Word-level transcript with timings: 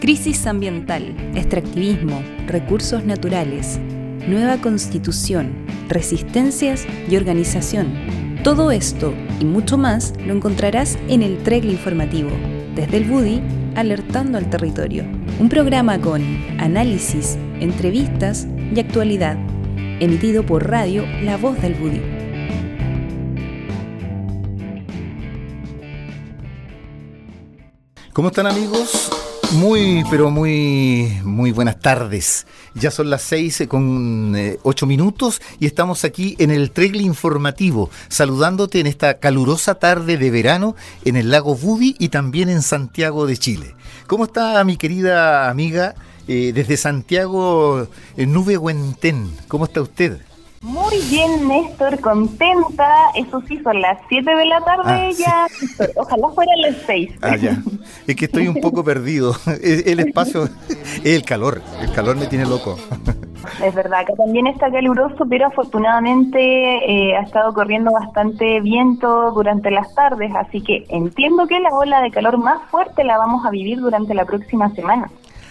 Crisis 0.00 0.46
ambiental, 0.46 1.14
extractivismo, 1.34 2.22
recursos 2.46 3.04
naturales, 3.04 3.78
nueva 4.26 4.56
constitución, 4.56 5.66
resistencias 5.90 6.86
y 7.06 7.16
organización. 7.16 8.40
Todo 8.42 8.70
esto 8.70 9.12
y 9.40 9.44
mucho 9.44 9.76
más 9.76 10.14
lo 10.26 10.32
encontrarás 10.32 10.98
en 11.08 11.22
el 11.22 11.42
Tregle 11.42 11.72
Informativo, 11.72 12.30
desde 12.74 12.96
el 12.96 13.04
Budi, 13.04 13.42
alertando 13.76 14.38
al 14.38 14.48
territorio. 14.48 15.04
Un 15.38 15.50
programa 15.50 16.00
con 16.00 16.22
análisis, 16.58 17.36
entrevistas 17.60 18.46
y 18.74 18.80
actualidad, 18.80 19.36
emitido 20.00 20.46
por 20.46 20.66
radio 20.66 21.04
La 21.24 21.36
Voz 21.36 21.60
del 21.60 21.74
Budi. 21.74 22.00
¿Cómo 28.14 28.28
están 28.28 28.46
amigos? 28.46 29.19
Muy, 29.52 30.04
pero 30.08 30.30
muy, 30.30 31.20
muy 31.24 31.50
buenas 31.50 31.80
tardes. 31.80 32.46
Ya 32.74 32.92
son 32.92 33.10
las 33.10 33.22
seis 33.22 33.62
con 33.68 34.34
eh, 34.36 34.58
ocho 34.62 34.86
minutos 34.86 35.42
y 35.58 35.66
estamos 35.66 36.04
aquí 36.04 36.36
en 36.38 36.52
el 36.52 36.70
Tregle 36.70 37.02
Informativo, 37.02 37.90
saludándote 38.08 38.78
en 38.78 38.86
esta 38.86 39.14
calurosa 39.14 39.74
tarde 39.74 40.18
de 40.18 40.30
verano 40.30 40.76
en 41.04 41.16
el 41.16 41.32
lago 41.32 41.56
Budi 41.56 41.96
y 41.98 42.10
también 42.10 42.48
en 42.48 42.62
Santiago 42.62 43.26
de 43.26 43.36
Chile. 43.36 43.74
¿Cómo 44.06 44.24
está 44.24 44.62
mi 44.62 44.76
querida 44.76 45.50
amiga 45.50 45.96
eh, 46.28 46.52
desde 46.54 46.76
Santiago, 46.76 47.88
en 48.16 48.32
Nube 48.32 48.56
Huentén? 48.56 49.32
¿Cómo 49.48 49.64
está 49.64 49.82
usted? 49.82 50.20
Muy 50.62 50.98
bien, 51.08 51.48
Néstor, 51.48 52.00
contenta. 52.00 52.86
Eso 53.14 53.40
sí, 53.48 53.58
son 53.62 53.80
las 53.80 53.98
7 54.10 54.30
de 54.34 54.44
la 54.44 54.60
tarde 54.60 54.82
Ah, 54.84 55.10
ya. 55.10 55.46
Ojalá 55.96 56.28
fueran 56.34 56.60
las 56.60 56.76
6. 56.86 57.12
Ah, 57.22 57.36
ya. 57.36 57.56
Es 58.06 58.14
que 58.14 58.26
estoy 58.26 58.46
un 58.46 58.60
poco 58.60 58.84
perdido. 58.84 59.34
El 59.62 59.88
el 59.88 60.00
espacio, 60.00 60.48
el 61.02 61.22
calor. 61.22 61.62
El 61.80 61.90
calor 61.92 62.16
me 62.16 62.26
tiene 62.26 62.44
loco. 62.44 62.76
Es 63.64 63.74
verdad, 63.74 64.04
que 64.06 64.12
también 64.16 64.46
está 64.46 64.70
caluroso, 64.70 65.24
pero 65.28 65.46
afortunadamente 65.46 66.38
eh, 66.38 67.16
ha 67.16 67.22
estado 67.22 67.54
corriendo 67.54 67.90
bastante 67.90 68.60
viento 68.60 69.30
durante 69.30 69.70
las 69.70 69.94
tardes, 69.94 70.30
así 70.34 70.60
que 70.60 70.84
entiendo 70.90 71.46
que 71.46 71.58
la 71.58 71.70
ola 71.70 72.02
de 72.02 72.10
calor 72.10 72.36
más 72.36 72.60
fuerte 72.70 73.02
la 73.02 73.16
vamos 73.16 73.46
a 73.46 73.50
vivir 73.50 73.78
durante 73.80 74.12
la 74.12 74.26
próxima 74.26 74.68
semana. 74.74 75.10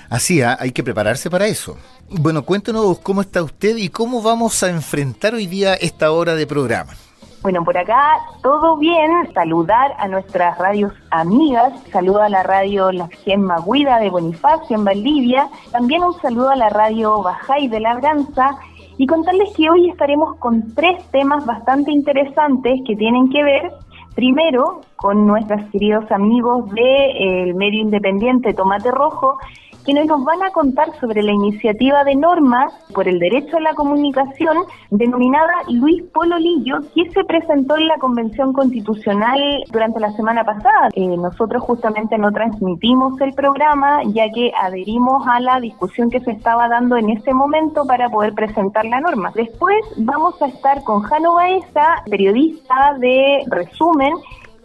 Así, 0.10 0.42
ah, 0.42 0.58
hay 0.60 0.72
que 0.72 0.84
prepararse 0.84 1.30
para 1.30 1.48
eso. 1.48 1.78
Bueno, 2.10 2.44
cuéntenos 2.44 3.00
cómo 3.00 3.22
está 3.22 3.44
usted 3.44 3.78
y 3.78 3.90
cómo 3.90 4.22
vamos 4.22 4.64
a 4.64 4.70
enfrentar 4.70 5.36
hoy 5.36 5.46
día 5.46 5.76
esta 5.76 6.12
hora 6.12 6.34
de 6.36 6.48
programa. 6.48 6.94
Bueno, 7.42 7.64
por 7.64 7.78
acá 7.78 8.18
todo 8.44 8.76
bien. 8.78 9.12
Saludar 9.34 9.94
a 9.98 10.08
nuestras 10.08 10.58
radios 10.58 10.92
amigas. 11.12 11.72
Saludo 11.92 12.22
a 12.22 12.30
la 12.30 12.44
radio 12.44 12.92
La 12.92 13.08
Gemma 13.24 13.58
Guida 13.66 14.00
de 14.00 14.10
Bonifacio 14.10 14.76
en 14.76 14.84
Valdivia. 14.84 15.48
También 15.72 16.04
un 16.04 16.20
saludo 16.20 16.50
a 16.50 16.58
la 16.58 16.70
radio 16.70 17.22
Bajay 17.22 17.70
de 17.70 17.80
Labranza. 17.80 18.58
Y 18.98 19.08
contarles 19.08 19.56
que 19.56 19.70
hoy 19.70 19.90
estaremos 19.90 20.36
con 20.38 20.74
tres 20.76 21.02
temas 21.12 21.46
bastante 21.46 21.92
interesantes 21.92 22.82
que 22.86 22.98
tienen 22.98 23.30
que 23.30 23.42
ver, 23.42 23.72
primero, 24.14 24.82
con 24.98 25.26
nuestros 25.26 25.62
queridos 25.72 26.12
amigos 26.12 26.70
del 26.72 27.56
medio 27.56 27.80
independiente 27.80 28.54
Tomate 28.54 28.92
Rojo, 28.92 29.38
quienes 29.84 30.08
nos 30.08 30.24
van 30.24 30.42
a 30.44 30.52
contar 30.52 30.88
sobre 31.00 31.24
la 31.24 31.32
iniciativa 31.32 32.04
de 32.04 32.16
norma 32.16 32.68
por 32.94 33.08
el 33.08 33.20
derecho 33.20 33.58
a 33.58 33.62
la 33.62 33.74
comunicación 33.74 34.58
denominada 34.90 35.54
Luis 35.70 36.04
Polo 36.14 36.38
Lillo, 36.38 36.80
que 36.94 37.10
se 37.12 37.24
presentó 37.24 37.78
en 37.78 37.88
la 37.88 37.98
Convención 37.98 38.54
Constitucional 38.54 39.40
durante 39.72 40.00
la 40.00 40.12
semana 40.12 40.44
pasada. 40.44 40.90
Eh, 40.94 41.18
nosotros 41.18 41.64
justamente 41.64 42.18
no 42.18 42.32
transmitimos 42.32 43.20
el 43.22 43.34
programa 43.34 44.02
ya 44.06 44.30
que 44.32 44.52
adherimos 44.60 45.28
a 45.28 45.40
la 45.40 45.60
discusión 45.60 46.10
que 46.10 46.20
se 46.20 46.32
estaba 46.32 46.68
dando 46.68 46.98
en 46.98 47.10
ese 47.10 47.34
momento 47.34 47.86
para 47.86 48.10
poder 48.10 48.34
presentar 48.34 48.86
la 48.86 49.00
norma. 49.00 49.32
Después 49.36 49.78
vamos 49.98 50.42
a 50.42 50.48
estar 50.48 50.84
con 50.84 51.02
Jano 51.02 51.34
Baeza, 51.34 52.04
periodista 52.10 52.96
de 53.00 53.44
resumen, 53.48 54.14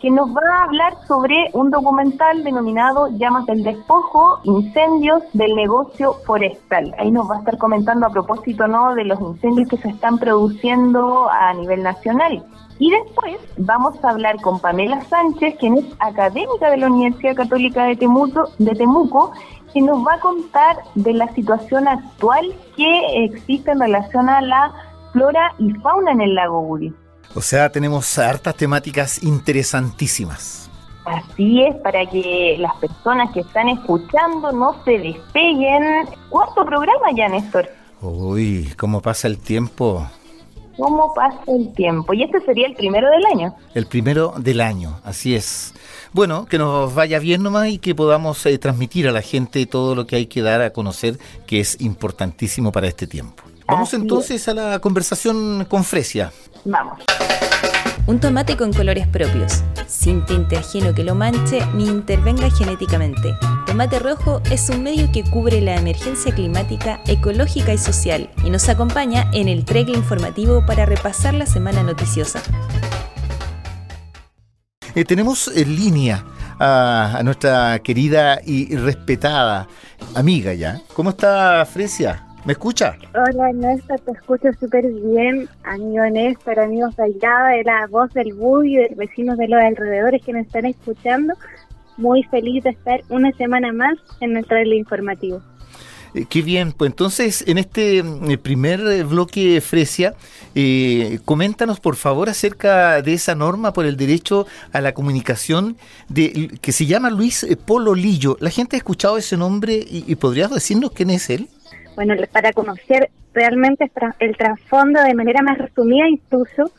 que 0.04 0.10
nos 0.10 0.28
va 0.36 0.42
a 0.52 0.64
hablar 0.64 0.92
sobre 1.08 1.48
un 1.54 1.70
documental 1.70 2.44
denominado 2.44 3.08
Llamas 3.16 3.46
del 3.46 3.64
Despojo, 3.64 4.38
Incendios 4.42 5.22
del 5.32 5.54
Negocio 5.54 6.12
Forestal. 6.26 6.94
Ahí 6.98 7.10
nos 7.10 7.30
va 7.30 7.36
a 7.36 7.38
estar 7.38 7.56
comentando 7.56 8.04
a 8.04 8.10
propósito 8.10 8.68
¿no? 8.68 8.94
de 8.94 9.06
los 9.06 9.18
incendios 9.18 9.66
que 9.66 9.78
se 9.78 9.88
están 9.88 10.18
produciendo 10.18 11.30
a 11.30 11.54
nivel 11.54 11.82
nacional. 11.82 12.44
Y 12.78 12.90
después 12.90 13.38
vamos 13.56 13.94
a 14.04 14.10
hablar 14.10 14.38
con 14.42 14.60
Pamela 14.60 15.00
Sánchez, 15.04 15.56
quien 15.58 15.78
es 15.78 15.86
académica 16.00 16.70
de 16.70 16.76
la 16.76 16.88
Universidad 16.88 17.36
Católica 17.36 17.84
de 17.84 17.96
Temuco, 17.96 18.50
de 18.58 18.74
Temuco 18.74 19.32
que 19.72 19.80
nos 19.80 20.06
va 20.06 20.16
a 20.16 20.20
contar 20.20 20.76
de 20.96 21.14
la 21.14 21.28
situación 21.28 21.88
actual 21.88 22.54
que 22.76 23.24
existe 23.24 23.70
en 23.70 23.80
relación 23.80 24.28
a 24.28 24.42
la 24.42 24.70
flora 25.14 25.54
y 25.56 25.72
fauna 25.80 26.12
en 26.12 26.20
el 26.20 26.34
lago 26.34 26.60
Buri. 26.60 26.92
O 27.34 27.40
sea, 27.40 27.70
tenemos 27.70 28.18
hartas 28.18 28.54
temáticas 28.56 29.22
interesantísimas. 29.22 30.70
Así 31.04 31.62
es, 31.62 31.74
para 31.76 32.06
que 32.06 32.56
las 32.58 32.74
personas 32.76 33.30
que 33.32 33.40
están 33.40 33.68
escuchando 33.68 34.52
no 34.52 34.82
se 34.84 34.98
despeguen. 34.98 36.08
Cuarto 36.30 36.64
programa 36.64 37.06
ya, 37.14 37.28
Néstor. 37.28 37.68
Uy, 38.00 38.72
cómo 38.76 39.02
pasa 39.02 39.28
el 39.28 39.38
tiempo. 39.38 40.06
¿Cómo 40.76 41.12
pasa 41.14 41.40
el 41.48 41.72
tiempo? 41.74 42.14
Y 42.14 42.22
este 42.22 42.40
sería 42.40 42.66
el 42.66 42.74
primero 42.74 43.08
del 43.10 43.24
año. 43.26 43.54
El 43.74 43.86
primero 43.86 44.34
del 44.38 44.60
año, 44.60 44.98
así 45.04 45.34
es. 45.34 45.74
Bueno, 46.12 46.46
que 46.46 46.58
nos 46.58 46.94
vaya 46.94 47.18
bien 47.18 47.42
nomás 47.42 47.68
y 47.68 47.78
que 47.78 47.94
podamos 47.94 48.44
eh, 48.46 48.58
transmitir 48.58 49.08
a 49.08 49.12
la 49.12 49.22
gente 49.22 49.66
todo 49.66 49.94
lo 49.94 50.06
que 50.06 50.16
hay 50.16 50.26
que 50.26 50.42
dar 50.42 50.62
a 50.62 50.70
conocer, 50.70 51.18
que 51.46 51.60
es 51.60 51.80
importantísimo 51.80 52.72
para 52.72 52.88
este 52.88 53.06
tiempo. 53.06 53.44
Vamos 53.66 53.88
Así 53.88 53.96
entonces 53.96 54.46
a 54.48 54.54
la 54.54 54.78
conversación 54.78 55.64
con 55.64 55.84
Fresia. 55.84 56.32
Vamos. 56.64 57.00
Un 58.06 58.20
tomate 58.20 58.58
con 58.58 58.70
colores 58.74 59.06
propios, 59.06 59.62
sin 59.86 60.26
tinte 60.26 60.58
ajeno 60.58 60.94
que 60.94 61.02
lo 61.02 61.14
manche 61.14 61.64
ni 61.74 61.86
intervenga 61.86 62.50
genéticamente. 62.50 63.34
Tomate 63.66 63.98
Rojo 63.98 64.42
es 64.50 64.68
un 64.68 64.82
medio 64.82 65.10
que 65.10 65.24
cubre 65.24 65.62
la 65.62 65.76
emergencia 65.76 66.34
climática, 66.34 67.00
ecológica 67.06 67.72
y 67.72 67.78
social 67.78 68.28
y 68.44 68.50
nos 68.50 68.68
acompaña 68.68 69.30
en 69.32 69.48
el 69.48 69.64
Tregle 69.64 69.96
informativo 69.96 70.66
para 70.66 70.84
repasar 70.84 71.32
la 71.32 71.46
semana 71.46 71.82
noticiosa. 71.82 72.42
Eh, 74.94 75.06
tenemos 75.06 75.48
en 75.48 75.74
línea 75.74 76.22
a, 76.58 77.16
a 77.16 77.22
nuestra 77.22 77.78
querida 77.78 78.38
y 78.44 78.76
respetada 78.76 79.66
amiga 80.14 80.52
ya. 80.52 80.82
¿Cómo 80.92 81.08
está 81.10 81.64
Fresia? 81.64 82.23
¿Me 82.44 82.52
escucha? 82.52 82.98
Hola 83.14 83.52
Néstor, 83.54 84.00
te 84.00 84.12
escucho 84.12 84.48
súper 84.60 84.86
bien. 84.86 85.48
Amigo 85.62 86.04
Néstor, 86.04 86.60
amigos 86.60 86.94
de 86.96 87.04
de 87.04 87.64
la 87.64 87.86
voz 87.86 88.12
del 88.12 88.34
Buggy, 88.34 88.76
de 88.76 88.94
vecinos 88.96 89.38
de 89.38 89.48
los 89.48 89.62
alrededores 89.62 90.22
que 90.22 90.34
nos 90.34 90.46
están 90.46 90.66
escuchando. 90.66 91.32
Muy 91.96 92.22
feliz 92.24 92.62
de 92.64 92.70
estar 92.70 93.00
una 93.08 93.32
semana 93.32 93.72
más 93.72 93.94
en 94.20 94.36
el 94.36 94.44
trailer 94.44 94.76
informativo. 94.76 95.40
Eh, 96.12 96.26
qué 96.28 96.42
bien, 96.42 96.72
pues 96.72 96.90
entonces 96.90 97.44
en 97.46 97.56
este 97.56 98.02
mm, 98.02 98.36
primer 98.42 98.80
eh, 98.80 99.04
bloque, 99.04 99.62
Fresia, 99.62 100.14
eh, 100.54 101.20
coméntanos 101.24 101.80
por 101.80 101.96
favor 101.96 102.28
acerca 102.28 103.00
de 103.00 103.14
esa 103.14 103.34
norma 103.34 103.72
por 103.72 103.86
el 103.86 103.96
derecho 103.96 104.46
a 104.72 104.82
la 104.82 104.92
comunicación 104.92 105.78
de, 106.10 106.58
que 106.60 106.72
se 106.72 106.84
llama 106.84 107.08
Luis 107.08 107.42
eh, 107.42 107.56
Polo 107.56 107.94
Lillo. 107.94 108.36
¿La 108.40 108.50
gente 108.50 108.76
ha 108.76 108.78
escuchado 108.78 109.16
ese 109.16 109.38
nombre 109.38 109.76
y, 109.76 110.04
y 110.06 110.14
podrías 110.16 110.50
decirnos 110.50 110.90
quién 110.92 111.08
es 111.08 111.30
él? 111.30 111.48
Bueno, 111.94 112.14
para 112.32 112.52
conocer 112.52 113.10
realmente 113.32 113.90
el 114.20 114.36
trasfondo 114.36 115.02
de 115.02 115.14
manera 115.14 115.42
más 115.42 115.58
resumida 115.58 116.08
incluso 116.08 116.70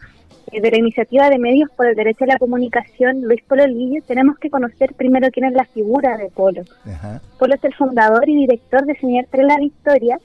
eh, 0.52 0.62
de 0.62 0.72
la 0.72 0.78
iniciativa 0.78 1.30
de 1.30 1.38
medios 1.40 1.70
por 1.76 1.88
el 1.88 1.96
derecho 1.96 2.24
a 2.24 2.28
la 2.28 2.38
comunicación, 2.38 3.22
Luis 3.22 3.42
Polo 3.44 3.66
Lillo, 3.68 4.02
tenemos 4.08 4.38
que 4.40 4.50
conocer 4.50 4.94
primero 4.96 5.30
quién 5.32 5.46
es 5.48 5.54
la 5.54 5.66
figura 5.66 6.18
de 6.18 6.30
Polo. 6.30 6.64
Ajá. 6.86 7.22
Polo 7.40 7.56
es 7.56 7.64
el 7.64 7.74
fundador 7.74 8.28
y 8.30 8.36
director 8.36 8.86
de 8.86 8.96
Señal 8.96 9.26
Tras 9.32 9.46
la 9.46 9.58
Victoria, 9.58 10.18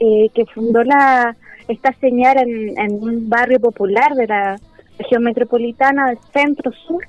eh, 0.00 0.28
que 0.34 0.44
fundó 0.46 0.82
la 0.84 1.36
esta 1.68 1.92
señal 1.94 2.36
en, 2.38 2.78
en 2.78 2.92
un 3.02 3.28
barrio 3.30 3.58
popular 3.58 4.14
de 4.14 4.26
la 4.26 4.56
región 4.98 5.22
metropolitana 5.24 6.08
del 6.08 6.18
centro 6.32 6.70
sur, 6.72 7.02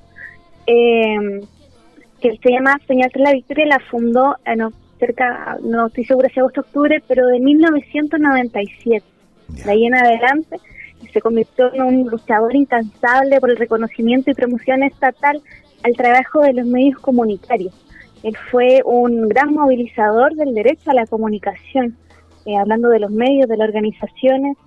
eh, 0.68 1.41
que 2.21 2.38
se 2.41 2.51
llama 2.51 2.80
Señal 2.88 3.12
Tras 3.12 3.24
la 3.24 3.33
Victoria, 3.33 3.65
la 3.65 3.80
fundó 3.91 4.35
en 4.45 4.62
o- 4.62 4.71
cerca, 5.00 5.57
no 5.63 5.88
estoy 5.88 6.06
segura 6.06 6.30
si 6.30 6.39
agosto 6.39 6.62
octubre, 6.62 7.01
pero 7.07 7.27
de 7.27 7.39
1997. 7.39 9.03
Ya. 9.50 9.65
De 9.65 9.71
ahí 9.71 9.86
en 9.86 9.95
adelante 9.95 10.57
se 11.13 11.21
convirtió 11.21 11.74
en 11.74 11.81
un 11.83 12.07
luchador 12.09 12.56
incansable 12.56 13.39
por 13.39 13.50
el 13.51 13.57
reconocimiento 13.57 14.31
y 14.31 14.33
promoción 14.33 14.83
estatal 14.83 15.42
al 15.83 15.94
trabajo 15.95 16.42
de 16.42 16.53
los 16.53 16.65
medios 16.65 17.00
comunitarios. 17.00 17.74
Él 18.24 18.36
fue 18.51 18.81
un 18.86 19.30
gran 19.30 19.53
movilizador 19.53 20.33
del 20.33 20.53
derecho 20.56 20.89
a 20.92 20.95
la 20.95 21.06
comunicación, 21.06 21.95
eh, 22.45 22.57
hablando 22.57 22.89
de 22.89 23.00
los 23.00 23.12
medios, 23.12 23.47
de 23.47 23.56
las 23.57 23.68
organizaciones 23.68 24.57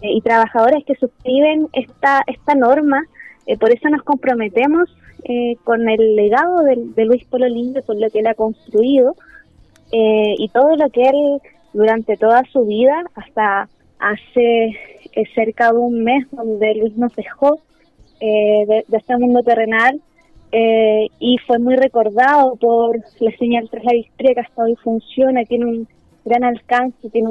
eh, 0.00 0.12
y 0.12 0.20
trabajadores 0.22 0.84
que 0.86 0.94
suscriben 0.94 1.68
esta, 1.74 2.22
esta 2.26 2.54
norma. 2.54 3.04
Eh, 3.46 3.58
por 3.58 3.70
eso 3.70 3.88
nos 3.90 4.02
comprometemos 4.02 4.96
eh, 5.24 5.56
con 5.64 5.88
el 5.88 6.16
legado 6.16 6.62
del- 6.62 6.94
de, 6.94 7.04
Luis 7.04 7.24
Polo 7.26 7.46
Lillo, 7.48 7.82
con 7.84 8.00
lo 8.00 8.08
que 8.10 8.20
él 8.20 8.26
ha 8.26 8.34
construido, 8.34 9.14
eh, 9.92 10.34
y 10.38 10.48
todo 10.48 10.74
lo 10.76 10.88
que 10.88 11.02
él 11.02 11.40
durante 11.74 12.16
toda 12.16 12.42
su 12.50 12.64
vida, 12.64 13.04
hasta 13.14 13.68
hace 13.98 14.64
eh, 14.64 15.24
cerca 15.34 15.70
de 15.70 15.78
un 15.78 16.02
mes 16.02 16.26
donde 16.32 16.74
Luis 16.74 16.96
nos 16.96 17.14
dejó 17.14 17.58
eh, 18.20 18.64
de, 18.66 18.96
este 18.96 19.16
mundo 19.18 19.42
terrenal 19.42 20.00
y 21.18 21.38
fue 21.46 21.58
muy 21.58 21.76
recordado 21.76 22.56
por 22.56 22.98
la 23.20 23.30
señal 23.38 23.70
tras 23.70 23.84
la 23.84 23.92
que 24.34 24.40
hasta 24.40 24.62
hoy 24.62 24.76
funciona, 24.84 25.44
tiene 25.44 25.64
un 25.64 25.88
gran 26.26 26.44
alcance, 26.44 27.08
tiene 27.08 27.30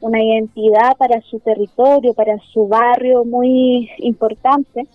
una 0.00 0.22
identidad 0.22 0.94
para 0.98 1.22
su 1.22 1.40
territorio, 1.40 2.12
para 2.12 2.36
su 2.52 2.68
barrio 2.68 3.24
muy 3.24 3.88
importante. 4.00 4.86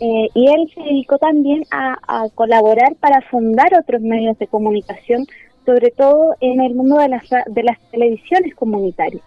y 0.00 0.46
él 0.46 0.72
se 0.74 0.80
dedicó 0.84 1.18
también 1.18 1.64
a, 1.70 2.28
colaborar 2.34 2.94
para 2.98 3.20
fundar 3.30 3.78
otros 3.78 4.00
medios 4.00 4.38
de 4.38 4.46
comunicación 4.46 5.26
sobre 5.66 5.90
todo 5.90 6.36
en 6.40 6.62
el 6.62 6.74
mundo 6.74 6.96
de 6.98 7.08
las, 7.08 7.28
de 7.46 7.62
las 7.64 7.78
televisiones 7.90 8.54
comunitarias. 8.54 9.22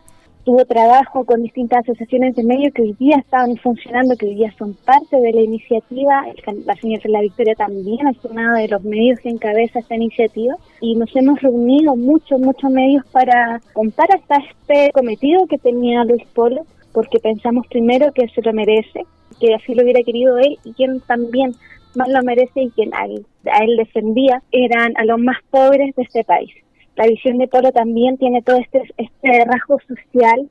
Tuvo 0.45 0.65
trabajo 0.65 1.25
con 1.25 1.43
distintas 1.43 1.81
asociaciones 1.81 2.35
de 2.35 2.43
medios 2.43 2.73
que 2.73 2.81
hoy 2.81 2.95
día 2.97 3.17
estaban 3.17 3.55
funcionando, 3.57 4.15
que 4.15 4.25
hoy 4.25 4.35
día 4.35 4.51
son 4.57 4.73
parte 4.73 5.19
de 5.19 5.33
la 5.33 5.41
iniciativa. 5.41 6.25
La 6.65 6.75
señora 6.75 7.03
La 7.09 7.21
Victoria 7.21 7.53
también 7.55 8.07
es 8.07 8.23
una 8.23 8.57
de 8.57 8.69
los 8.69 8.81
medios 8.83 9.19
que 9.19 9.29
encabeza 9.29 9.79
esta 9.79 9.95
iniciativa 9.95 10.55
y 10.79 10.95
nos 10.95 11.13
hemos 11.15 11.39
reunido 11.41 11.95
muchos, 11.95 12.39
muchos 12.39 12.71
medios 12.71 13.05
para 13.11 13.61
contar 13.73 14.07
hasta 14.15 14.37
este 14.37 14.91
cometido 14.93 15.45
que 15.45 15.57
tenía 15.57 16.05
Luis 16.05 16.23
Polo, 16.33 16.61
porque 16.93 17.19
pensamos 17.19 17.67
primero 17.67 18.11
que 18.13 18.27
se 18.29 18.41
lo 18.41 18.53
merece, 18.53 19.05
que 19.39 19.53
así 19.53 19.75
lo 19.75 19.83
hubiera 19.83 20.01
querido 20.03 20.37
él 20.37 20.57
y 20.63 20.73
quien 20.73 21.01
también 21.01 21.51
más 21.95 22.09
lo 22.09 22.21
merece 22.23 22.61
y 22.61 22.69
quien 22.71 22.93
a 22.93 23.05
él, 23.05 23.25
defendía 23.77 24.41
eran 24.51 24.93
a 24.97 25.05
los 25.05 25.19
más 25.19 25.37
pobres 25.49 25.95
de 25.95 26.03
este 26.03 26.23
país. 26.23 26.51
La 26.95 27.07
visión 27.07 27.37
de 27.37 27.47
Polo 27.47 27.71
también 27.71 28.17
tiene 28.17 28.41
todo 28.41 28.57
este, 28.57 28.81
este 28.97 29.45
rasgo 29.45 29.77
social 29.87 30.49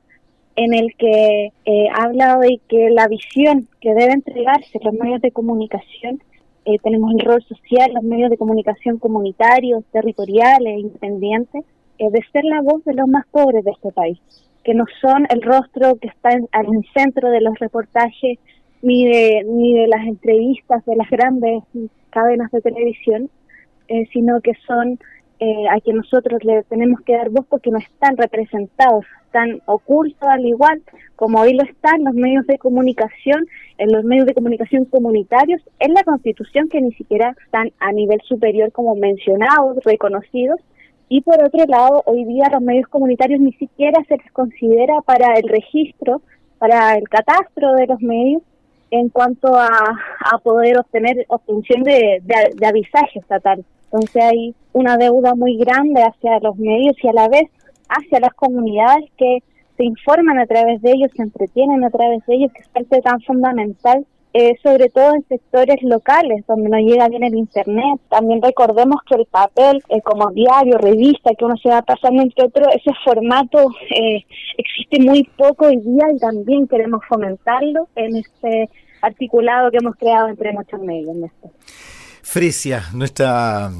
en 0.55 0.73
el 0.73 0.93
que 0.97 1.53
eh, 1.65 1.87
habla 1.95 2.37
de 2.37 2.59
que 2.67 2.89
la 2.89 3.07
visión 3.07 3.67
que 3.79 3.93
debe 3.93 4.13
entregarse 4.13 4.79
los 4.83 4.93
medios 4.93 5.21
de 5.21 5.31
comunicación, 5.31 6.21
eh, 6.65 6.77
tenemos 6.83 7.11
el 7.13 7.25
rol 7.25 7.41
social, 7.43 7.93
los 7.93 8.03
medios 8.03 8.29
de 8.29 8.37
comunicación 8.37 8.97
comunitarios, 8.97 9.85
territoriales, 9.91 10.79
independientes, 10.79 11.63
eh, 11.97 12.09
de 12.11 12.21
ser 12.31 12.43
la 12.43 12.61
voz 12.61 12.83
de 12.83 12.93
los 12.93 13.07
más 13.07 13.25
pobres 13.27 13.63
de 13.63 13.71
este 13.71 13.91
país, 13.91 14.19
que 14.63 14.73
no 14.73 14.85
son 15.01 15.27
el 15.29 15.41
rostro 15.41 15.95
que 15.95 16.09
está 16.09 16.31
en, 16.31 16.47
el 16.51 16.85
centro 16.93 17.29
de 17.29 17.41
los 17.41 17.57
reportajes 17.59 18.37
ni 18.81 19.05
de, 19.05 19.43
ni 19.45 19.73
de 19.73 19.87
las 19.87 20.05
entrevistas 20.05 20.85
de 20.85 20.95
las 20.95 21.09
grandes 21.09 21.63
cadenas 22.09 22.51
de 22.51 22.61
televisión, 22.61 23.29
eh, 23.87 24.07
sino 24.13 24.41
que 24.41 24.53
son 24.67 24.99
eh, 25.39 25.67
a 25.69 25.79
quien 25.79 25.97
nosotros 25.97 26.43
le 26.43 26.63
tenemos 26.63 27.01
que 27.01 27.13
dar 27.13 27.29
voz 27.29 27.45
porque 27.47 27.71
no 27.71 27.77
están 27.77 28.17
representados, 28.17 29.05
están 29.25 29.61
ocultos 29.65 30.27
al 30.27 30.45
igual 30.45 30.81
como 31.15 31.39
hoy 31.41 31.53
lo 31.53 31.63
están 31.63 32.03
los 32.03 32.13
medios 32.13 32.47
de 32.47 32.57
comunicación, 32.57 33.45
en 33.77 33.91
los 33.91 34.03
medios 34.03 34.25
de 34.25 34.33
comunicación 34.33 34.85
comunitarios, 34.85 35.61
en 35.79 35.93
la 35.93 36.03
Constitución 36.03 36.69
que 36.69 36.81
ni 36.81 36.93
siquiera 36.93 37.35
están 37.45 37.71
a 37.79 37.91
nivel 37.91 38.21
superior 38.21 38.71
como 38.71 38.95
mencionados, 38.95 39.83
reconocidos, 39.83 40.59
y 41.09 41.21
por 41.21 41.43
otro 41.43 41.65
lado, 41.65 42.03
hoy 42.05 42.23
día 42.23 42.49
los 42.51 42.61
medios 42.61 42.87
comunitarios 42.87 43.41
ni 43.41 43.51
siquiera 43.53 44.01
se 44.07 44.17
les 44.17 44.31
considera 44.31 45.01
para 45.01 45.33
el 45.33 45.49
registro, 45.49 46.21
para 46.59 46.95
el 46.95 47.09
catastro 47.09 47.73
de 47.73 47.87
los 47.87 47.99
medios, 47.99 48.43
en 48.91 49.09
cuanto 49.09 49.55
a, 49.55 49.69
poder 50.43 50.79
obtener 50.79 51.25
obtención 51.29 51.83
de, 51.83 52.21
de, 52.23 52.67
avisaje 52.67 53.19
estatal. 53.19 53.63
Entonces 53.85 54.23
hay 54.23 54.55
una 54.73 54.97
deuda 54.97 55.35
muy 55.35 55.57
grande 55.57 56.01
hacia 56.01 56.39
los 56.39 56.55
medios 56.57 56.95
y 57.01 57.07
a 57.07 57.13
la 57.13 57.27
vez 57.27 57.49
hacia 57.89 58.19
las 58.19 58.33
comunidades 58.33 59.09
que 59.17 59.39
se 59.77 59.85
informan 59.85 60.39
a 60.39 60.45
través 60.45 60.81
de 60.81 60.91
ellos, 60.91 61.11
se 61.15 61.23
entretienen 61.23 61.83
a 61.83 61.89
través 61.89 62.25
de 62.25 62.35
ellos, 62.35 62.51
que 62.53 62.61
es 62.61 62.67
parte 62.67 63.01
tan 63.01 63.21
fundamental, 63.21 64.05
eh, 64.33 64.55
sobre 64.61 64.89
todo 64.89 65.15
en 65.15 65.25
sectores 65.27 65.77
locales 65.81 66.45
donde 66.47 66.69
no 66.69 66.77
llega 66.77 67.09
bien 67.09 67.23
el 67.23 67.35
Internet. 67.35 67.99
También 68.09 68.41
recordemos 68.41 68.97
que 69.07 69.15
el 69.15 69.25
papel, 69.25 69.83
eh, 69.89 70.01
como 70.01 70.31
diario, 70.31 70.77
revista, 70.77 71.31
que 71.37 71.45
uno 71.45 71.57
se 71.57 71.69
va 71.69 71.81
pasando 71.81 72.21
entre 72.21 72.45
otros, 72.45 72.67
ese 72.75 72.91
formato 73.03 73.71
eh, 73.89 74.23
existe 74.57 74.99
muy 74.99 75.23
poco 75.35 75.65
hoy 75.65 75.77
día 75.77 76.05
y 76.13 76.19
también 76.19 76.67
queremos 76.67 77.01
fomentarlo 77.07 77.87
en 77.95 78.17
este 78.17 78.69
articulado 79.01 79.71
que 79.71 79.77
hemos 79.77 79.95
creado 79.95 80.27
entre 80.27 80.53
muchos 80.53 80.79
medios. 80.81 81.15
Fresia, 82.21 82.83
nuestra 82.93 83.71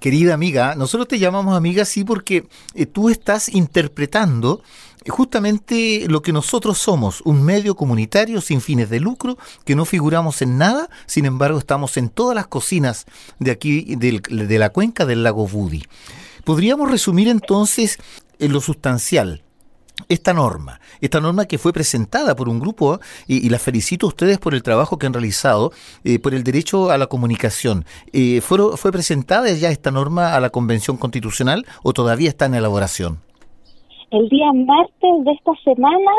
querida 0.00 0.34
amiga, 0.34 0.74
nosotros 0.74 1.08
te 1.08 1.18
llamamos 1.18 1.56
amiga 1.56 1.84
sí 1.84 2.04
porque 2.04 2.46
eh, 2.74 2.86
tú 2.86 3.10
estás 3.10 3.48
interpretando 3.54 4.62
justamente 5.08 6.06
lo 6.08 6.22
que 6.22 6.32
nosotros 6.32 6.78
somos, 6.78 7.20
un 7.22 7.42
medio 7.42 7.74
comunitario 7.74 8.40
sin 8.40 8.60
fines 8.60 8.90
de 8.90 9.00
lucro, 9.00 9.38
que 9.64 9.76
no 9.76 9.84
figuramos 9.84 10.42
en 10.42 10.58
nada, 10.58 10.88
sin 11.06 11.26
embargo 11.26 11.58
estamos 11.58 11.96
en 11.96 12.08
todas 12.08 12.34
las 12.34 12.46
cocinas 12.46 13.06
de 13.38 13.50
aquí, 13.50 13.96
de 13.96 14.58
la 14.58 14.70
cuenca 14.70 15.04
del 15.04 15.22
lago 15.22 15.46
Budi. 15.46 15.84
Podríamos 16.44 16.90
resumir 16.90 17.28
entonces 17.28 17.98
en 18.38 18.52
lo 18.52 18.60
sustancial, 18.60 19.42
esta 20.08 20.34
norma, 20.34 20.80
esta 21.00 21.20
norma 21.20 21.46
que 21.46 21.58
fue 21.58 21.72
presentada 21.72 22.34
por 22.34 22.48
un 22.48 22.58
grupo, 22.58 23.00
y, 23.26 23.48
la 23.48 23.58
felicito 23.58 24.06
a 24.06 24.08
ustedes 24.08 24.38
por 24.38 24.54
el 24.54 24.62
trabajo 24.62 24.98
que 24.98 25.06
han 25.06 25.12
realizado, 25.12 25.72
eh, 26.02 26.18
por 26.18 26.34
el 26.34 26.44
derecho 26.44 26.90
a 26.90 26.98
la 26.98 27.06
comunicación. 27.06 27.84
Eh, 28.12 28.40
¿fue, 28.40 28.76
¿Fue 28.76 28.92
presentada 28.92 29.50
ya 29.52 29.70
esta 29.70 29.90
norma 29.90 30.34
a 30.34 30.40
la 30.40 30.50
Convención 30.50 30.96
Constitucional 30.96 31.66
o 31.82 31.92
todavía 31.92 32.28
está 32.28 32.46
en 32.46 32.54
elaboración? 32.54 33.23
El 34.14 34.28
día 34.28 34.52
martes 34.52 35.24
de 35.24 35.32
esta 35.32 35.50
semana, 35.64 36.12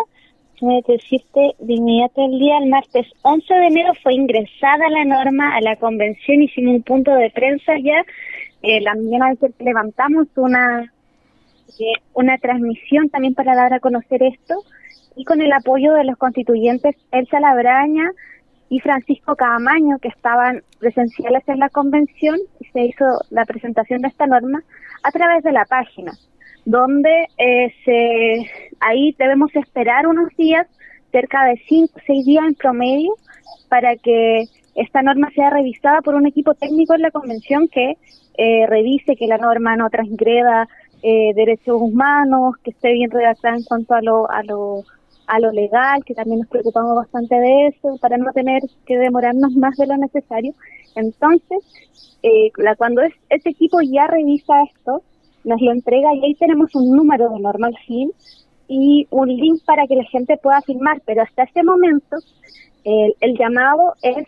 me 0.62 0.82
decirte 0.86 1.56
de 1.60 1.74
inmediato 1.76 2.26
el 2.26 2.40
día, 2.40 2.58
el 2.58 2.68
martes 2.68 3.08
11 3.22 3.54
de 3.54 3.68
enero 3.68 3.94
fue 4.04 4.16
ingresada 4.16 4.90
la 4.90 5.06
norma 5.06 5.56
a 5.56 5.62
la 5.62 5.78
Convención, 5.78 6.42
hicimos 6.42 6.76
un 6.76 6.84
punto 6.84 7.16
de 7.16 7.30
prensa 7.30 7.72
ya, 7.82 8.04
eh, 8.64 8.82
la 8.82 8.96
mañana 8.96 9.34
que 9.40 9.48
levantamos 9.64 10.28
una 10.36 10.92
una 12.14 12.38
transmisión 12.38 13.08
también 13.10 13.34
para 13.34 13.56
dar 13.56 13.74
a 13.74 13.80
conocer 13.80 14.22
esto 14.24 14.56
y 15.16 15.24
con 15.24 15.40
el 15.40 15.54
apoyo 15.54 15.94
de 15.94 16.04
los 16.04 16.18
constituyentes 16.18 16.98
Elsa 17.12 17.40
Labraña 17.40 18.12
y 18.68 18.82
Francisco 18.82 19.38
Caamaño 19.38 20.00
que 20.00 20.10
estaban 20.10 20.64
presenciales 20.80 21.48
en 21.48 21.60
la 21.60 21.70
convención 21.70 22.36
se 22.74 22.88
hizo 22.88 23.06
la 23.30 23.46
presentación 23.46 24.02
de 24.02 24.10
esta 24.10 24.28
norma 24.28 24.62
a 25.02 25.12
través 25.12 25.44
de 25.46 25.54
la 25.54 25.64
página 25.64 26.12
donde 26.66 27.28
eh, 27.38 27.74
se 27.86 28.50
ahí 28.80 29.16
debemos 29.18 29.56
esperar 29.56 30.08
unos 30.08 30.30
días 30.38 30.68
cerca 31.12 31.46
de 31.46 31.62
cinco 31.68 31.94
o 31.96 32.02
seis 32.06 32.26
días 32.26 32.44
en 32.46 32.56
promedio 32.56 33.14
para 33.70 33.96
que 33.96 34.46
esta 34.76 35.02
norma 35.02 35.30
sea 35.34 35.52
revisada 35.52 36.02
por 36.02 36.16
un 36.16 36.28
equipo 36.28 36.54
técnico 36.56 36.96
en 36.96 37.02
la 37.02 37.12
convención 37.12 37.68
que 37.68 37.98
eh, 38.38 38.68
revise 38.68 39.16
que 39.16 39.28
la 39.28 39.38
norma 39.38 39.78
no 39.78 39.90
transgreda 39.90 40.68
eh, 41.02 41.34
derechos 41.36 41.80
humanos, 41.80 42.56
que 42.64 42.72
esté 42.72 42.92
bien 42.92 43.12
redactada 43.12 43.56
en 43.56 43.64
cuanto 43.64 43.94
a 43.94 44.02
lo, 44.02 44.30
a 44.30 44.44
lo 44.44 44.84
a 45.28 45.40
lo 45.40 45.52
legal, 45.52 46.04
que 46.06 46.14
también 46.14 46.42
nos 46.42 46.50
preocupamos 46.50 46.96
bastante 46.96 47.36
de 47.36 47.68
eso, 47.68 47.98
para 48.00 48.18
no 48.18 48.32
tener 48.32 48.62
que 48.86 48.98
demorarnos 48.98 49.56
más 49.56 49.76
de 49.78 49.88
lo 49.88 49.98
necesario. 49.98 50.54
Entonces, 50.96 51.64
eh, 52.22 52.52
la, 52.58 52.76
cuando 52.76 53.02
es, 53.02 53.14
este 53.30 53.50
equipo 53.50 53.80
ya 53.82 54.08
revisa 54.08 54.54
esto, 54.64 55.02
nos 55.46 55.62
lo 55.62 55.72
entrega 55.72 56.14
y 56.14 56.26
ahí 56.26 56.36
tenemos 56.36 56.74
un 56.76 56.96
número 56.96 57.30
de 57.30 57.40
normal 57.40 57.76
fin 57.88 58.12
y 58.68 59.08
un 59.12 59.30
link 59.30 59.64
para 59.66 59.88
que 59.88 59.96
la 59.96 60.04
gente 60.06 60.38
pueda 60.38 60.62
firmar, 60.62 61.02
pero 61.06 61.22
hasta 61.22 61.44
ese 61.44 61.64
momento 61.64 62.18
el, 62.84 63.16
el 63.22 63.38
llamado 63.38 63.94
es 64.02 64.28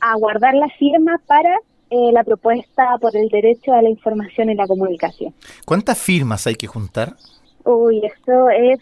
a 0.00 0.16
guardar 0.16 0.54
la 0.54 0.68
firma 0.78 1.20
para 1.26 1.56
eh, 1.90 2.10
la 2.12 2.24
propuesta 2.24 2.98
por 3.00 3.16
el 3.16 3.28
derecho 3.28 3.72
a 3.72 3.80
la 3.80 3.88
información 3.88 4.50
y 4.50 4.54
la 4.54 4.66
comunicación. 4.66 5.32
¿Cuántas 5.64 5.98
firmas 5.98 6.46
hay 6.46 6.56
que 6.56 6.66
juntar? 6.66 7.14
Uy, 7.64 8.02
eso 8.04 8.50
es 8.50 8.80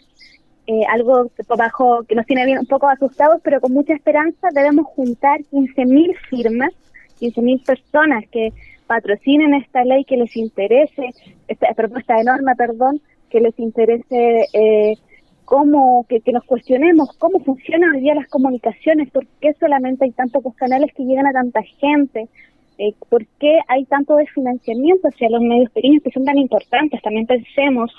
eh, 0.67 0.81
algo 0.91 1.29
bajo 1.55 2.03
que 2.07 2.15
nos 2.15 2.25
tiene 2.25 2.45
bien 2.45 2.57
un 2.57 2.65
poco 2.65 2.87
asustados, 2.87 3.41
pero 3.43 3.61
con 3.61 3.73
mucha 3.73 3.93
esperanza 3.93 4.47
debemos 4.53 4.87
juntar 4.87 5.39
15.000 5.51 6.15
firmas, 6.29 6.69
15.000 7.21 7.63
personas 7.63 8.23
que 8.31 8.51
patrocinen 8.87 9.53
esta 9.53 9.83
ley, 9.83 10.03
que 10.05 10.17
les 10.17 10.35
interese, 10.35 11.09
esta 11.47 11.73
propuesta 11.73 12.15
de 12.17 12.23
norma, 12.23 12.53
perdón, 12.55 13.01
que 13.29 13.39
les 13.39 13.57
interese 13.59 14.45
eh, 14.53 14.93
cómo, 15.45 16.05
que, 16.07 16.21
que, 16.21 16.31
nos 16.31 16.43
cuestionemos 16.43 17.09
cómo 17.17 17.39
funcionan 17.39 17.95
hoy 17.95 18.01
día 18.01 18.15
las 18.15 18.27
comunicaciones, 18.29 19.11
por 19.11 19.25
qué 19.41 19.53
solamente 19.59 20.05
hay 20.05 20.11
tan 20.11 20.29
pocos 20.29 20.55
canales 20.55 20.91
que 20.95 21.03
llegan 21.03 21.27
a 21.27 21.33
tanta 21.33 21.61
gente, 21.79 22.27
eh, 22.77 22.93
por 23.09 23.25
qué 23.39 23.59
hay 23.67 23.85
tanto 23.85 24.17
desfinanciamiento 24.17 25.07
hacia 25.07 25.29
los 25.29 25.41
medios 25.41 25.71
pequeños 25.71 26.03
que 26.03 26.11
son 26.11 26.25
tan 26.25 26.37
importantes. 26.37 27.01
También 27.01 27.25
pensemos 27.25 27.91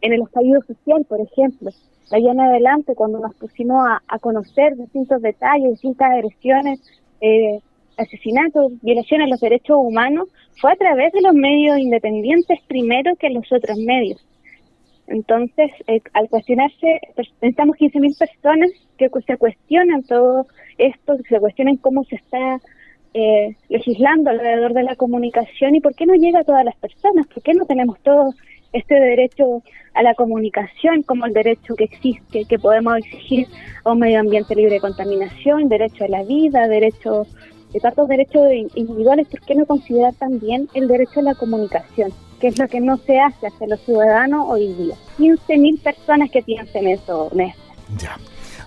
en 0.00 0.12
el 0.12 0.22
estallido 0.22 0.60
social, 0.62 1.04
por 1.08 1.20
ejemplo. 1.20 1.70
De 2.10 2.16
allá 2.16 2.32
en 2.32 2.40
adelante, 2.40 2.94
cuando 2.94 3.20
nos 3.20 3.34
pusimos 3.36 3.86
a, 3.86 4.18
conocer 4.18 4.76
distintos 4.76 5.22
detalles, 5.22 5.70
distintas 5.70 6.10
agresiones, 6.10 6.80
eh, 7.20 7.60
asesinatos, 7.96 8.72
violaciones 8.82 9.26
a 9.26 9.30
los 9.30 9.40
derechos 9.40 9.76
humanos, 9.78 10.28
fue 10.60 10.72
a 10.72 10.76
través 10.76 11.12
de 11.12 11.22
los 11.22 11.34
medios 11.34 11.78
independientes 11.78 12.60
primero 12.66 13.16
que 13.16 13.30
los 13.30 13.50
otros 13.52 13.78
medios. 13.78 14.24
Entonces, 15.06 15.70
eh, 15.86 16.00
al 16.14 16.28
cuestionarse, 16.28 17.00
pensamos 17.40 17.76
15.000 17.76 18.18
personas 18.18 18.70
que 18.96 19.10
se 19.26 19.36
cuestionan 19.36 20.02
todo 20.02 20.46
esto, 20.78 21.16
se 21.28 21.38
cuestionan 21.40 21.76
cómo 21.76 22.04
se 22.04 22.16
está 22.16 22.60
eh, 23.12 23.56
legislando 23.68 24.30
alrededor 24.30 24.72
de 24.72 24.82
la 24.82 24.96
comunicación 24.96 25.74
y 25.74 25.80
por 25.80 25.94
qué 25.94 26.06
no 26.06 26.14
llega 26.14 26.40
a 26.40 26.44
todas 26.44 26.64
las 26.64 26.76
personas, 26.76 27.26
por 27.26 27.42
qué 27.42 27.52
no 27.54 27.64
tenemos 27.66 28.00
todo 28.00 28.32
este 28.72 28.94
derecho 28.94 29.62
a 29.94 30.02
la 30.02 30.14
comunicación 30.14 31.02
como 31.02 31.26
el 31.26 31.32
derecho 31.32 31.76
que 31.76 31.84
existe, 31.84 32.44
que 32.44 32.58
podemos 32.58 32.96
exigir 32.96 33.46
a 33.84 33.92
un 33.92 34.00
medio 34.00 34.18
ambiente 34.18 34.56
libre 34.56 34.74
de 34.74 34.80
contaminación, 34.80 35.68
derecho 35.68 36.04
a 36.04 36.08
la 36.08 36.24
vida, 36.24 36.66
derecho 36.66 37.26
de 37.74 37.80
tantos 37.80 38.08
derechos 38.08 38.46
individuales, 38.74 39.28
¿por 39.28 39.40
qué 39.40 39.54
no 39.54 39.66
considerar 39.66 40.14
también 40.14 40.70
el 40.72 40.88
derecho 40.88 41.20
a 41.20 41.24
la 41.24 41.34
comunicación? 41.34 42.12
que 42.40 42.48
es 42.48 42.58
lo 42.58 42.68
que 42.68 42.78
no 42.78 42.98
se 42.98 43.18
hace 43.18 43.46
hacia 43.46 43.66
los 43.66 43.80
ciudadanos 43.80 44.44
hoy 44.48 44.74
día. 44.74 44.96
15.000 45.18 45.80
personas 45.80 46.30
que 46.30 46.42
piensen 46.42 46.88
eso, 46.88 47.30
Néstor. 47.32 47.64
Ya. 47.96 48.18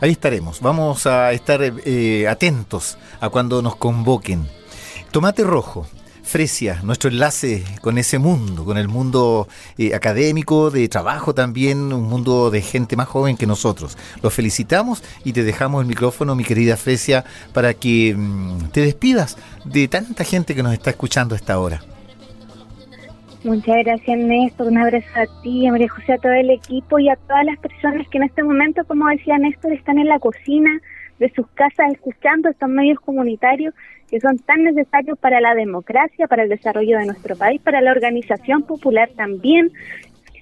Ahí 0.01 0.11
estaremos. 0.11 0.61
Vamos 0.61 1.05
a 1.05 1.31
estar 1.31 1.59
eh, 1.61 2.27
atentos 2.27 2.97
a 3.19 3.29
cuando 3.29 3.61
nos 3.61 3.75
convoquen. 3.75 4.47
Tomate 5.11 5.43
rojo. 5.43 5.85
Fresia, 6.27 6.81
nuestro 6.83 7.09
enlace 7.09 7.63
con 7.81 7.97
ese 7.97 8.19
mundo, 8.19 8.65
con 8.65 8.77
el 8.77 8.87
mundo 8.87 9.47
eh, 9.77 9.95
académico, 9.95 10.69
de 10.69 10.87
trabajo 10.89 11.33
también, 11.33 11.93
un 11.93 12.03
mundo 12.03 12.51
de 12.51 12.61
gente 12.61 12.95
más 12.97 13.07
joven 13.07 13.37
que 13.37 13.47
nosotros. 13.47 13.97
Los 14.21 14.33
felicitamos 14.33 15.03
y 15.23 15.31
te 15.31 15.43
dejamos 15.43 15.81
el 15.81 15.87
micrófono, 15.87 16.35
mi 16.35 16.43
querida 16.43 16.75
Fresia, 16.75 17.23
para 17.53 17.73
que 17.73 18.13
mm, 18.15 18.69
te 18.73 18.81
despidas 18.81 19.37
de 19.63 19.87
tanta 19.87 20.25
gente 20.25 20.53
que 20.53 20.63
nos 20.63 20.73
está 20.73 20.89
escuchando 20.89 21.33
a 21.33 21.37
esta 21.37 21.57
hora. 21.59 21.81
Muchas 23.43 23.77
gracias 23.85 24.17
Néstor, 24.17 24.67
un 24.67 24.77
abrazo 24.77 25.07
a 25.15 25.41
ti, 25.41 25.65
a 25.65 25.71
María 25.71 25.87
José, 25.87 26.13
a 26.13 26.17
todo 26.17 26.33
el 26.33 26.49
equipo 26.49 26.99
y 26.99 27.07
a 27.07 27.15
todas 27.15 27.45
las 27.45 27.57
personas 27.59 28.05
que 28.09 28.17
en 28.17 28.25
este 28.25 28.43
momento, 28.43 28.83
como 28.85 29.07
decía 29.07 29.37
Néstor, 29.37 29.71
están 29.71 29.97
en 29.99 30.07
la 30.07 30.19
cocina 30.19 30.81
de 31.19 31.29
sus 31.33 31.47
casas 31.49 31.91
escuchando 31.91 32.49
estos 32.49 32.69
medios 32.69 32.99
comunitarios 32.99 33.73
que 34.09 34.19
son 34.19 34.37
tan 34.39 34.63
necesarios 34.63 35.17
para 35.19 35.41
la 35.41 35.53
democracia, 35.55 36.27
para 36.27 36.43
el 36.43 36.49
desarrollo 36.49 36.97
de 36.97 37.05
nuestro 37.05 37.35
país, 37.35 37.61
para 37.61 37.81
la 37.81 37.91
organización 37.91 38.63
popular 38.63 39.09
también. 39.15 39.71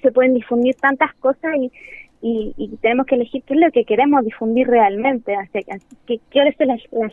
Se 0.02 0.12
pueden 0.12 0.34
difundir 0.34 0.74
tantas 0.76 1.14
cosas 1.14 1.54
y, 1.56 2.54
y, 2.56 2.76
tenemos 2.80 3.06
que 3.06 3.16
elegir 3.16 3.42
qué 3.44 3.54
es 3.54 3.60
lo 3.60 3.70
que 3.72 3.84
queremos 3.84 4.24
difundir 4.24 4.68
realmente, 4.68 5.34
que, 5.52 6.20
qué 6.30 6.54
son 6.56 6.68
las, 6.68 6.80
las, 6.92 7.12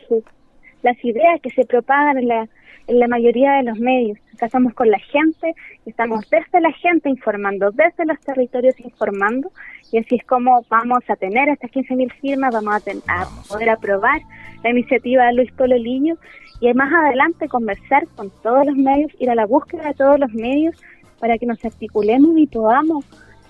las 0.82 1.04
ideas 1.04 1.40
que 1.40 1.50
se 1.50 1.64
propagan 1.64 2.18
en 2.18 2.28
la, 2.28 2.48
en 2.86 2.98
la 2.98 3.08
mayoría 3.08 3.52
de 3.54 3.64
los 3.64 3.78
medios. 3.78 4.18
Acá 4.34 4.46
estamos 4.46 4.74
con 4.74 4.90
la 4.90 4.98
gente, 4.98 5.54
estamos 5.86 6.28
desde 6.30 6.60
la 6.60 6.72
gente 6.72 7.08
informando, 7.08 7.70
desde 7.70 8.04
los 8.04 8.18
territorios 8.20 8.78
informando, 8.80 9.50
y 9.92 9.98
así 9.98 10.16
es 10.16 10.24
como 10.24 10.64
vamos 10.68 11.02
a 11.08 11.16
tener 11.16 11.48
estas 11.48 11.70
15.000 11.70 12.12
firmas, 12.20 12.52
vamos 12.52 12.82
a, 13.08 13.26
poder 13.48 13.70
aprobar 13.70 14.20
la 14.62 14.70
iniciativa 14.70 15.26
de 15.26 15.34
Luis 15.34 15.52
Polo 15.52 15.76
Liño 15.76 16.16
y 16.60 16.72
más 16.74 16.92
adelante 16.92 17.48
conversar 17.48 18.06
con 18.16 18.30
todos 18.42 18.66
los 18.66 18.76
medios, 18.76 19.12
ir 19.18 19.30
a 19.30 19.34
la 19.34 19.46
búsqueda 19.46 19.88
de 19.88 19.94
todos 19.94 20.18
los 20.18 20.32
medios 20.32 20.74
para 21.20 21.38
que 21.38 21.46
nos 21.46 21.64
articulemos 21.64 22.36
y 22.36 22.46
podamos 22.46 23.04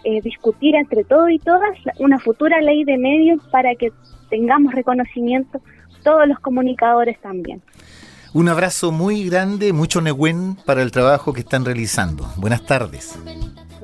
eh, 0.05 0.21
discutir 0.21 0.75
entre 0.75 1.05
todos 1.05 1.31
y 1.31 1.39
todas 1.39 1.79
una 1.99 2.19
futura 2.19 2.61
ley 2.61 2.85
de 2.85 2.99
medios 2.99 3.41
para 3.51 3.75
que 3.75 3.91
tengamos 4.29 4.75
reconocimiento 4.75 5.61
todos 6.03 6.29
los 6.29 6.39
comunicadores 6.41 7.19
también. 7.21 7.63
Un 8.35 8.49
abrazo 8.49 8.91
muy 8.91 9.25
grande, 9.27 9.73
mucho 9.73 10.01
Nehuen 10.01 10.59
para 10.67 10.83
el 10.83 10.91
trabajo 10.91 11.33
que 11.33 11.43
están 11.43 11.65
realizando. 11.65 12.29
Buenas 12.37 12.67
tardes. 12.67 13.15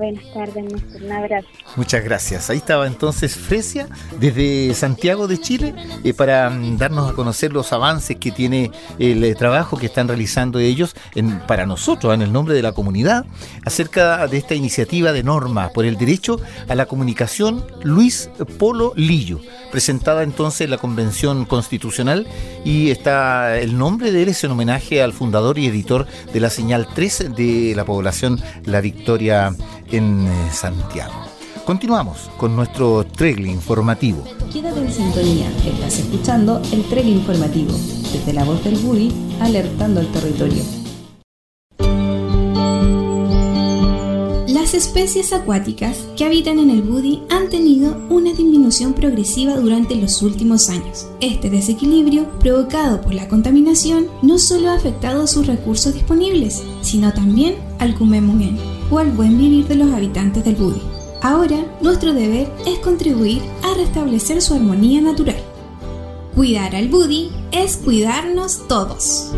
Buenas 0.01 0.25
tardes, 0.33 0.65
Un 0.99 1.13
abrazo. 1.13 1.47
Muchas 1.77 2.03
gracias. 2.03 2.49
Ahí 2.49 2.57
estaba 2.57 2.87
entonces 2.87 3.37
Fresia 3.37 3.87
desde 4.19 4.73
Santiago 4.73 5.29
de 5.29 5.39
Chile 5.39 5.75
eh, 6.03 6.15
para 6.15 6.49
mm, 6.49 6.79
darnos 6.79 7.11
a 7.11 7.13
conocer 7.13 7.53
los 7.53 7.71
avances 7.75 8.17
que 8.17 8.31
tiene 8.31 8.71
el 8.99 9.23
eh, 9.23 9.35
trabajo 9.35 9.77
que 9.77 9.85
están 9.85 10.09
realizando 10.09 10.59
ellos 10.59 10.97
para 11.47 11.67
nosotros, 11.67 12.15
en 12.15 12.23
el 12.23 12.33
nombre 12.33 12.55
de 12.55 12.63
la 12.63 12.73
comunidad, 12.73 13.27
acerca 13.67 14.27
de 14.27 14.39
esta 14.39 14.55
iniciativa 14.55 15.13
de 15.13 15.23
norma 15.23 15.69
por 15.69 15.85
el 15.85 15.99
derecho 15.99 16.41
a 16.67 16.75
la 16.75 16.87
comunicación 16.87 17.63
Luis 17.83 18.31
Polo 18.59 18.95
Lillo, 18.97 19.41
presentada 19.71 20.23
entonces 20.23 20.63
en 20.63 20.71
la 20.71 20.79
Convención 20.79 21.45
Constitucional 21.45 22.27
y 22.65 22.91
está 22.91 23.59
el 23.59 23.77
nombre 23.77 24.13
de 24.13 24.23
él 24.23 24.31
es 24.31 24.43
en 24.45 24.53
homenaje 24.53 25.03
al 25.03 25.13
fundador 25.13 25.59
y 25.59 25.67
editor 25.67 26.07
de 26.33 26.41
la 26.41 26.49
señal 26.49 26.89
3 26.95 27.37
de 27.37 27.75
la 27.77 27.85
población 27.85 28.41
La 28.65 28.81
Victoria 28.81 29.53
en 29.91 30.27
eh, 30.27 30.51
Santiago. 30.53 31.15
Continuamos 31.65 32.31
con 32.37 32.57
nuestro 32.57 33.05
tregle 33.05 33.49
informativo. 33.49 34.25
Quédate 34.53 34.81
en 34.81 34.93
sintonía, 34.93 35.49
estás 35.65 35.99
escuchando 35.99 36.61
el 36.73 36.83
tregle 36.85 37.13
informativo, 37.13 37.73
desde 38.13 38.33
la 38.33 38.45
voz 38.45 38.65
del 38.65 38.77
Budi, 38.77 39.13
alertando 39.41 40.01
al 40.01 40.11
territorio. 40.11 40.80
Las 44.71 44.87
especies 44.87 45.33
acuáticas 45.33 46.07
que 46.17 46.25
habitan 46.25 46.61
en 46.61 46.71
el 46.71 46.83
Budi 46.83 47.25
han 47.29 47.49
tenido 47.49 47.97
una 48.09 48.33
disminución 48.33 48.93
progresiva 48.93 49.57
durante 49.57 49.97
los 49.97 50.23
últimos 50.23 50.69
años. 50.69 51.09
Este 51.19 51.51
desequilibrio, 51.51 52.31
provocado 52.39 53.01
por 53.01 53.13
la 53.13 53.27
contaminación, 53.27 54.07
no 54.23 54.39
solo 54.39 54.71
ha 54.71 54.75
afectado 54.75 55.27
sus 55.27 55.49
recursos 55.49 55.95
disponibles, 55.95 56.63
sino 56.83 57.13
también 57.13 57.57
al 57.81 57.97
Kumemungen, 57.97 58.61
o 58.93 59.01
al 59.01 59.11
buen 59.11 59.37
vivir 59.39 59.67
de 59.67 59.75
los 59.75 59.91
habitantes 59.91 60.45
del 60.45 60.55
Budi. 60.55 60.83
Ahora, 61.21 61.57
nuestro 61.83 62.15
deber 62.15 62.49
es 62.65 62.79
contribuir 62.79 63.43
a 63.65 63.75
restablecer 63.75 64.41
su 64.41 64.55
armonía 64.55 65.01
natural. 65.01 65.43
Cuidar 66.37 66.77
al 66.77 66.87
Budi 66.87 67.33
es 67.51 67.77
cuidarnos 67.77 68.69
todos. 68.69 69.33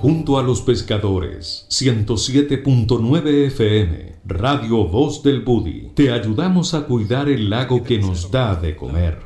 Junto 0.00 0.38
a 0.38 0.42
los 0.42 0.62
pescadores, 0.62 1.66
107.9 1.68 3.48
FM, 3.48 4.14
Radio 4.24 4.88
Voz 4.88 5.22
del 5.22 5.42
Budi, 5.42 5.90
te 5.94 6.10
ayudamos 6.10 6.72
a 6.72 6.86
cuidar 6.86 7.28
el 7.28 7.50
lago 7.50 7.84
que 7.84 7.98
nos 7.98 8.30
da 8.30 8.54
de 8.54 8.74
comer. 8.74 9.18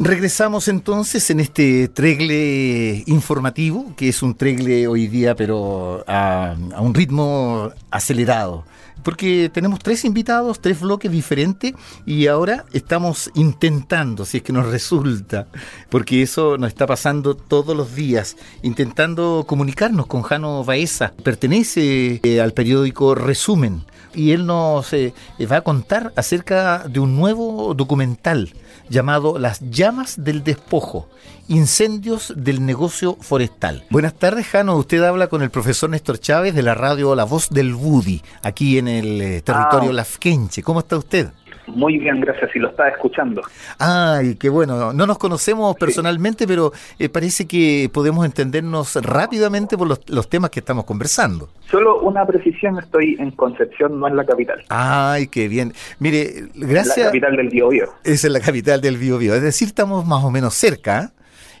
Regresamos 0.00 0.66
entonces 0.66 1.30
en 1.30 1.38
este 1.38 1.86
tregle 1.86 3.04
informativo, 3.06 3.94
que 3.96 4.08
es 4.08 4.20
un 4.20 4.34
tregle 4.34 4.88
hoy 4.88 5.06
día, 5.06 5.36
pero 5.36 6.02
a, 6.08 6.56
un 6.80 6.94
ritmo 6.94 7.70
acelerado. 7.92 8.64
Porque 9.02 9.50
tenemos 9.52 9.78
tres 9.80 10.04
invitados, 10.04 10.60
tres 10.60 10.80
bloques 10.80 11.10
diferentes, 11.10 11.74
y 12.06 12.26
ahora 12.26 12.64
estamos 12.72 13.30
intentando, 13.34 14.24
si 14.24 14.38
es 14.38 14.42
que 14.42 14.52
nos 14.52 14.66
resulta, 14.66 15.46
porque 15.88 16.22
eso 16.22 16.58
nos 16.58 16.68
está 16.68 16.86
pasando 16.86 17.34
todos 17.34 17.76
los 17.76 17.94
días, 17.94 18.36
intentando 18.62 19.44
comunicarnos 19.46 20.06
con 20.06 20.22
Jano 20.22 20.64
Baeza. 20.64 21.12
Pertenece 21.22 22.20
eh, 22.22 22.40
al 22.40 22.52
periódico 22.52 23.14
Resumen, 23.14 23.84
y 24.14 24.32
él 24.32 24.46
nos 24.46 24.92
eh, 24.92 25.14
va 25.50 25.58
a 25.58 25.60
contar 25.62 26.12
acerca 26.16 26.88
de 26.88 27.00
un 27.00 27.16
nuevo 27.16 27.74
documental 27.74 28.52
llamado 28.88 29.38
Las 29.38 29.60
llamas 29.70 30.22
del 30.22 30.44
despojo, 30.44 31.08
incendios 31.48 32.32
del 32.36 32.64
negocio 32.64 33.16
forestal. 33.20 33.84
Buenas 33.90 34.14
tardes, 34.14 34.46
Jano. 34.46 34.76
Usted 34.76 35.02
habla 35.02 35.28
con 35.28 35.42
el 35.42 35.50
profesor 35.50 35.90
Néstor 35.90 36.18
Chávez 36.18 36.54
de 36.54 36.62
la 36.62 36.74
radio 36.74 37.14
La 37.14 37.24
Voz 37.24 37.48
del 37.50 37.74
Budi, 37.74 38.22
aquí 38.42 38.78
en 38.78 38.88
el 38.88 39.20
eh, 39.20 39.42
territorio 39.42 39.90
ah. 39.90 39.94
Lafquenche. 39.94 40.62
¿Cómo 40.62 40.80
está 40.80 40.96
usted? 40.96 41.30
Muy 41.68 41.98
bien, 41.98 42.20
gracias, 42.20 42.54
y 42.54 42.58
lo 42.58 42.68
estaba 42.68 42.88
escuchando. 42.88 43.42
Ay, 43.78 44.36
qué 44.36 44.48
bueno. 44.48 44.92
No 44.92 45.06
nos 45.06 45.18
conocemos 45.18 45.76
personalmente, 45.76 46.46
pero 46.46 46.72
eh, 46.98 47.08
parece 47.08 47.46
que 47.46 47.90
podemos 47.92 48.24
entendernos 48.24 48.96
rápidamente 48.96 49.76
por 49.76 49.88
los, 49.88 50.28
temas 50.28 50.50
que 50.50 50.60
estamos 50.60 50.84
conversando. 50.84 51.48
Solo 51.70 52.00
una 52.00 52.26
precisión, 52.26 52.78
estoy 52.78 53.16
en 53.18 53.30
Concepción, 53.32 54.00
no 54.00 54.08
en 54.08 54.16
la 54.16 54.24
capital. 54.24 54.64
Ay, 54.68 55.28
qué 55.28 55.48
bien. 55.48 55.72
Mire, 55.98 56.48
gracias... 56.54 56.98
La 56.98 57.06
capital 57.06 57.36
del 57.36 57.48
Biobío. 57.48 57.86
Esa 58.04 58.26
es 58.26 58.32
la 58.32 58.40
capital 58.40 58.80
del 58.80 58.96
Biobío. 58.96 59.34
Es 59.34 59.42
decir, 59.42 59.68
estamos 59.68 60.06
más 60.06 60.24
o 60.24 60.30
menos 60.30 60.54
cerca, 60.54 61.04
¿eh? 61.04 61.08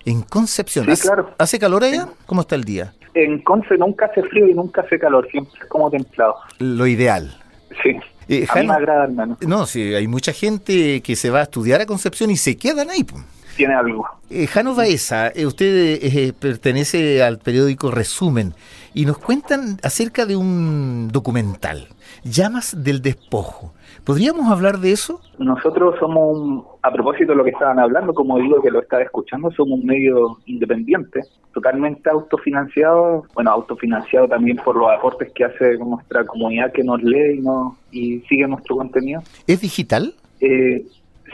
en 0.04 0.22
Concepción. 0.22 0.86
Sí, 0.94 1.02
claro. 1.02 1.30
¿Hace 1.38 1.58
calor 1.58 1.84
allá? 1.84 2.08
¿Cómo 2.26 2.42
está 2.42 2.54
el 2.54 2.64
día? 2.64 2.94
En 3.14 3.40
Conce 3.42 3.76
nunca 3.76 4.06
hace 4.06 4.22
frío 4.22 4.46
y 4.48 4.54
nunca 4.54 4.82
hace 4.82 4.98
calor, 4.98 5.28
siempre 5.30 5.54
es 5.60 5.68
como 5.68 5.90
templado. 5.90 6.36
Lo 6.58 6.86
ideal. 6.86 7.36
Sí. 7.82 7.96
Eh, 8.28 8.46
a 8.48 8.56
mí 8.56 8.66
me 8.66 8.74
agrada, 8.74 9.04
hermano. 9.04 9.38
No, 9.40 9.66
sí, 9.66 9.94
hay 9.94 10.06
mucha 10.06 10.32
gente 10.32 11.00
que 11.00 11.16
se 11.16 11.30
va 11.30 11.40
a 11.40 11.42
estudiar 11.44 11.80
a 11.80 11.86
Concepción 11.86 12.30
y 12.30 12.36
se 12.36 12.56
quedan 12.56 12.90
ahí. 12.90 13.04
tiene 13.56 13.74
algo. 13.74 14.06
Eh, 14.30 14.46
Jano 14.46 14.74
Baeza, 14.74 15.28
eh, 15.34 15.46
usted 15.46 15.98
eh, 16.02 16.32
pertenece 16.38 17.22
al 17.22 17.38
periódico 17.38 17.90
Resumen 17.90 18.54
y 18.94 19.06
nos 19.06 19.18
cuentan 19.18 19.78
acerca 19.82 20.26
de 20.26 20.36
un 20.36 21.08
documental, 21.10 21.88
Llamas 22.22 22.76
del 22.84 23.00
Despojo. 23.00 23.72
¿Podríamos 24.08 24.50
hablar 24.50 24.78
de 24.78 24.92
eso? 24.92 25.20
Nosotros 25.38 25.96
somos, 26.00 26.38
un, 26.38 26.64
a 26.80 26.90
propósito 26.90 27.32
de 27.32 27.36
lo 27.36 27.44
que 27.44 27.50
estaban 27.50 27.78
hablando, 27.78 28.14
como 28.14 28.38
digo 28.38 28.62
que 28.62 28.70
lo 28.70 28.80
estaba 28.80 29.02
escuchando, 29.02 29.50
somos 29.50 29.80
un 29.80 29.84
medio 29.84 30.38
independiente, 30.46 31.20
totalmente 31.52 32.08
autofinanciado, 32.08 33.26
bueno, 33.34 33.50
autofinanciado 33.50 34.26
también 34.26 34.56
por 34.64 34.76
los 34.76 34.90
aportes 34.90 35.30
que 35.34 35.44
hace 35.44 35.76
nuestra 35.76 36.24
comunidad 36.24 36.72
que 36.72 36.84
nos 36.84 37.02
lee 37.02 37.36
y, 37.36 37.40
no, 37.42 37.76
y 37.92 38.20
sigue 38.20 38.48
nuestro 38.48 38.76
contenido. 38.76 39.20
¿Es 39.46 39.60
digital? 39.60 40.14
Eh, 40.40 40.86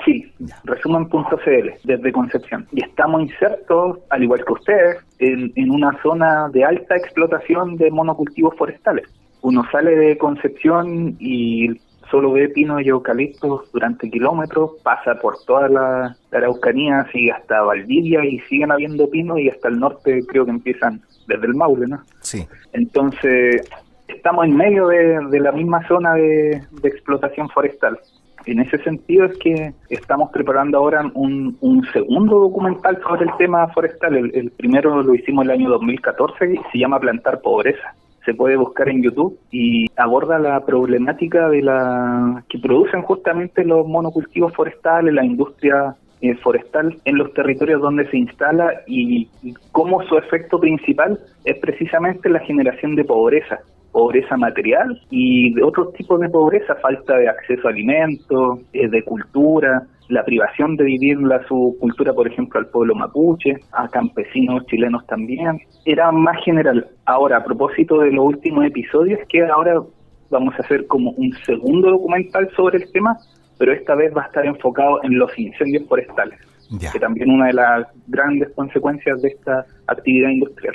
Sí, 0.04 0.32
resumen.cl, 0.64 1.68
desde 1.84 2.12
Concepción. 2.12 2.66
Y 2.72 2.82
estamos 2.82 3.22
insertos, 3.22 4.00
al 4.10 4.24
igual 4.24 4.44
que 4.44 4.52
ustedes, 4.52 4.96
en, 5.20 5.52
en, 5.54 5.70
una 5.70 5.96
zona 6.02 6.48
de 6.48 6.64
alta 6.64 6.96
explotación 6.96 7.76
de 7.76 7.92
monocultivos 7.92 8.56
forestales. 8.56 9.06
Uno 9.42 9.62
sale 9.70 9.94
de 9.94 10.18
Concepción 10.18 11.16
y 11.20 11.78
solo 12.10 12.32
ve 12.32 12.48
pinos 12.48 12.82
y 12.82 12.88
eucaliptos 12.88 13.70
durante 13.72 14.10
kilómetros, 14.10 14.72
pasa 14.82 15.14
por 15.16 15.36
toda 15.46 15.68
la, 15.68 16.16
la 16.30 16.38
Araucanía, 16.38 17.06
sigue 17.12 17.32
hasta 17.32 17.62
Valdivia 17.62 18.24
y 18.24 18.40
siguen 18.40 18.72
habiendo 18.72 19.08
pinos 19.08 19.38
y 19.38 19.48
hasta 19.48 19.68
el 19.68 19.78
norte 19.78 20.24
creo 20.26 20.44
que 20.44 20.50
empiezan 20.50 21.00
desde 21.26 21.46
el 21.46 21.54
Maule, 21.54 21.86
¿no? 21.86 22.02
Sí. 22.20 22.46
Entonces, 22.72 23.68
estamos 24.08 24.44
en 24.46 24.56
medio 24.56 24.88
de, 24.88 25.20
de 25.30 25.40
la 25.40 25.52
misma 25.52 25.86
zona 25.86 26.14
de, 26.14 26.62
de 26.70 26.88
explotación 26.88 27.48
forestal. 27.48 27.98
En 28.46 28.60
ese 28.60 28.76
sentido 28.78 29.24
es 29.24 29.38
que 29.38 29.72
estamos 29.88 30.30
preparando 30.30 30.76
ahora 30.76 31.10
un, 31.14 31.56
un 31.60 31.84
segundo 31.92 32.38
documental 32.40 33.00
sobre 33.02 33.24
el 33.24 33.30
tema 33.38 33.66
forestal. 33.68 34.16
El, 34.16 34.34
el, 34.34 34.50
primero 34.50 35.02
lo 35.02 35.14
hicimos 35.14 35.46
el 35.46 35.52
año 35.52 35.70
2014 35.70 36.52
y 36.52 36.56
se 36.70 36.78
llama 36.78 37.00
Plantar 37.00 37.40
Pobreza. 37.40 37.94
Se 38.24 38.34
puede 38.34 38.56
buscar 38.56 38.88
en 38.88 39.02
YouTube 39.02 39.38
y 39.50 39.86
aborda 39.96 40.38
la 40.38 40.64
problemática 40.64 41.48
de 41.48 41.62
la 41.62 42.44
que 42.48 42.58
producen 42.58 43.02
justamente 43.02 43.64
los 43.64 43.86
monocultivos 43.86 44.54
forestales, 44.54 45.12
la 45.12 45.24
industria 45.24 45.94
eh, 46.22 46.34
forestal 46.36 46.96
en 47.04 47.18
los 47.18 47.32
territorios 47.34 47.82
donde 47.82 48.08
se 48.10 48.16
instala 48.16 48.72
y, 48.86 49.28
y 49.42 49.54
cómo 49.72 50.02
su 50.04 50.16
efecto 50.16 50.58
principal 50.58 51.18
es 51.44 51.58
precisamente 51.58 52.30
la 52.30 52.40
generación 52.40 52.94
de 52.94 53.04
pobreza 53.04 53.60
pobreza 53.94 54.36
material 54.36 55.00
y 55.08 55.54
de 55.54 55.62
otros 55.62 55.92
tipos 55.94 56.18
de 56.20 56.28
pobreza, 56.28 56.74
falta 56.82 57.16
de 57.16 57.28
acceso 57.28 57.68
a 57.68 57.70
alimentos, 57.70 58.58
eh, 58.72 58.88
de 58.88 59.02
cultura, 59.04 59.84
la 60.08 60.24
privación 60.24 60.76
de 60.76 60.84
vivir 60.84 61.18
la, 61.20 61.46
su 61.46 61.76
cultura, 61.80 62.12
por 62.12 62.26
ejemplo, 62.26 62.58
al 62.58 62.66
pueblo 62.66 62.94
mapuche, 62.96 63.56
a 63.72 63.88
campesinos 63.88 64.66
chilenos 64.66 65.06
también. 65.06 65.60
Era 65.84 66.10
más 66.10 66.36
general. 66.44 66.86
Ahora, 67.06 67.38
a 67.38 67.44
propósito 67.44 68.00
de 68.00 68.10
los 68.10 68.26
últimos 68.26 68.66
episodios, 68.66 69.20
que 69.28 69.44
ahora 69.46 69.80
vamos 70.28 70.54
a 70.58 70.62
hacer 70.62 70.86
como 70.88 71.12
un 71.12 71.32
segundo 71.46 71.90
documental 71.90 72.50
sobre 72.56 72.78
el 72.78 72.90
tema, 72.92 73.16
pero 73.58 73.72
esta 73.72 73.94
vez 73.94 74.12
va 74.14 74.22
a 74.22 74.26
estar 74.26 74.44
enfocado 74.44 74.98
en 75.04 75.16
los 75.18 75.30
incendios 75.38 75.86
forestales, 75.88 76.38
Ya. 76.80 76.90
que 76.90 76.98
también 76.98 77.30
una 77.30 77.46
de 77.46 77.52
las 77.52 77.86
grandes 78.08 78.50
consecuencias 78.56 79.22
de 79.22 79.28
esta 79.28 79.64
actividad 79.86 80.30
industrial. 80.30 80.74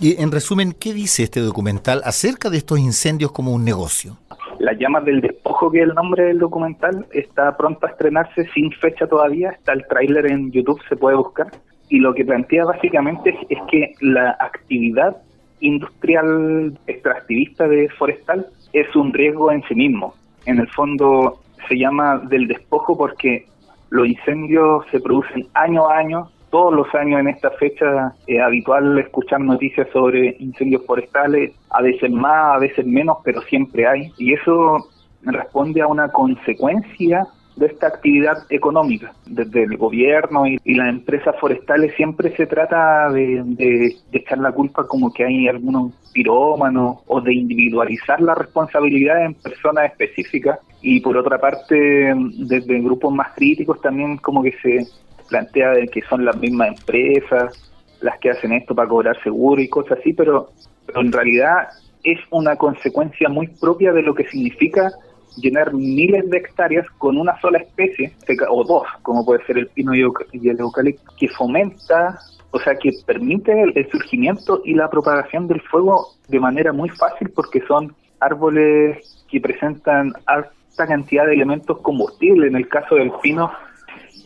Y 0.00 0.22
en 0.22 0.30
resumen, 0.30 0.74
¿qué 0.78 0.94
dice 0.94 1.24
este 1.24 1.40
documental 1.40 2.02
acerca 2.04 2.50
de 2.50 2.58
estos 2.58 2.78
incendios 2.78 3.32
como 3.32 3.52
un 3.52 3.64
negocio? 3.64 4.16
Las 4.60 4.78
llamas 4.78 5.04
del 5.04 5.20
despojo, 5.20 5.72
que 5.72 5.78
es 5.78 5.88
el 5.88 5.94
nombre 5.94 6.24
del 6.24 6.38
documental, 6.38 7.04
está 7.12 7.56
pronto 7.56 7.84
a 7.84 7.90
estrenarse 7.90 8.48
sin 8.54 8.70
fecha 8.70 9.08
todavía. 9.08 9.50
Está 9.50 9.72
el 9.72 9.84
tráiler 9.88 10.26
en 10.26 10.52
YouTube, 10.52 10.80
se 10.88 10.94
puede 10.94 11.16
buscar. 11.16 11.48
Y 11.88 11.98
lo 11.98 12.14
que 12.14 12.24
plantea 12.24 12.64
básicamente 12.64 13.36
es, 13.48 13.58
que 13.68 13.94
la 14.00 14.36
actividad 14.38 15.16
industrial 15.58 16.78
extractivista 16.86 17.66
de 17.66 17.88
forestal 17.98 18.46
es 18.72 18.94
un 18.94 19.12
riesgo 19.12 19.50
en 19.50 19.64
sí 19.64 19.74
mismo. 19.74 20.14
En 20.46 20.60
el 20.60 20.68
fondo 20.68 21.40
se 21.68 21.76
llama 21.76 22.18
del 22.18 22.46
despojo 22.46 22.96
porque 22.96 23.46
los 23.90 24.06
incendios 24.06 24.84
se 24.92 25.00
producen 25.00 25.48
año 25.54 25.88
a 25.88 25.98
año 25.98 26.30
todos 26.50 26.74
los 26.74 26.92
años 26.94 27.20
en 27.20 27.28
esta 27.28 27.50
fecha 27.52 28.14
es 28.26 28.40
habitual 28.40 28.98
escuchar 28.98 29.40
noticias 29.40 29.88
sobre 29.92 30.36
incendios 30.38 30.84
forestales, 30.86 31.52
a 31.70 31.82
veces 31.82 32.10
más, 32.10 32.56
a 32.56 32.58
veces 32.58 32.86
menos, 32.86 33.18
pero 33.24 33.40
siempre 33.42 33.86
hay. 33.86 34.10
Y 34.18 34.34
eso 34.34 34.88
responde 35.22 35.82
a 35.82 35.86
una 35.86 36.08
consecuencia 36.08 37.26
de 37.58 37.66
esta 37.66 37.88
actividad 37.88 38.36
económica. 38.50 39.12
Desde 39.26 39.64
el 39.64 39.76
gobierno 39.76 40.46
y, 40.46 40.58
y 40.64 40.74
las 40.74 40.88
empresas 40.88 41.34
forestales 41.40 41.94
siempre 41.96 42.34
se 42.36 42.46
trata 42.46 43.10
de, 43.10 43.96
echar 44.12 44.38
la 44.38 44.52
culpa 44.52 44.86
como 44.86 45.12
que 45.12 45.24
hay 45.24 45.48
algunos 45.48 45.92
pirómanos 46.12 46.98
o 47.06 47.20
de 47.20 47.34
individualizar 47.34 48.20
la 48.20 48.34
responsabilidad 48.34 49.24
en 49.24 49.34
personas 49.34 49.86
específicas. 49.90 50.60
Y 50.80 51.00
por 51.00 51.16
otra 51.16 51.38
parte, 51.38 52.14
desde 52.38 52.80
grupos 52.80 53.12
más 53.12 53.34
críticos 53.34 53.80
también 53.80 54.18
como 54.18 54.42
que 54.42 54.52
se 54.62 54.86
plantea 55.28 55.70
de 55.70 55.88
que 55.88 56.02
son 56.02 56.24
las 56.24 56.36
mismas 56.36 56.68
empresas 56.68 57.68
las 58.00 58.18
que 58.20 58.30
hacen 58.30 58.52
esto 58.52 58.74
para 58.74 58.88
cobrar 58.88 59.20
seguro 59.22 59.60
y 59.60 59.68
cosas 59.68 59.98
así, 59.98 60.12
pero, 60.12 60.50
pero 60.86 61.00
en 61.00 61.12
realidad 61.12 61.68
es 62.04 62.18
una 62.30 62.56
consecuencia 62.56 63.28
muy 63.28 63.48
propia 63.48 63.92
de 63.92 64.02
lo 64.02 64.14
que 64.14 64.28
significa 64.28 64.90
llenar 65.36 65.72
miles 65.72 66.28
de 66.30 66.38
hectáreas 66.38 66.86
con 66.98 67.16
una 67.16 67.38
sola 67.40 67.58
especie, 67.58 68.12
o 68.48 68.64
dos, 68.64 68.86
como 69.02 69.24
puede 69.24 69.44
ser 69.46 69.58
el 69.58 69.68
pino 69.68 69.94
y 69.94 70.00
el 70.48 70.60
eucalipto, 70.60 71.12
que 71.16 71.28
fomenta, 71.28 72.18
o 72.50 72.58
sea, 72.58 72.74
que 72.76 72.90
permite 73.06 73.52
el, 73.62 73.90
surgimiento 73.90 74.62
y 74.64 74.74
la 74.74 74.88
propagación 74.88 75.46
del 75.46 75.60
fuego 75.62 76.14
de 76.28 76.40
manera 76.40 76.72
muy 76.72 76.88
fácil 76.88 77.30
porque 77.34 77.60
son 77.66 77.94
árboles 78.20 79.24
que 79.30 79.40
presentan 79.40 80.12
alta 80.26 80.86
cantidad 80.86 81.26
de 81.26 81.34
elementos 81.34 81.78
combustibles. 81.82 82.50
En 82.50 82.56
el 82.56 82.68
caso 82.68 82.96
del 82.96 83.12
pino, 83.22 83.52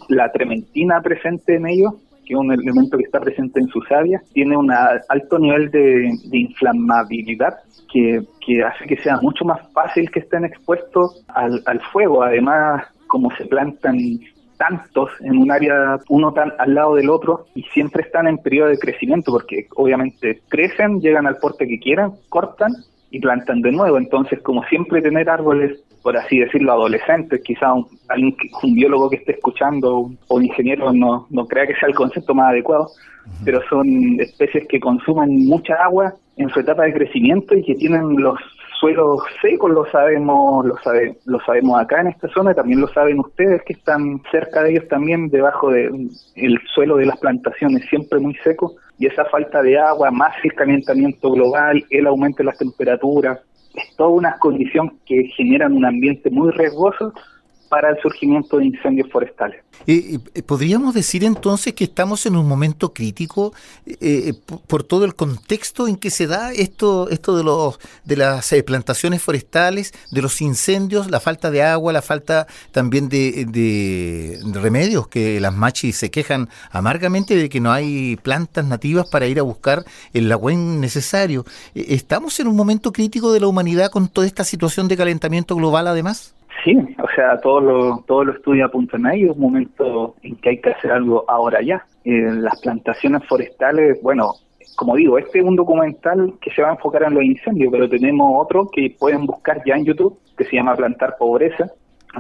la 0.09 0.31
trementina 0.31 1.01
presente 1.01 1.57
en 1.57 1.67
ellos, 1.67 1.95
que 2.25 2.35
es 2.35 2.38
un 2.38 2.53
elemento 2.53 2.97
que 2.97 3.05
está 3.05 3.21
presente 3.21 3.61
en 3.61 3.69
su 3.69 3.81
savia, 3.83 4.21
tiene 4.33 4.57
un 4.57 4.71
alto 4.71 5.38
nivel 5.38 5.71
de, 5.71 6.11
inflamabilidad 6.33 7.55
que, 7.93 8.21
que, 8.45 8.62
hace 8.62 8.87
que 8.87 8.97
sea 9.03 9.19
mucho 9.21 9.45
más 9.45 9.61
fácil 9.73 10.11
que 10.11 10.21
estén 10.21 10.45
expuestos 10.45 11.25
al, 11.29 11.62
al 11.67 11.81
fuego. 11.93 12.23
Además, 12.23 12.87
como 13.07 13.31
se 13.37 13.45
plantan 13.47 13.99
tantos 14.57 15.11
en 15.21 15.37
un 15.38 15.51
área, 15.51 15.99
uno 16.09 16.33
tan 16.33 16.53
al 16.59 16.75
lado 16.75 16.95
del 16.95 17.11
otro, 17.11 17.47
y 17.55 17.62
siempre 17.75 18.03
están 18.03 18.29
en 18.29 18.38
periodo 18.38 18.69
de 18.69 18.79
crecimiento, 18.79 19.33
porque 19.33 19.67
obviamente 19.75 20.41
crecen, 20.49 21.01
llegan 21.01 21.27
al 21.27 21.38
porte 21.38 21.67
que 21.67 21.81
quieran, 21.81 22.12
cortan 22.29 22.71
y 23.12 23.20
plantan 23.20 23.61
de 23.61 23.70
nuevo. 23.70 23.98
Entonces, 23.98 24.40
como 24.42 24.64
siempre 24.64 25.03
tener 25.03 25.29
árboles, 25.29 25.79
por 26.03 26.16
así 26.16 26.38
decirlo, 26.38 26.72
adolescentes, 26.72 27.42
quizá 27.44 27.72
un, 27.75 27.87
un, 28.16 28.37
un 28.62 28.75
biólogo 28.75 29.11
que 29.11 29.16
esté 29.16 29.33
escuchando 29.33 30.11
o 30.29 30.35
un 30.35 30.44
ingeniero 30.44 30.92
no, 30.92 31.27
no 31.31 31.46
crea 31.46 31.66
que 31.66 31.77
sea 31.77 31.88
el 31.88 31.94
concepto 31.94 32.35
más 32.35 32.51
adecuado, 32.51 32.88
pero 33.44 33.61
son 33.68 33.87
especies 34.18 34.66
que 34.66 34.81
consumen 34.81 35.46
mucha 35.46 35.75
agua 35.75 36.14
en 36.38 36.48
su 36.48 36.61
etapa 36.61 36.85
de 36.85 36.94
crecimiento 36.94 37.55
y 37.55 37.62
que 37.62 37.75
tienen 37.75 38.16
los 38.16 38.38
suelos 38.83 39.21
secos, 39.40 39.71
lo 39.71 39.87
sabemos, 39.92 40.66
lo, 40.66 40.77
sabe, 40.79 41.16
lo 41.25 41.38
sabemos 41.47 41.81
acá 41.81 42.01
en 42.01 42.09
esta 42.09 42.27
zona, 42.31 42.53
también 42.53 42.81
lo 42.81 42.88
saben 42.88 43.21
ustedes 43.21 43.62
que 43.62 43.75
están 43.75 44.21
cerca 44.33 44.64
de 44.64 44.73
ellos 44.73 44.88
también, 44.88 45.29
debajo 45.29 45.71
del 45.71 46.09
de, 46.09 46.59
suelo 46.75 46.97
de 46.97 47.07
las 47.07 47.18
plantaciones, 47.21 47.88
siempre 47.88 48.18
muy 48.18 48.35
seco, 48.42 48.75
y 48.99 49.07
esa 49.07 49.25
falta 49.27 49.62
de 49.62 49.79
agua, 49.79 50.11
más 50.11 50.35
el 50.42 50.53
calentamiento 50.55 51.31
global, 51.31 51.85
el 51.90 52.09
aumento 52.09 52.38
de 52.38 52.45
las 52.45 52.59
temperaturas, 52.59 53.38
es 53.73 53.97
toda 53.97 54.11
una 54.11 54.37
condición 54.40 54.99
que 55.07 55.29
generan 55.37 55.75
un 55.75 55.85
ambiente 55.85 56.29
muy 56.29 56.51
riesgoso 56.51 57.12
para 57.73 57.89
el 57.89 57.97
surgimiento 58.03 58.59
de 58.59 58.67
incendios 58.67 59.11
forestales. 59.11 59.65
Eh, 59.87 60.19
¿Podríamos 60.45 60.93
decir 60.93 61.25
entonces 61.25 61.73
que 61.73 61.85
estamos 61.85 62.27
en 62.27 62.37
un 62.37 62.47
momento 62.47 62.93
crítico 62.93 63.55
eh, 63.87 64.35
por 64.67 64.85
todo 64.85 65.07
el 65.07 65.15
contexto 65.15 65.89
en 65.89 65.97
que 65.97 66.11
se 66.11 66.27
da 66.27 66.53
esto, 66.53 67.09
esto 67.09 67.35
de, 67.35 67.45
los, 67.45 67.81
de 68.05 68.19
las 68.19 68.53
eh, 68.53 68.63
plantaciones 68.63 69.23
forestales, 69.23 69.95
de 70.11 70.21
los 70.21 70.43
incendios, 70.43 71.11
la 71.11 71.19
falta 71.19 71.51
de 71.51 71.63
agua, 71.63 71.95
la 71.95 72.03
falta 72.03 72.47
también 72.73 73.09
de, 73.09 74.39
remedios, 74.53 75.09
que 75.09 75.41
las 75.41 75.55
machis 75.55 75.97
se 75.97 76.11
quejan 76.11 76.51
amargamente 76.73 77.35
de 77.35 77.49
que 77.49 77.61
no 77.61 77.73
hay 77.73 78.17
plantas 78.17 78.67
nativas 78.67 79.09
para 79.09 79.27
ir 79.29 79.39
a 79.39 79.43
buscar 79.45 79.87
el 80.13 80.31
agua 80.31 80.53
necesario? 80.53 81.47
Eh, 81.75 81.87
¿Estamos 81.89 82.39
en 82.39 82.49
un 82.49 82.57
momento 82.57 82.93
crítico 82.93 83.33
de 83.33 83.41
la 83.41 83.47
humanidad 83.47 83.91
con 83.91 84.09
toda 84.09 84.27
esta 84.27 84.45
situación 84.45 84.89
de 84.89 84.99
calentamiento 84.99 85.57
global 85.57 85.89
además? 85.89 86.35
Sí, 86.64 86.77
o 86.77 87.09
sea, 87.16 87.40
todo 87.40 87.61
lo, 87.61 88.05
todo 88.07 88.25
lo 88.25 88.33
estudia 88.33 88.66
apuntan 88.66 89.07
a 89.07 89.14
ello, 89.14 89.33
un 89.33 89.40
momento 89.40 90.14
en 90.22 90.37
que 90.37 90.51
hay 90.51 90.61
que 90.61 90.70
hacer 90.70 90.92
algo 90.92 91.25
ahora 91.29 91.61
ya. 91.61 91.85
Eh, 92.05 92.31
las 92.35 92.61
plantaciones 92.61 93.27
forestales, 93.27 94.01
bueno, 94.01 94.35
como 94.77 94.94
digo, 94.94 95.18
este 95.18 95.40
es 95.40 95.44
un 95.44 95.57
documental 95.57 96.35
que 96.40 96.51
se 96.51 96.62
va 96.62 96.68
a 96.68 96.72
enfocar 96.72 97.03
en 97.05 97.14
los 97.14 97.25
incendios, 97.25 97.70
pero 97.72 97.88
tenemos 97.88 98.33
otro 98.37 98.68
que 98.70 98.94
pueden 98.98 99.27
buscar 99.27 99.61
ya 99.66 99.75
en 99.75 99.85
YouTube, 99.85 100.18
que 100.37 100.44
se 100.44 100.57
llama 100.57 100.77
Plantar 100.77 101.16
Pobreza, 101.18 101.70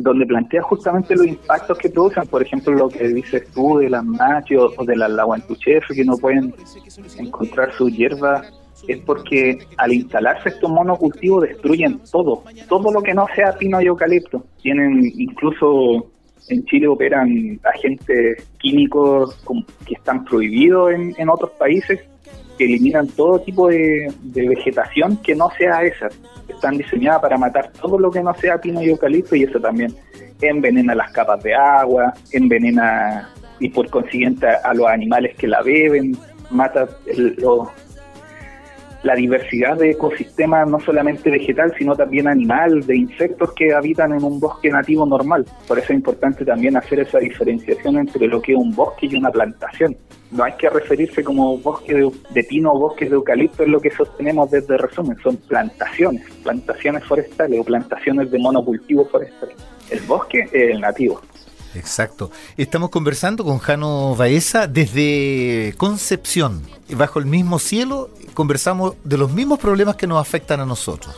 donde 0.00 0.26
plantea 0.26 0.62
justamente 0.62 1.14
los 1.14 1.26
impactos 1.26 1.78
que 1.78 1.90
producen, 1.90 2.26
por 2.26 2.42
ejemplo, 2.42 2.72
lo 2.72 2.88
que 2.88 3.08
dices 3.08 3.48
tú 3.52 3.78
de 3.78 3.90
las 3.90 4.04
machos 4.04 4.74
o 4.76 4.84
de 4.84 4.96
las 4.96 5.10
laguantuchefes 5.10 5.96
que 5.96 6.04
no 6.04 6.16
pueden 6.16 6.54
encontrar 7.18 7.72
su 7.72 7.88
hierba, 7.88 8.42
es 8.88 8.98
porque 9.00 9.58
al 9.76 9.92
instalarse 9.92 10.50
estos 10.50 10.70
monocultivos 10.70 11.42
destruyen 11.42 12.00
todo, 12.10 12.44
todo 12.68 12.92
lo 12.92 13.02
que 13.02 13.14
no 13.14 13.26
sea 13.34 13.52
pino 13.52 13.80
y 13.80 13.86
eucalipto. 13.86 14.44
Tienen 14.60 15.04
incluso 15.14 16.10
en 16.48 16.64
Chile 16.64 16.88
operan 16.88 17.60
agentes 17.62 18.48
químicos 18.58 19.42
que 19.86 19.94
están 19.94 20.24
prohibidos 20.24 20.92
en, 20.92 21.28
otros 21.28 21.50
países 21.52 22.00
que 22.58 22.64
eliminan 22.64 23.06
todo 23.08 23.40
tipo 23.40 23.68
de, 23.68 24.12
vegetación 24.22 25.16
que 25.18 25.34
no 25.34 25.50
sea 25.56 25.82
esa. 25.82 26.08
Están 26.48 26.76
diseñadas 26.76 27.22
para 27.22 27.38
matar 27.38 27.72
todo 27.80 27.98
lo 27.98 28.10
que 28.10 28.22
no 28.22 28.34
sea 28.34 28.60
pino 28.60 28.82
y 28.82 28.90
eucalipto 28.90 29.36
y 29.36 29.44
eso 29.44 29.60
también 29.60 29.94
envenena 30.40 30.94
las 30.94 31.12
capas 31.12 31.42
de 31.42 31.54
agua, 31.54 32.12
envenena 32.32 33.30
y 33.60 33.68
por 33.68 33.88
consiguiente 33.90 34.46
a, 34.46 34.74
los 34.74 34.88
animales 34.88 35.36
que 35.36 35.46
la 35.46 35.62
beben, 35.62 36.16
mata 36.50 36.88
los 37.38 37.68
la 39.02 39.14
diversidad 39.14 39.76
de 39.76 39.90
ecosistemas, 39.90 40.68
no 40.68 40.78
solamente 40.80 41.30
vegetal, 41.30 41.74
sino 41.76 41.94
también 41.96 42.28
animal, 42.28 42.86
de 42.86 42.96
insectos 42.96 43.52
que 43.52 43.72
habitan 43.72 44.12
en 44.12 44.22
un 44.22 44.38
bosque 44.38 44.70
nativo 44.70 45.04
normal. 45.06 45.44
Por 45.66 45.78
eso 45.78 45.92
es 45.92 45.96
importante 45.96 46.44
también 46.44 46.76
hacer 46.76 47.00
esa 47.00 47.18
diferenciación 47.18 47.98
entre 47.98 48.28
lo 48.28 48.40
que 48.40 48.52
es 48.52 48.58
un 48.58 48.74
bosque 48.74 49.06
y 49.06 49.16
una 49.16 49.30
plantación. 49.30 49.96
No 50.30 50.44
hay 50.44 50.52
que 50.52 50.70
referirse 50.70 51.22
como 51.22 51.58
bosque 51.58 52.10
de, 52.30 52.44
pino 52.44 52.72
o 52.72 52.78
bosque 52.78 53.08
de 53.08 53.16
eucalipto, 53.16 53.64
es 53.64 53.68
lo 53.68 53.80
que 53.80 53.90
sostenemos 53.90 54.50
desde 54.50 54.78
resumen, 54.78 55.16
son 55.22 55.36
plantaciones, 55.36 56.24
plantaciones 56.42 57.04
forestales 57.04 57.60
o 57.60 57.64
plantaciones 57.64 58.30
de 58.30 58.38
monocultivos 58.38 59.10
forestales. 59.10 59.56
El 59.90 60.00
bosque 60.00 60.40
es 60.52 60.70
el 60.70 60.80
nativo. 60.80 61.20
Exacto. 61.74 62.30
Estamos 62.56 62.90
conversando 62.90 63.44
con 63.44 63.58
Jano 63.58 64.14
Baeza 64.14 64.66
desde 64.66 65.74
Concepción. 65.76 66.62
Bajo 66.90 67.18
el 67.18 67.26
mismo 67.26 67.58
cielo 67.58 68.10
conversamos 68.34 68.94
de 69.04 69.18
los 69.18 69.30
mismos 69.30 69.58
problemas 69.58 69.96
que 69.96 70.06
nos 70.06 70.20
afectan 70.20 70.60
a 70.60 70.66
nosotros 70.66 71.14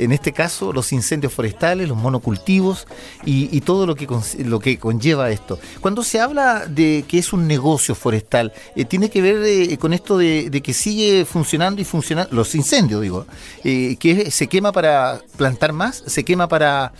en 0.00 0.12
este 0.12 0.32
caso 0.32 0.72
los 0.72 0.92
incendios 0.92 1.32
forestales, 1.32 1.88
los 1.88 1.96
monocultivos 1.96 2.86
y, 3.24 3.60
todo 3.60 3.86
lo 3.86 3.94
que, 3.94 4.08
lo 4.44 4.58
que 4.58 4.78
conlleva 4.78 5.30
esto. 5.30 5.58
Cuando 5.80 6.02
se 6.02 6.20
habla 6.20 6.66
de 6.66 7.04
que 7.06 7.18
es 7.18 7.32
un 7.32 7.46
negocio 7.46 7.94
forestal, 7.94 8.52
eh, 8.74 8.86
tiene 8.86 9.10
que 9.10 9.20
ver 9.20 9.42
eh, 9.44 9.76
con 9.76 9.92
esto 9.92 10.16
de, 10.16 10.50
que 10.62 10.72
sigue 10.72 11.24
funcionando 11.24 11.80
y 11.80 11.84
funcionando, 11.84 12.34
los 12.34 12.54
incendios 12.54 13.02
digo, 13.02 13.26
eh, 13.62 13.96
que 13.96 14.30
se 14.30 14.46
quema 14.46 14.72
para 14.72 15.20
plantar 15.36 15.72
más, 15.72 16.02
se 16.06 16.24
quema 16.24 16.48
para 16.48 16.92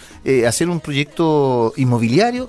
hacer 0.46 0.68
un 0.68 0.80
proyecto 0.80 1.72
inmobiliario. 1.76 2.48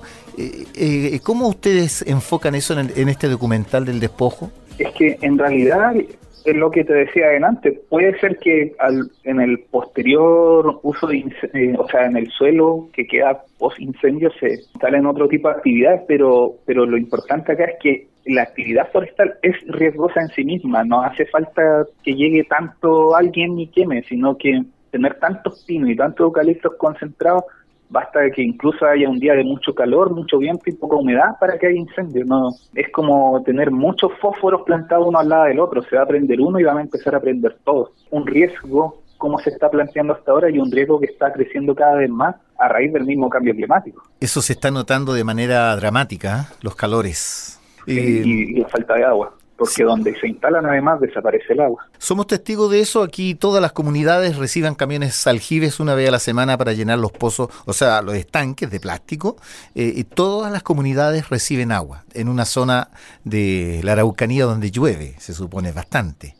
¿Cómo 1.22 1.48
ustedes 1.48 2.02
enfocan 2.06 2.54
eso 2.54 2.78
en, 2.78 2.92
en 2.94 3.08
este 3.08 3.28
documental 3.28 3.84
del 3.84 4.00
despojo? 4.00 4.50
Es 4.78 4.88
que 4.96 5.18
en 5.20 5.38
realidad 5.38 5.94
es 6.44 6.56
lo 6.56 6.70
que 6.70 6.84
te 6.84 6.94
decía 6.94 7.26
adelante. 7.26 7.80
Puede 7.88 8.18
ser 8.20 8.38
que 8.38 8.74
al, 8.78 9.10
en 9.24 9.40
el 9.40 9.60
posterior 9.70 10.80
uso 10.82 11.06
de, 11.06 11.24
eh, 11.54 11.74
o 11.78 11.88
sea, 11.88 12.06
en 12.06 12.16
el 12.16 12.30
suelo 12.30 12.88
que 12.92 13.06
queda 13.06 13.42
post 13.58 13.80
incendio 13.80 14.30
se 14.38 14.54
instalen 14.54 15.06
otro 15.06 15.28
tipo 15.28 15.48
de 15.48 15.54
actividades, 15.54 16.02
pero, 16.08 16.54
pero 16.66 16.86
lo 16.86 16.96
importante 16.96 17.52
acá 17.52 17.64
es 17.64 17.76
que 17.80 18.06
la 18.24 18.42
actividad 18.42 18.90
forestal 18.92 19.34
es 19.42 19.56
riesgosa 19.66 20.20
en 20.20 20.28
sí 20.28 20.44
misma. 20.44 20.84
No 20.84 21.02
hace 21.02 21.26
falta 21.26 21.86
que 22.02 22.14
llegue 22.14 22.44
tanto 22.44 23.14
alguien 23.14 23.58
y 23.58 23.68
queme, 23.68 24.02
sino 24.04 24.36
que 24.36 24.62
tener 24.90 25.18
tantos 25.18 25.64
pinos 25.66 25.90
y 25.90 25.96
tantos 25.96 26.24
eucaliptos 26.24 26.74
concentrados 26.76 27.44
basta 27.92 28.30
que 28.30 28.42
incluso 28.42 28.86
haya 28.86 29.08
un 29.08 29.20
día 29.20 29.34
de 29.34 29.44
mucho 29.44 29.74
calor, 29.74 30.10
mucho 30.10 30.38
viento 30.38 30.64
y 30.66 30.72
poca 30.72 30.96
humedad 30.96 31.36
para 31.38 31.58
que 31.58 31.66
haya 31.66 31.78
incendio. 31.78 32.24
No, 32.24 32.50
es 32.74 32.90
como 32.90 33.42
tener 33.44 33.70
muchos 33.70 34.10
fósforos 34.20 34.62
plantados 34.62 35.06
uno 35.06 35.18
al 35.18 35.28
lado 35.28 35.44
del 35.44 35.60
otro. 35.60 35.82
Se 35.82 35.96
va 35.96 36.02
a 36.02 36.06
prender 36.06 36.40
uno 36.40 36.58
y 36.58 36.64
van 36.64 36.78
a 36.78 36.80
empezar 36.80 37.14
a 37.14 37.20
prender 37.20 37.58
todos. 37.64 37.90
Un 38.10 38.26
riesgo 38.26 39.02
como 39.18 39.38
se 39.38 39.50
está 39.50 39.70
planteando 39.70 40.14
hasta 40.14 40.32
ahora 40.32 40.50
y 40.50 40.58
un 40.58 40.72
riesgo 40.72 40.98
que 40.98 41.06
está 41.06 41.32
creciendo 41.32 41.74
cada 41.74 41.96
vez 41.96 42.10
más 42.10 42.34
a 42.58 42.66
raíz 42.66 42.92
del 42.92 43.04
mismo 43.04 43.28
cambio 43.28 43.54
climático. 43.54 44.02
Eso 44.18 44.40
se 44.40 44.54
está 44.54 44.70
notando 44.70 45.12
de 45.12 45.22
manera 45.22 45.76
dramática, 45.76 46.40
¿eh? 46.40 46.54
los 46.62 46.74
calores. 46.74 47.60
y 47.86 48.58
la 48.58 48.68
falta 48.68 48.94
de 48.94 49.04
agua 49.04 49.34
porque 49.62 49.84
donde 49.84 50.18
se 50.18 50.26
instalan 50.26 50.66
además 50.66 51.00
desaparece 51.00 51.52
el 51.52 51.60
agua. 51.60 51.86
Somos 51.98 52.26
testigos 52.26 52.68
de 52.70 52.80
eso, 52.80 53.02
aquí 53.04 53.36
todas 53.36 53.62
las 53.62 53.72
comunidades 53.72 54.36
reciben 54.36 54.74
camiones 54.74 55.24
aljibes 55.28 55.78
una 55.78 55.94
vez 55.94 56.08
a 56.08 56.10
la 56.10 56.18
semana 56.18 56.58
para 56.58 56.72
llenar 56.72 56.98
los 56.98 57.12
pozos, 57.12 57.48
o 57.64 57.72
sea, 57.72 58.02
los 58.02 58.16
estanques 58.16 58.70
de 58.72 58.80
plástico, 58.80 59.36
eh, 59.76 59.92
y 59.94 60.02
todas 60.02 60.50
las 60.50 60.64
comunidades 60.64 61.30
reciben 61.30 61.70
agua 61.70 62.02
en 62.12 62.28
una 62.28 62.44
zona 62.44 62.88
de 63.22 63.80
la 63.84 63.92
Araucanía 63.92 64.46
donde 64.46 64.72
llueve, 64.72 65.14
se 65.18 65.32
supone 65.32 65.70
bastante. 65.70 66.34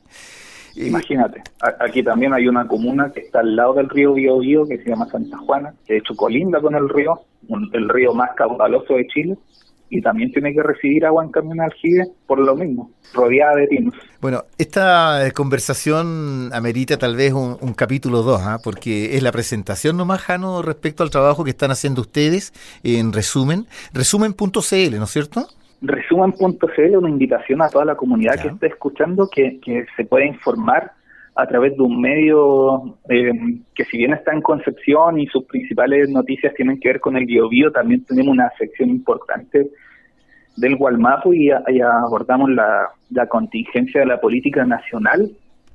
Eh, 0.74 0.88
Imagínate, 0.88 1.42
aquí 1.78 2.02
también 2.02 2.32
hay 2.34 2.48
una 2.48 2.66
comuna 2.66 3.12
que 3.12 3.20
está 3.20 3.38
al 3.40 3.54
lado 3.54 3.74
del 3.74 3.88
río 3.88 4.14
Biobío 4.14 4.66
que 4.66 4.78
se 4.78 4.90
llama 4.90 5.06
Santa 5.06 5.38
Juana, 5.38 5.74
que 5.86 5.92
de 5.92 5.98
hecho 6.00 6.16
colinda 6.16 6.60
con 6.60 6.74
el 6.74 6.88
río, 6.88 7.20
el 7.72 7.88
río 7.88 8.14
más 8.14 8.30
caudaloso 8.34 8.94
de 8.94 9.06
Chile, 9.06 9.36
y 9.92 10.00
también 10.00 10.32
tiene 10.32 10.54
que 10.54 10.62
recibir 10.62 11.04
agua 11.04 11.22
en 11.22 11.30
camión 11.30 11.60
aljibe 11.60 12.06
por 12.26 12.38
lo 12.38 12.56
mismo, 12.56 12.90
rodeada 13.12 13.56
de 13.56 13.66
pinos. 13.66 13.94
Bueno, 14.22 14.44
esta 14.56 15.26
eh, 15.26 15.32
conversación 15.32 16.48
amerita 16.54 16.96
tal 16.96 17.14
vez 17.14 17.34
un, 17.34 17.74
capítulo 17.74 18.22
2, 18.22 18.40
¿ah? 18.42 18.58
porque 18.64 19.16
es 19.16 19.22
la 19.22 19.32
presentación 19.32 19.98
nomás, 19.98 20.22
Jano, 20.22 20.62
respecto 20.62 21.02
al 21.02 21.10
trabajo 21.10 21.44
que 21.44 21.50
están 21.50 21.70
haciendo 21.70 22.00
ustedes 22.00 22.54
en 22.82 23.12
resumen, 23.12 23.66
resumen.cl, 23.92 24.96
¿no 24.96 25.04
es 25.04 25.10
cierto? 25.10 25.46
Resumen.cl, 25.82 26.96
una 26.96 27.10
invitación 27.10 27.60
a 27.60 27.68
toda 27.68 27.84
la 27.84 27.94
comunidad 27.94 28.40
que 28.40 28.48
esté 28.48 28.68
escuchando 28.68 29.28
que, 29.28 29.60
que 29.60 29.84
se 29.94 30.06
pueda 30.06 30.24
informar 30.24 30.92
a 31.34 31.46
través 31.46 31.76
de 31.76 31.82
un 31.82 32.00
medio 32.00 32.96
eh, 33.08 33.32
que 33.74 33.84
si 33.84 33.98
bien 33.98 34.12
está 34.12 34.32
en 34.32 34.42
Concepción 34.42 35.18
y 35.18 35.26
sus 35.28 35.44
principales 35.44 36.10
noticias 36.10 36.54
tienen 36.54 36.78
que 36.78 36.88
ver 36.88 37.00
con 37.00 37.16
el 37.16 37.24
biobío, 37.24 37.72
también 37.72 38.04
tenemos 38.04 38.32
una 38.32 38.50
sección 38.58 38.90
importante 38.90 39.70
del 40.56 40.76
Gualmapu 40.76 41.32
y, 41.32 41.50
abordamos 41.50 42.50
la, 42.50 43.26
contingencia 43.28 44.00
de 44.00 44.06
la 44.06 44.20
política 44.20 44.64
nacional 44.64 45.30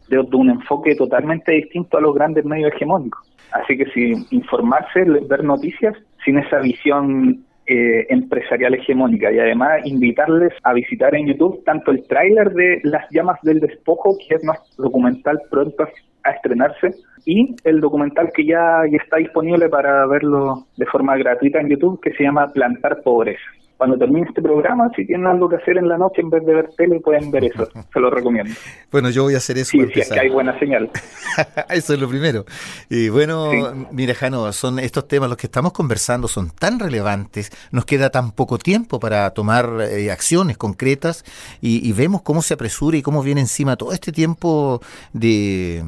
de, 0.10 0.20
un 0.20 0.50
enfoque 0.50 0.96
totalmente 0.96 1.54
distinto 1.54 1.98
a 1.98 2.02
los 2.02 2.14
grandes 2.14 2.46
medios 2.46 2.72
hegemónicos. 2.74 3.22
Así 3.52 3.78
que 3.78 3.86
si 3.92 4.14
informarse, 4.32 5.04
ver 5.04 5.44
noticias 5.44 5.96
sin 6.24 6.38
esa 6.38 6.60
visión 6.60 7.46
eh, 7.68 8.06
empresarial 8.10 8.74
hegemónica. 8.74 9.32
Y 9.32 9.40
además 9.40 9.82
invitarles 9.86 10.54
a 10.64 10.74
visitar 10.74 11.16
en 11.16 11.28
YouTube 11.28 11.64
tanto 11.66 11.92
el 11.92 12.06
tráiler 12.08 12.52
de 12.52 12.80
Las 12.84 13.06
llamas 13.12 13.40
del 13.44 13.60
despojo, 13.60 14.18
que 14.18 14.36
es 14.36 14.44
nuestro 14.44 14.86
documental 14.86 15.42
pronto 15.50 15.88
a 16.24 16.32
estrenarse, 16.32 16.96
y 17.26 17.56
el 17.64 17.82
documental 17.82 18.32
que 18.34 18.46
ya, 18.46 18.84
ya 18.90 18.98
está 18.98 19.18
disponible 19.18 19.70
para 19.70 20.06
verlo 20.08 20.66
de 20.78 20.86
forma 20.86 21.18
gratuita 21.18 21.60
en 21.60 21.70
YouTube, 21.70 22.02
que 22.02 22.14
se 22.14 22.24
llama 22.24 22.48
Plantar 22.54 23.02
Pobreza 23.04 23.42
cuando 23.78 23.98
termine 23.98 24.28
este 24.28 24.42
programa, 24.42 24.90
si 24.96 25.06
tienen 25.06 25.28
algo 25.28 25.48
que 25.48 25.58
hacer 25.58 25.78
en 25.78 25.88
la 25.88 25.98
noche 25.98 26.22
en 26.22 26.30
vez 26.30 26.46
de 26.46 26.54
ver 26.54 26.70
tele, 26.76 27.00
pueden 27.00 27.32
ver 27.32 27.46
eso. 27.46 27.68
Se 27.94 28.00
lo 28.00 28.10
recomiendo. 28.10 28.54
Bueno, 28.92 29.10
yo 29.10 29.24
voy 29.24 29.36
a 29.36 29.38
hacer 29.38 29.58
eso. 29.58 29.72
Sí, 29.72 29.80
sí, 29.94 30.00
es 30.00 30.10
que 30.10 30.20
hay 30.20 30.30
buena 30.30 30.58
señal. 30.60 30.90
eso 31.70 31.94
es 31.94 32.00
lo 32.00 32.10
primero. 32.10 32.46
Y 32.90 33.10
bueno, 33.10 33.52
mira, 33.92 34.14
Jano, 34.16 34.52
son 34.52 34.80
estos 34.80 35.08
temas 35.08 35.30
los 35.30 35.38
que 35.38 35.48
estamos 35.48 35.74
conversando 35.74 36.28
son 36.28 36.50
tan 36.50 36.80
relevantes, 36.80 37.52
nos 37.72 37.86
queda 37.86 38.10
tan 38.10 38.32
poco 38.32 38.58
tiempo 38.58 39.00
para 39.00 39.30
tomar 39.32 39.70
eh, 39.82 40.12
acciones 40.12 40.58
concretas 40.58 41.24
y, 41.62 41.92
vemos 41.98 42.22
cómo 42.22 42.42
se 42.42 42.54
apresura 42.54 42.98
y 42.98 43.02
cómo 43.02 43.24
viene 43.24 43.42
encima 43.42 43.76
todo 43.76 43.92
este 43.92 44.12
tiempo 44.12 44.82
de, 45.14 45.84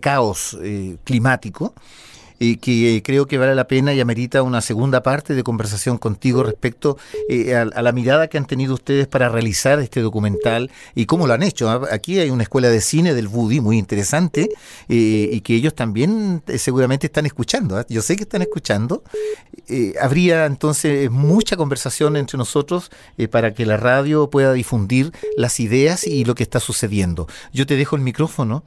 caos 0.00 0.58
eh, 0.62 0.96
climático 1.04 1.74
y 2.38 2.56
que 2.56 3.02
creo 3.04 3.26
que 3.26 3.38
vale 3.38 3.54
la 3.54 3.68
pena 3.68 3.94
y 3.94 4.00
amerita 4.00 4.42
una 4.42 4.60
segunda 4.60 5.02
parte 5.02 5.34
de 5.34 5.42
conversación 5.42 5.98
contigo 5.98 6.42
respecto 6.42 6.98
eh, 7.28 7.54
a, 7.54 7.64
la 7.64 7.92
mirada 7.92 8.28
que 8.28 8.38
han 8.38 8.46
tenido 8.46 8.74
ustedes 8.74 9.06
para 9.06 9.28
realizar 9.28 9.78
este 9.80 10.00
documental 10.00 10.70
y 10.94 11.06
cómo 11.06 11.26
lo 11.26 11.34
han 11.34 11.42
hecho. 11.42 11.70
¿ah? 11.70 11.82
Aquí 11.92 12.18
hay 12.18 12.30
una 12.30 12.42
escuela 12.42 12.68
de 12.68 12.80
cine 12.80 13.14
del 13.14 13.28
Budi 13.28 13.60
muy 13.60 13.78
interesante 13.78 14.50
eh, 14.88 15.30
y 15.32 15.40
que 15.42 15.54
ellos 15.54 15.74
también 15.74 16.42
eh, 16.46 16.58
seguramente 16.58 17.06
están 17.06 17.26
escuchando. 17.26 17.76
¿ah? 17.76 17.86
Yo 17.88 18.02
sé 18.02 18.16
que 18.16 18.24
están 18.24 18.42
escuchando. 18.42 19.02
habría 20.00 20.46
entonces 20.46 21.10
mucha 21.10 21.56
conversación 21.56 22.16
entre 22.16 22.36
nosotros 22.36 22.90
para 23.30 23.54
que 23.54 23.64
la 23.64 23.76
radio 23.76 24.28
pueda 24.28 24.52
difundir 24.52 25.12
las 25.36 25.60
ideas 25.60 26.06
y 26.06 26.24
lo 26.24 26.34
que 26.34 26.42
está 26.42 26.60
sucediendo. 26.60 27.26
Yo 27.52 27.64
te 27.66 27.76
dejo 27.76 27.96
el 27.96 28.02
micrófono 28.02 28.64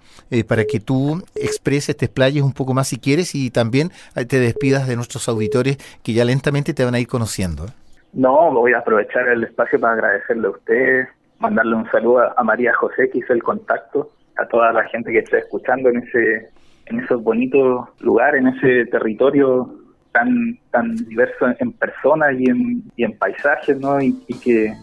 para 0.47 0.65
que 0.65 0.79
tú 0.79 1.23
expreses, 1.35 1.95
te 1.97 2.05
explayes 2.05 2.43
un 2.43 2.53
poco 2.53 2.73
más 2.73 2.87
si 2.87 2.97
quieres 2.97 3.35
y 3.35 3.51
te 3.71 4.39
despidas 4.39 4.87
de 4.87 4.95
nuestros 4.95 5.27
auditores 5.29 5.77
que 6.03 6.13
ya 6.13 6.25
lentamente 6.25 6.73
te 6.73 6.85
van 6.85 6.95
a 6.95 6.99
ir 6.99 7.07
conociendo. 7.07 7.65
¿eh? 7.65 7.71
No, 8.13 8.51
voy 8.51 8.73
a 8.73 8.79
aprovechar 8.79 9.27
el 9.27 9.43
espacio 9.43 9.79
para 9.79 9.93
agradecerle 9.93 10.47
a 10.47 10.51
usted, 10.51 11.07
mandarle 11.39 11.75
un 11.75 11.89
saludo 11.91 12.37
a 12.37 12.43
María 12.43 12.73
José 12.73 13.09
que 13.09 13.19
hizo 13.19 13.33
el 13.33 13.43
contacto, 13.43 14.11
a 14.37 14.47
toda 14.47 14.71
la 14.71 14.83
gente 14.85 15.11
que 15.11 15.19
está 15.19 15.37
escuchando 15.37 15.89
en 15.89 15.97
ese 15.97 16.49
en 16.89 17.01
esos 17.01 17.21
bonitos 17.21 17.87
lugares, 17.99 18.41
en 18.41 18.47
ese 18.47 18.85
territorio 18.89 19.69
tan 20.11 20.57
tan 20.71 20.95
diverso 20.95 21.47
en, 21.59 21.71
personas 21.73 22.33
y 22.39 22.49
en, 22.49 22.83
y 22.95 23.03
en 23.03 23.17
paisajes, 23.17 23.77
¿no? 23.79 24.01
Y, 24.01 24.13
que, 24.43 24.73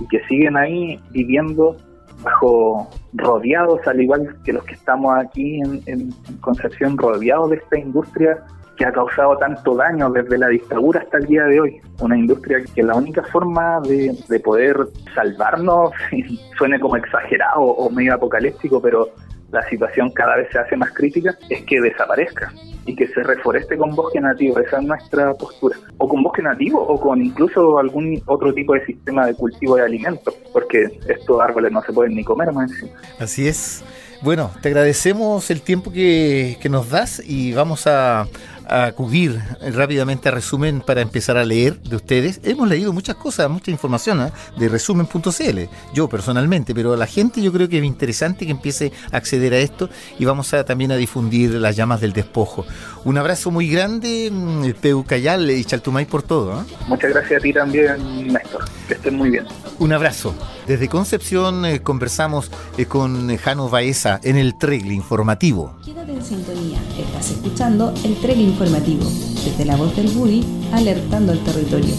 y 0.00 0.08
que 0.08 0.24
siguen 0.26 0.56
ahí 0.56 0.98
viviendo 1.10 1.76
bajo 2.22 2.88
rodeados, 3.14 3.86
al 3.86 4.00
igual 4.00 4.36
que 4.44 4.52
los 4.52 4.64
que 4.64 4.74
estamos 4.74 5.12
aquí 5.18 5.60
en, 5.60 6.10
Concepción, 6.40 6.96
rodeados 6.96 7.50
de 7.50 7.56
esta 7.56 7.78
industria 7.78 8.38
que 8.76 8.86
ha 8.86 8.92
causado 8.92 9.36
tanto 9.36 9.74
daño 9.74 10.10
desde 10.10 10.38
la 10.38 10.48
dictadura 10.48 11.00
hasta 11.00 11.18
el 11.18 11.26
día 11.26 11.44
de 11.44 11.60
hoy. 11.60 11.80
Una 12.00 12.16
industria 12.16 12.64
que 12.74 12.82
la 12.82 12.94
única 12.94 13.22
forma 13.24 13.78
de, 13.80 14.40
poder 14.40 14.76
salvarnos, 15.14 15.92
suene 16.58 16.80
como 16.80 16.96
exagerado 16.96 17.60
o 17.60 17.90
medio 17.90 18.14
apocalíptico, 18.14 18.80
pero 18.80 19.08
la 19.50 19.68
situación 19.68 20.10
cada 20.10 20.36
vez 20.36 20.48
se 20.52 20.58
hace 20.58 20.76
más 20.76 20.92
crítica, 20.92 21.36
es 21.48 21.62
que 21.64 21.80
desaparezca 21.80 22.52
y 22.86 22.94
que 22.94 23.08
se 23.08 23.22
reforeste 23.22 23.76
con 23.76 23.94
bosque 23.94 24.20
nativo. 24.20 24.58
Esa 24.58 24.78
es 24.78 24.84
nuestra 24.84 25.34
postura. 25.34 25.76
O 25.98 26.08
con 26.08 26.22
bosque 26.22 26.42
nativo 26.42 26.80
o 26.80 27.00
con 27.00 27.22
incluso 27.22 27.78
algún 27.78 28.20
otro 28.26 28.52
tipo 28.54 28.74
de 28.74 28.84
sistema 28.86 29.26
de 29.26 29.34
cultivo 29.34 29.76
de 29.76 29.82
alimentos, 29.82 30.34
porque 30.52 30.98
estos 31.08 31.40
árboles 31.40 31.72
no 31.72 31.82
se 31.82 31.92
pueden 31.92 32.14
ni 32.14 32.24
comer 32.24 32.52
más 32.52 32.70
encima. 32.70 32.92
Así 33.18 33.48
es. 33.48 33.84
Bueno, 34.22 34.50
te 34.60 34.68
agradecemos 34.68 35.50
el 35.50 35.62
tiempo 35.62 35.90
que, 35.90 36.58
que 36.60 36.68
nos 36.68 36.90
das 36.90 37.22
y 37.24 37.54
vamos 37.54 37.86
a, 37.86 38.26
acudir 38.70 39.40
rápidamente 39.72 40.28
a 40.28 40.32
resumen 40.32 40.80
para 40.80 41.00
empezar 41.00 41.36
a 41.36 41.44
leer 41.44 41.80
de 41.80 41.96
ustedes. 41.96 42.40
Hemos 42.44 42.68
leído 42.68 42.92
muchas 42.92 43.16
cosas, 43.16 43.50
mucha 43.50 43.72
información 43.72 44.22
¿eh? 44.22 44.32
de 44.56 44.68
resumen.cl, 44.68 45.58
yo 45.92 46.08
personalmente, 46.08 46.72
pero 46.72 46.92
a 46.92 46.96
la 46.96 47.06
gente 47.06 47.42
yo 47.42 47.52
creo 47.52 47.68
que 47.68 47.78
es 47.78 47.84
interesante 47.84 48.44
que 48.44 48.52
empiece 48.52 48.92
a 49.10 49.16
acceder 49.16 49.54
a 49.54 49.58
esto 49.58 49.90
y 50.18 50.24
vamos 50.24 50.54
a, 50.54 50.64
también 50.64 50.92
a 50.92 50.96
difundir 50.96 51.54
las 51.54 51.74
llamas 51.74 52.00
del 52.00 52.12
despojo. 52.12 52.64
Un 53.04 53.18
abrazo 53.18 53.50
muy 53.50 53.68
grande, 53.68 54.30
mm, 54.30 54.70
Peucayal 54.80 55.50
y 55.50 55.64
Chaltumay 55.64 56.04
por 56.04 56.22
todo. 56.22 56.60
¿eh? 56.60 56.64
Muchas 56.86 57.10
gracias 57.10 57.40
a 57.40 57.42
ti 57.42 57.52
también, 57.52 58.32
Néstor. 58.32 58.64
Que 58.86 58.94
estén 58.94 59.16
muy 59.16 59.30
bien. 59.30 59.46
Un 59.80 59.92
abrazo. 59.92 60.34
Desde 60.66 60.88
Concepción 60.88 61.64
eh, 61.64 61.80
conversamos 61.80 62.50
con 62.88 63.36
Jano 63.36 63.68
Baeza 63.68 64.20
en 64.22 64.36
el 64.36 64.56
Tregle 64.56 64.94
Informativo. 64.94 65.76
Quédate 65.84 66.12
en 66.12 66.24
sintonía. 66.24 66.78
Estás 66.98 67.30
escuchando 67.30 67.92
el 68.04 68.16
Tregle 68.20 68.44
Informativo 68.44 68.59
informativo, 68.60 69.10
desde 69.42 69.64
la 69.64 69.76
voz 69.76 69.96
del 69.96 70.08
Budi, 70.08 70.44
alertando 70.72 71.32
al 71.32 71.42
territorio. 71.44 71.94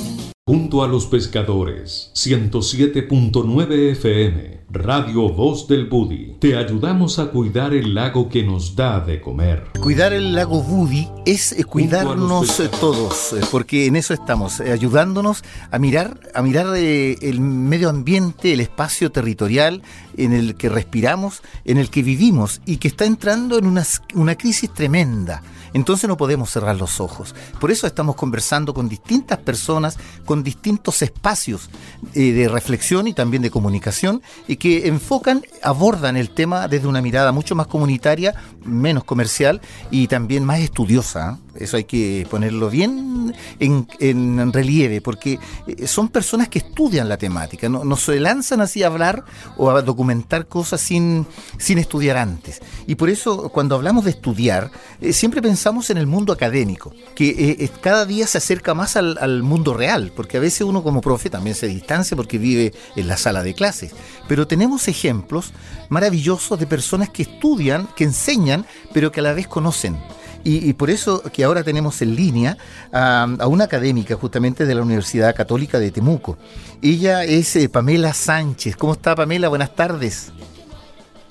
Junto 0.46 0.84
a 0.84 0.88
los 0.88 1.08
pescadores, 1.08 2.12
107.9 2.16 3.92
FM, 3.94 4.62
Radio 4.70 5.30
Voz 5.30 5.68
del 5.68 5.88
Budi, 5.88 6.36
te 6.40 6.56
ayudamos 6.56 7.18
a 7.18 7.32
cuidar 7.32 7.74
el 7.74 7.96
lago 7.96 8.30
que 8.30 8.44
nos 8.44 8.76
da 8.76 9.00
de 9.00 9.22
comer. 9.22 9.72
Cuidar 9.82 10.14
el 10.14 10.36
lago 10.36 10.62
Budi 10.62 11.08
es 11.26 11.52
eh, 11.54 11.64
cuidarnos 11.64 12.60
eh, 12.60 12.70
todos, 12.80 13.34
eh, 13.34 13.42
porque 13.50 13.88
en 13.88 13.96
eso 13.96 14.14
estamos, 14.14 14.60
ayudándonos 14.60 15.44
a 15.72 15.80
mirar, 15.80 16.20
a 16.36 16.44
mirar 16.44 16.76
el 16.76 17.40
medio 17.40 17.90
ambiente, 17.90 18.54
el 18.54 18.60
espacio 18.60 19.12
territorial 19.12 19.82
en 20.16 20.34
el 20.34 20.56
que 20.56 20.70
respiramos, 20.70 21.42
en 21.66 21.78
el 21.78 21.90
que 21.90 22.04
vivimos 22.04 22.62
y 22.68 22.78
que 22.78 22.88
está 22.88 23.06
entrando 23.06 23.58
en 23.58 23.66
una, 23.66 23.84
una 24.14 24.36
crisis 24.36 24.72
tremenda 24.72 25.42
entonces 25.74 26.08
no 26.08 26.18
podemos 26.18 26.50
cerrar 26.50 26.76
los 26.76 27.00
ojos. 27.00 27.36
Por 27.60 27.72
eso 27.72 27.88
estamos 27.88 28.16
conversando 28.16 28.74
con 28.74 28.90
distintas 28.90 29.40
personas, 29.40 29.98
con 30.26 30.44
distintos 30.44 31.02
espacios 31.02 31.70
eh, 32.14 32.32
de 32.32 32.48
reflexión 32.48 33.08
y 33.08 33.14
también 33.14 33.44
de 33.44 33.52
comunicación, 33.52 34.22
y 34.48 34.58
que 34.58 34.88
enfocan, 34.88 35.44
abordan 35.62 36.18
el 36.18 36.30
tema 36.30 36.68
desde 36.68 36.88
una 36.88 37.02
mirada 37.02 37.32
mucho 37.32 37.56
más 37.56 37.68
comunitaria, 37.68 38.36
menos 38.64 39.04
comercial 39.04 39.62
y 39.90 40.08
también 40.08 40.46
más 40.46 40.60
estudiosa. 40.60 41.40
Eso 41.56 41.78
hay 41.78 41.84
que 41.84 42.26
ponerlo 42.30 42.70
bien 42.70 43.34
en, 43.60 44.54
relieve, 44.54 45.02
porque 45.02 45.38
eh, 45.68 45.88
son 45.88 46.10
personas 46.10 46.48
que 46.48 46.60
estudian 46.60 47.10
la 47.10 47.18
temática, 47.18 47.68
no, 47.68 47.96
se 47.98 48.20
lanzan 48.20 48.62
así 48.62 48.84
a 48.84 48.88
hablar 48.88 49.26
o 49.58 49.70
a 49.70 49.82
documentar 49.82 50.48
cosas 50.48 50.80
sin, 50.82 51.26
sin 51.58 51.78
estudiar 51.78 52.18
antes. 52.18 52.62
Y 52.88 52.96
por 52.96 53.10
eso 53.10 53.50
cuando 53.50 53.76
hablamos 53.76 54.06
de 54.06 54.12
estudiar, 54.12 54.72
eh, 55.02 55.12
siempre 55.12 55.42
pensamos 55.42 55.90
en 55.90 55.98
el 55.98 56.08
mundo 56.08 56.32
académico, 56.32 56.94
que 57.16 57.58
eh, 57.60 57.70
cada 57.82 58.06
día 58.06 58.28
se 58.28 58.38
acerca 58.38 58.74
más 58.74 58.96
al, 58.96 59.18
al 59.20 59.44
mundo 59.44 59.74
real, 59.74 60.14
porque 60.16 60.38
a 60.38 60.42
veces 60.42 60.62
uno 60.62 60.84
como 60.84 61.02
profe 61.02 61.30
también 61.30 61.56
se 61.56 61.68
distancia 61.68 62.16
porque 62.16 62.38
vive 62.38 62.74
en 62.96 63.08
la 63.08 63.18
sala 63.18 63.44
de 63.44 63.54
clases. 63.54 63.92
Pero 64.28 64.48
tenemos 64.48 64.88
ejemplos 64.88 65.52
maravillosos 65.90 66.58
de 66.58 66.68
personas 66.68 67.10
que 67.10 67.24
estudian, 67.24 67.88
que 67.96 68.06
enseñan, 68.06 68.51
pero 68.94 69.12
que 69.12 69.20
a 69.20 69.24
la 69.24 69.34
vez 69.34 69.48
conocen. 69.48 69.98
Y, 70.44 70.74
por 70.74 70.90
eso 70.90 71.22
que 71.32 71.44
ahora 71.44 71.64
tenemos 71.64 72.02
en 72.02 72.16
línea 72.16 72.58
a, 72.92 73.28
una 73.48 73.66
académica 73.66 74.16
justamente 74.16 74.66
de 74.66 74.74
la 74.74 74.82
Universidad 74.82 75.36
Católica 75.36 75.80
de 75.80 75.92
Temuco. 75.92 76.38
Ella 76.82 77.24
es 77.24 77.56
eh, 77.56 77.70
Pamela 77.70 78.12
Sánchez. 78.14 78.76
¿Cómo 78.76 78.94
está 78.94 79.14
Pamela? 79.16 79.50
Buenas 79.50 79.76
tardes. 79.76 80.34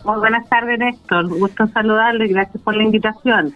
Muy 0.05 0.19
buenas 0.19 0.49
tardes, 0.49 0.79
Néstor. 0.79 1.29
Gusto 1.29 1.67
saludarle. 1.69 2.29
Gracias 2.29 2.63
por 2.63 2.77
la 2.77 2.85
invitación. 2.85 3.53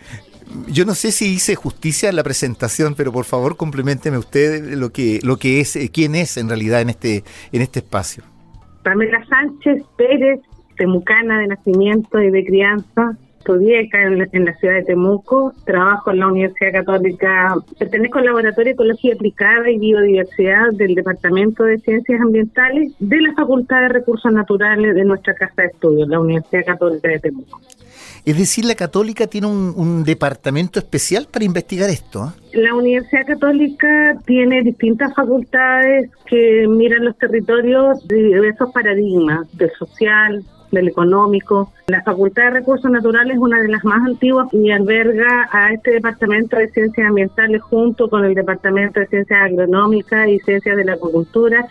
Yo 0.68 0.84
no 0.84 0.94
sé 0.94 1.10
si 1.10 1.32
hice 1.32 1.54
justicia 1.54 2.08
en 2.08 2.16
la 2.16 2.22
presentación, 2.22 2.94
pero 2.96 3.12
por 3.12 3.24
favor 3.24 3.56
complementeme 3.56 4.18
usted 4.18 4.74
lo 4.74 4.90
que 4.90 5.20
lo 5.22 5.36
que 5.36 5.60
es, 5.60 5.74
eh, 5.76 5.90
quién 5.92 6.14
es 6.14 6.36
en 6.36 6.48
realidad 6.48 6.80
en 6.80 6.90
este 6.90 7.24
en 7.52 7.62
este 7.62 7.78
espacio. 7.78 8.24
Pamela 8.82 9.24
Sánchez 9.26 9.82
Pérez, 9.96 10.40
temucana 10.76 11.38
de 11.38 11.46
nacimiento 11.46 12.20
y 12.20 12.30
de 12.30 12.44
crianza, 12.44 13.16
estudié 13.44 13.86
acá 13.86 14.02
en, 14.02 14.44
la 14.44 14.54
ciudad 14.56 14.74
de 14.74 14.84
Temuco, 14.84 15.52
trabajo 15.66 16.10
en 16.10 16.20
la 16.20 16.28
Universidad 16.28 16.72
Católica, 16.72 17.54
pertenezco 17.78 18.18
al 18.18 18.24
Laboratorio 18.24 18.70
de 18.70 18.72
Ecología 18.72 19.14
Aplicada 19.14 19.70
y 19.70 19.78
Biodiversidad 19.78 20.72
del 20.72 20.94
Departamento 20.94 21.64
de 21.64 21.78
Ciencias 21.78 22.20
Ambientales 22.22 22.94
de 22.98 23.20
la 23.20 23.34
Facultad 23.34 23.82
de 23.82 23.88
Recursos 23.88 24.32
Naturales 24.32 24.94
de 24.94 25.04
nuestra 25.04 25.34
Casa 25.34 25.62
de 25.62 25.68
Estudios, 25.68 26.08
la 26.08 26.20
Universidad 26.20 26.64
Católica 26.64 27.08
de 27.08 27.18
Temuco. 27.18 27.60
Es 28.24 28.38
decir, 28.38 28.64
la 28.64 28.74
Católica 28.74 29.26
tiene 29.26 29.48
un, 29.48 30.02
departamento 30.04 30.78
especial 30.78 31.28
para 31.30 31.44
investigar 31.44 31.90
esto. 31.90 32.24
¿eh? 32.24 32.58
La 32.62 32.74
Universidad 32.74 33.26
Católica 33.26 34.16
tiene 34.24 34.62
distintas 34.62 35.14
facultades 35.14 36.10
que 36.26 36.66
miran 36.66 37.04
los 37.04 37.18
territorios 37.18 38.06
de 38.08 38.16
diversos 38.16 38.72
paradigmas, 38.72 39.46
del 39.58 39.70
social, 39.72 40.42
del 40.74 40.88
económico. 40.88 41.72
La 41.86 42.02
Facultad 42.02 42.44
de 42.44 42.50
Recursos 42.50 42.90
Naturales 42.90 43.34
es 43.36 43.40
una 43.40 43.60
de 43.60 43.68
las 43.68 43.84
más 43.84 44.04
antiguas 44.04 44.48
y 44.52 44.70
alberga 44.70 45.48
a 45.50 45.72
este 45.72 45.92
Departamento 45.92 46.56
de 46.56 46.68
Ciencias 46.68 47.08
Ambientales 47.08 47.62
junto 47.62 48.08
con 48.08 48.24
el 48.24 48.34
Departamento 48.34 49.00
de 49.00 49.06
Ciencias 49.06 49.40
Agronómicas 49.42 50.28
y 50.28 50.38
Ciencias 50.40 50.76
de 50.76 50.84
la 50.84 50.92
Agricultura 50.92 51.66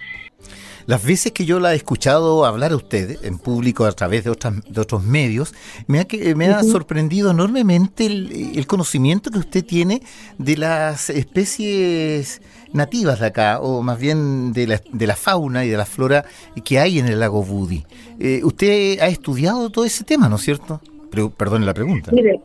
las 0.86 1.06
veces 1.06 1.32
que 1.32 1.46
yo 1.46 1.60
la 1.60 1.74
he 1.74 1.76
escuchado 1.76 2.46
hablar 2.46 2.72
a 2.72 2.76
usted 2.76 3.24
en 3.24 3.38
público 3.38 3.86
a 3.86 3.92
través 3.92 4.24
de, 4.24 4.30
otros 4.30 5.04
medios, 5.04 5.54
me 5.88 6.00
ha, 6.00 6.08
me 6.36 6.48
ha 6.48 6.64
sorprendido 6.64 7.32
enormemente 7.32 8.06
el, 8.06 8.66
conocimiento 8.68 9.30
que 9.30 9.40
usted 9.40 9.66
tiene 9.66 10.02
de 10.38 10.58
las 10.58 11.10
especies 11.10 12.42
nativas 12.74 13.20
de 13.20 13.28
acá, 13.28 13.60
o 13.60 13.82
más 13.84 14.00
bien 14.00 14.52
de 14.52 14.68
la, 14.68 14.82
de 14.92 15.08
la 15.08 15.16
fauna 15.16 15.64
y 15.66 15.70
de 15.70 15.78
la 15.78 15.86
flora 15.86 16.26
que 16.64 16.80
hay 16.80 17.00
en 17.00 17.08
el 17.08 17.20
lago 17.20 17.44
Budi. 17.44 17.84
Eh, 18.20 18.42
usted 18.44 19.00
ha 19.00 19.08
estudiado 19.08 19.70
todo 19.70 19.86
ese 19.86 20.04
tema, 20.04 20.28
¿no 20.28 20.38
es 20.38 20.42
cierto? 20.42 20.82
Pero, 21.12 21.30
perdone 21.30 21.66
la 21.66 21.74
pregunta. 21.74 22.12
Mire, 22.12 22.42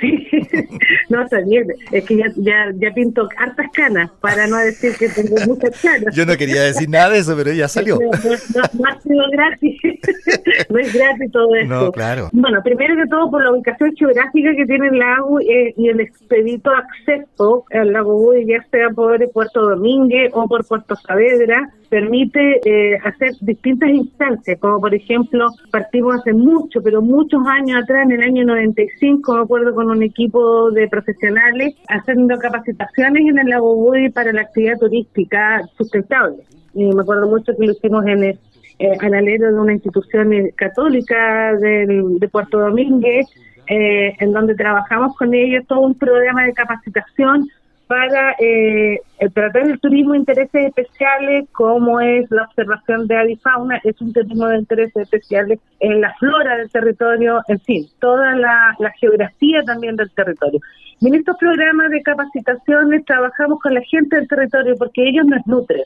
Sí, 0.00 0.25
no, 1.08 1.26
también, 1.28 1.66
es 1.92 2.04
que 2.04 2.16
ya, 2.16 2.26
ya, 2.36 2.72
ya 2.74 2.92
pinto 2.94 3.28
hartas 3.36 3.66
canas, 3.72 4.10
para 4.20 4.46
no 4.46 4.56
decir 4.58 4.94
que 4.96 5.08
tengo 5.08 5.36
muchas 5.46 5.80
canas. 5.80 6.14
Yo 6.14 6.26
no 6.26 6.36
quería 6.36 6.62
decir 6.62 6.88
nada 6.88 7.10
de 7.10 7.18
eso, 7.18 7.36
pero 7.36 7.52
ya 7.52 7.68
salió. 7.68 7.98
No, 7.98 8.10
no, 8.10 8.88
ha 8.88 9.00
sido 9.00 9.24
gratis, 9.32 9.80
no 10.70 10.78
es 10.78 10.92
gratis 10.92 11.32
todo 11.32 11.54
esto. 11.54 11.74
No, 11.74 11.92
claro. 11.92 12.28
Bueno, 12.32 12.60
primero 12.62 12.96
que 12.96 13.08
todo 13.08 13.30
por 13.30 13.42
la 13.42 13.52
ubicación 13.52 13.94
geográfica 13.96 14.54
que 14.56 14.66
tiene 14.66 14.88
el 14.88 14.98
lago 14.98 15.40
eh, 15.40 15.74
y 15.76 15.88
el 15.88 16.00
expedito 16.00 16.70
acceso 16.70 17.64
al 17.70 17.92
lago 17.92 18.14
Buy, 18.14 18.46
ya 18.46 18.64
sea 18.70 18.90
por 18.90 19.30
Puerto 19.30 19.60
Domínguez 19.60 20.30
o 20.32 20.46
por 20.46 20.64
Puerto 20.66 20.96
Saavedra, 20.96 21.70
permite 21.88 22.60
eh, 22.64 22.98
hacer 23.04 23.30
distintas 23.40 23.90
instancias, 23.90 24.58
como 24.60 24.80
por 24.80 24.94
ejemplo, 24.94 25.46
partimos 25.70 26.16
hace 26.16 26.32
mucho, 26.32 26.80
pero 26.82 27.02
muchos 27.02 27.40
años 27.46 27.82
atrás, 27.82 28.04
en 28.04 28.12
el 28.12 28.22
año 28.22 28.44
95, 28.44 29.34
me 29.34 29.42
acuerdo 29.42 29.74
con 29.74 29.90
un 29.90 30.02
equipo 30.02 30.70
de 30.70 30.88
profesionales, 30.88 31.74
haciendo 31.88 32.36
capacitaciones 32.38 33.28
en 33.28 33.38
el 33.38 33.48
Lago 33.48 33.74
Budi 33.74 34.10
para 34.10 34.32
la 34.32 34.42
actividad 34.42 34.78
turística 34.78 35.62
sustentable. 35.76 36.42
Y 36.74 36.86
me 36.86 37.02
acuerdo 37.02 37.28
mucho 37.28 37.52
que 37.58 37.66
lo 37.66 37.72
hicimos 37.72 38.04
en 38.06 38.24
el, 38.24 38.38
eh, 38.78 39.38
de 39.38 39.54
una 39.54 39.72
institución 39.72 40.30
católica 40.56 41.54
de 41.56 42.28
Puerto 42.30 42.58
Domínguez, 42.58 43.26
eh, 43.68 44.14
en 44.20 44.32
donde 44.32 44.54
trabajamos 44.54 45.16
con 45.16 45.34
ellos 45.34 45.64
todo 45.66 45.80
un 45.80 45.94
programa 45.94 46.44
de 46.44 46.52
capacitación 46.52 47.48
para 47.86 48.32
el 48.38 48.98
tratar 49.32 49.62
el 49.70 49.78
turismo 49.78 50.12
de 50.12 50.18
intereses 50.18 50.66
especiales, 50.66 51.48
como 51.52 52.00
es 52.00 52.28
la 52.30 52.42
observación 52.42 53.06
de 53.06 53.16
avifauna, 53.16 53.80
es 53.84 54.00
un 54.00 54.12
turismo 54.12 54.48
de 54.48 54.58
intereses 54.58 54.96
especiales 54.96 55.60
en 55.78 56.00
la 56.00 56.12
flora 56.14 56.56
del 56.56 56.70
territorio, 56.70 57.40
en 57.46 57.60
fin, 57.60 57.86
toda 58.00 58.34
la, 58.34 58.76
geografía 58.98 59.62
también 59.64 59.94
del 59.96 60.10
territorio. 60.10 60.60
En 61.00 61.14
estos 61.14 61.36
programas 61.36 61.90
de 61.90 62.02
capacitaciones 62.02 63.04
trabajamos 63.04 63.60
con 63.60 63.74
la 63.74 63.82
gente 63.82 64.16
del 64.16 64.28
territorio 64.28 64.74
porque 64.78 65.08
ellos 65.08 65.26
nos 65.26 65.46
nutren. 65.46 65.82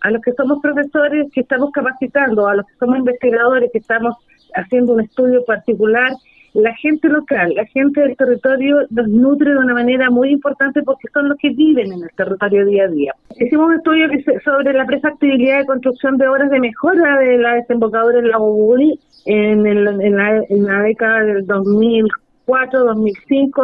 A 0.00 0.10
los 0.10 0.22
que 0.22 0.32
somos 0.32 0.60
profesores 0.60 1.30
que 1.32 1.42
estamos 1.42 1.70
capacitando, 1.70 2.48
a 2.48 2.56
los 2.56 2.66
que 2.66 2.74
somos 2.76 2.98
investigadores 2.98 3.70
que 3.72 3.78
estamos 3.78 4.16
haciendo 4.54 4.94
un 4.94 5.00
estudio 5.00 5.44
particular, 5.44 6.12
la 6.54 6.74
gente 6.74 7.08
local, 7.08 7.54
la 7.54 7.64
gente 7.66 8.00
del 8.00 8.16
territorio 8.16 8.76
nos 8.90 9.08
nutre 9.08 9.52
de 9.52 9.58
una 9.58 9.74
manera 9.74 10.10
muy 10.10 10.30
importante 10.30 10.82
porque 10.82 11.08
son 11.12 11.28
los 11.28 11.38
que 11.38 11.50
viven 11.50 11.92
en 11.92 12.02
el 12.02 12.10
territorio 12.14 12.66
día 12.66 12.84
a 12.84 12.88
día. 12.88 13.14
Hicimos 13.38 13.68
un 13.68 13.74
estudio 13.76 14.08
sobre 14.44 14.72
la 14.74 14.84
presactibilidad 14.84 15.60
de 15.60 15.66
construcción 15.66 16.18
de 16.18 16.28
obras 16.28 16.50
de 16.50 16.60
mejora 16.60 17.18
de 17.20 17.38
la 17.38 17.54
desembocadura 17.54 18.16
del 18.16 18.28
lago 18.28 18.52
Buli 18.52 18.98
en, 19.24 19.66
en, 19.66 19.84
la, 20.16 20.42
en 20.48 20.66
la 20.66 20.82
década 20.82 21.24
del 21.24 21.46
2004, 21.46 22.84
2005, 22.84 23.62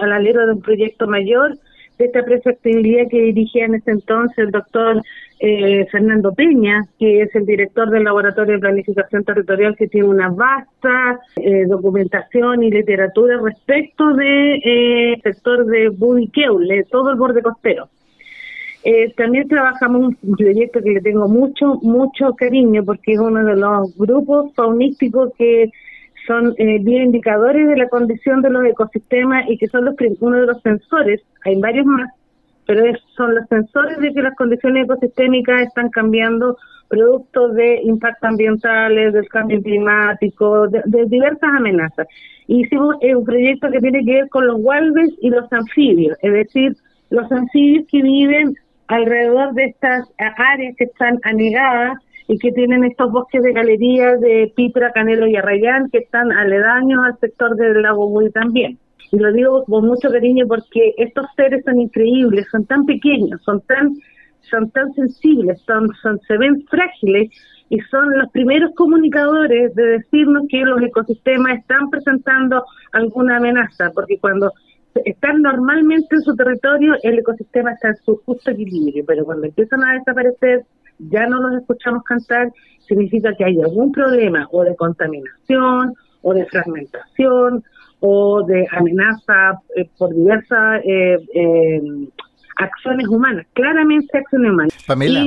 al 0.00 0.12
alero 0.12 0.46
de 0.46 0.52
un 0.54 0.62
proyecto 0.62 1.06
mayor 1.06 1.58
de 2.00 2.06
esta 2.06 2.24
presactibilidad 2.24 3.08
que 3.10 3.20
dirigía 3.20 3.66
en 3.66 3.74
ese 3.74 3.90
entonces 3.90 4.38
el 4.38 4.50
doctor 4.50 5.02
eh, 5.38 5.86
Fernando 5.90 6.32
Peña, 6.32 6.86
que 6.98 7.22
es 7.22 7.34
el 7.34 7.44
director 7.44 7.90
del 7.90 8.04
Laboratorio 8.04 8.54
de 8.54 8.60
Planificación 8.60 9.22
Territorial, 9.22 9.76
que 9.76 9.86
tiene 9.86 10.08
una 10.08 10.30
vasta 10.30 11.20
eh, 11.36 11.66
documentación 11.66 12.62
y 12.62 12.70
literatura 12.70 13.38
respecto 13.42 14.08
del 14.14 14.16
de, 14.16 15.12
eh, 15.12 15.20
sector 15.22 15.66
de 15.66 15.90
Budiqueule, 15.90 16.84
todo 16.84 17.10
el 17.10 17.16
borde 17.16 17.42
costero. 17.42 17.88
también 19.16 19.46
trabajamos 19.46 20.14
un 20.22 20.36
proyecto 20.36 20.80
que 20.82 20.92
le 20.92 21.00
tengo 21.02 21.28
mucho, 21.28 21.74
mucho 21.82 22.34
cariño 22.34 22.82
porque 22.82 23.12
es 23.12 23.18
uno 23.18 23.44
de 23.44 23.56
los 23.56 23.94
grupos 23.98 24.54
faunísticos 24.54 25.32
que 25.36 25.70
son 26.26 26.54
bien 26.54 27.02
indicadores 27.02 27.68
de 27.68 27.76
la 27.76 27.88
condición 27.88 28.42
de 28.42 28.50
los 28.50 28.64
ecosistemas 28.64 29.44
y 29.48 29.58
que 29.58 29.68
son 29.68 29.84
los 29.84 29.94
uno 30.20 30.40
de 30.40 30.46
los 30.46 30.62
sensores, 30.62 31.20
hay 31.44 31.60
varios 31.60 31.86
más, 31.86 32.10
pero 32.66 32.84
son 33.16 33.34
los 33.34 33.46
sensores 33.48 33.98
de 33.98 34.12
que 34.12 34.22
las 34.22 34.36
condiciones 34.36 34.84
ecosistémicas 34.84 35.62
están 35.62 35.88
cambiando 35.90 36.56
producto 36.88 37.48
de 37.48 37.80
impactos 37.84 38.30
ambientales, 38.30 39.12
del 39.12 39.28
cambio 39.28 39.62
climático, 39.62 40.68
de, 40.68 40.82
diversas 41.06 41.50
amenazas. 41.56 42.06
Hicimos 42.48 42.96
un 43.02 43.24
proyecto 43.24 43.70
que 43.70 43.80
tiene 43.80 44.04
que 44.04 44.12
ver 44.14 44.28
con 44.28 44.46
los 44.46 44.56
walves 44.60 45.10
y 45.20 45.30
los 45.30 45.50
anfibios, 45.52 46.18
es 46.20 46.32
decir, 46.32 46.76
los 47.10 47.30
anfibios 47.30 47.86
que 47.88 48.02
viven 48.02 48.54
alrededor 48.88 49.54
de 49.54 49.66
estas 49.66 50.08
áreas 50.18 50.74
que 50.76 50.84
están 50.84 51.18
anegadas 51.22 51.98
y 52.30 52.38
que 52.38 52.52
tienen 52.52 52.84
estos 52.84 53.10
bosques 53.10 53.42
de 53.42 53.52
galerías 53.52 54.20
de 54.20 54.52
Pipra, 54.54 54.92
Canelo 54.92 55.26
y 55.26 55.34
Arrayán 55.34 55.90
que 55.90 55.98
están 55.98 56.30
aledaños 56.30 57.04
al 57.04 57.18
sector 57.18 57.56
del 57.56 57.82
lago 57.82 58.08
Buy 58.08 58.30
también. 58.30 58.78
Y 59.10 59.18
lo 59.18 59.32
digo 59.32 59.64
con 59.64 59.88
mucho 59.88 60.08
cariño 60.12 60.46
porque 60.46 60.94
estos 60.96 61.26
seres 61.34 61.64
son 61.64 61.80
increíbles, 61.80 62.46
son 62.52 62.66
tan 62.66 62.86
pequeños, 62.86 63.42
son 63.42 63.60
tan 63.62 63.96
son 64.42 64.70
tan 64.70 64.92
sensibles, 64.94 65.60
son, 65.66 65.88
son 66.00 66.20
se 66.20 66.38
ven 66.38 66.64
frágiles 66.70 67.30
y 67.68 67.80
son 67.90 68.16
los 68.16 68.30
primeros 68.30 68.70
comunicadores 68.76 69.74
de 69.74 69.82
decirnos 69.98 70.44
que 70.48 70.60
los 70.60 70.80
ecosistemas 70.82 71.58
están 71.58 71.90
presentando 71.90 72.64
alguna 72.92 73.38
amenaza, 73.38 73.90
porque 73.92 74.20
cuando 74.20 74.52
están 75.04 75.42
normalmente 75.42 76.14
en 76.14 76.22
su 76.22 76.36
territorio, 76.36 76.94
el 77.02 77.18
ecosistema 77.18 77.72
está 77.72 77.88
en 77.88 77.96
su 78.04 78.16
justo 78.24 78.52
equilibrio, 78.52 79.04
pero 79.04 79.24
cuando 79.24 79.46
empiezan 79.46 79.82
a 79.82 79.94
desaparecer, 79.94 80.64
ya 81.08 81.26
no 81.26 81.40
los 81.40 81.60
escuchamos 81.60 82.02
cantar, 82.04 82.52
significa 82.86 83.34
que 83.36 83.44
hay 83.44 83.60
algún 83.60 83.92
problema 83.92 84.48
o 84.50 84.62
de 84.64 84.74
contaminación 84.76 85.94
o 86.22 86.34
de 86.34 86.44
fragmentación 86.46 87.64
o 88.00 88.42
de 88.46 88.66
amenaza 88.72 89.60
eh, 89.76 89.88
por 89.96 90.14
diversas 90.14 90.82
eh, 90.84 91.18
eh, 91.34 91.80
acciones 92.56 93.08
humanas, 93.08 93.46
claramente 93.52 94.18
acciones 94.18 94.50
humanas. 94.50 94.74
Pamela. 94.86 95.26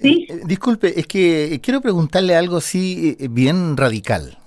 ¿sí? 0.00 0.28
disculpe, 0.46 0.98
es 0.98 1.06
que 1.06 1.60
quiero 1.62 1.80
preguntarle 1.80 2.36
algo 2.36 2.58
así 2.58 3.16
bien 3.30 3.76
radical, 3.76 4.38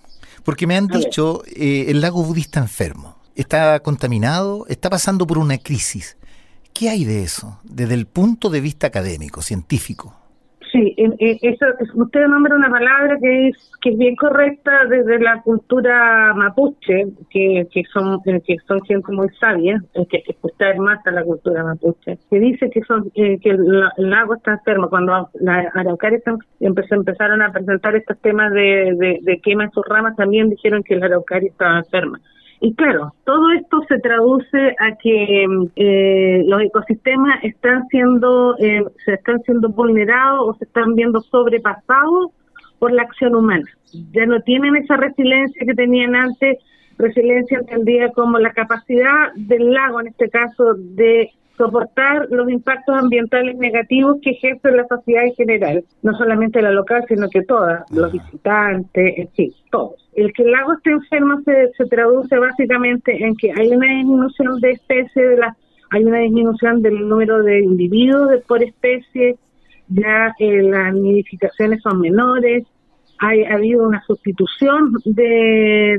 porque 0.43 0.67
me 0.67 0.77
han 0.77 0.88
dicho 0.88 1.43
el 1.56 2.01
lago 2.01 2.23
budista 2.23 2.60
enfermo, 2.60 3.17
está 3.36 3.80
contaminado, 3.80 4.65
está 4.67 4.89
pasando 4.89 5.27
por 5.27 5.38
una 5.38 5.58
crisis. 5.58 6.17
¿Qué 6.78 6.90
hay 6.90 7.06
de 7.06 7.24
eso 7.24 7.60
desde 7.63 7.96
el 7.96 8.06
punto 8.06 8.52
de 8.52 8.62
vista 8.62 8.86
académico, 8.86 9.42
científico? 9.42 10.13
Sí, 10.72 10.94
eso, 11.42 11.66
usted 11.96 12.28
nombra 12.28 12.56
una 12.56 12.70
palabra 12.70 13.18
que 13.20 13.48
es 13.48 13.72
que 13.82 13.92
es 13.92 13.98
bien 13.98 14.16
correcta 14.16 14.86
desde 14.88 15.18
la 15.20 15.42
cultura 15.42 16.34
mapuche, 16.36 17.08
que, 17.32 17.68
que 17.72 17.84
son 17.92 18.20
eh, 18.26 18.42
que 18.46 18.58
son 18.68 18.82
gente 18.82 19.12
muy 19.12 19.30
sabia, 19.40 19.82
que 20.10 20.24
escuchar 20.28 20.78
más 20.78 21.00
a 21.08 21.12
la 21.12 21.24
cultura 21.24 21.63
mapuche, 21.63 22.20
que 22.30 22.40
dice 22.40 22.70
que 22.70 22.82
son 22.82 23.10
eh, 23.16 23.40
que 23.40 23.52
el, 23.52 23.90
lago 23.98 24.36
está 24.36 24.52
enfermo. 24.52 24.90
Cuando 24.90 25.30
las 25.34 25.76
araucarias 25.76 26.22
empezaron 26.60 27.42
a 27.42 27.52
presentar 27.52 27.96
estos 27.96 28.20
temas 28.20 28.52
de, 28.54 28.94
de, 29.00 29.20
de 29.24 29.40
quema 29.42 29.63
en 29.63 29.72
sus 29.72 29.86
ramas, 29.88 30.16
también 30.16 30.50
dijeron 30.50 30.84
que 30.84 30.96
la 30.96 31.08
araucaria 31.08 31.50
estaba 31.50 31.80
enferma. 31.80 32.20
Y 32.60 32.74
claro, 32.74 33.13
todo 33.24 33.52
esto 33.52 33.82
se 33.88 34.00
traduce 34.00 34.76
a 34.80 34.96
que 34.96 35.46
eh, 35.76 36.43
los 36.48 36.62
ecosistemas 36.62 37.43
están 37.43 37.88
siendo, 37.89 38.58
eh, 38.58 38.84
se 39.06 39.13
están 39.13 39.41
siendo 39.43 39.70
vulnerados 39.70 40.39
o 40.41 40.54
se 40.56 40.65
están 40.65 40.96
viendo 40.96 41.22
sobrepasados 41.22 42.32
por 42.80 42.91
la 42.91 43.04
acción 43.04 43.36
humana. 43.36 43.65
Ya 44.12 44.26
no 44.26 44.41
tienen 44.41 44.76
esa 44.76 44.98
resiliencia 44.98 45.65
que 45.65 45.74
tenían 45.76 46.15
antes, 46.15 46.58
resiliencia 46.98 47.60
entendida 47.60 48.12
como 48.12 48.39
la 48.39 48.52
capacidad 48.54 49.34
del 49.36 49.72
lago, 49.72 50.02
en 50.02 50.08
este 50.08 50.30
caso, 50.30 50.74
de 50.74 51.32
soportar 51.58 52.28
los 52.30 52.50
impactos 52.50 52.96
ambientales 52.96 53.58
negativos 53.58 54.17
que 54.22 54.32
ejerce 54.32 54.72
la 54.72 54.86
sociedad 54.88 55.26
en 55.26 55.34
general, 55.34 55.84
no 56.04 56.13
solamente 56.17 56.62
la 56.62 56.72
local, 56.72 57.04
sino 57.08 57.30
que 57.30 57.41
todas, 57.41 57.84
los 57.91 58.12
visitantes, 58.12 59.17
en 59.17 59.30
fin, 59.30 59.52
todos. 59.72 60.08
El 60.13 60.32
que 60.34 60.43
el 60.43 60.52
lago 60.52 60.74
esté 60.74 60.91
enfermo 60.91 61.41
se, 61.43 61.72
se 61.76 61.86
traduce 61.86 62.38
básicamente 62.38 63.24
en 63.24 63.36
que 63.36 63.52
hay 63.52 63.70
una 63.70 63.88
disminución 63.88 64.60
de 64.60 64.72
especies, 64.72 65.30
de 65.30 65.38
la, 65.38 65.58
hay 65.89 66.04
una 66.04 66.20
disminución 66.20 66.82
del 66.82 67.08
número 67.08 67.41
de 67.41 67.60
individuos 67.60 68.30
de, 68.30 68.38
por 68.39 68.63
especie, 68.63 69.38
ya 69.89 70.34
eh, 70.39 70.62
las 70.63 70.93
nidificaciones 70.93 71.82
son 71.82 72.02
menores, 72.02 72.65
ha, 73.19 73.53
habido 73.53 73.88
una 73.88 74.01
sustitución 74.06 74.93
de, 75.06 75.97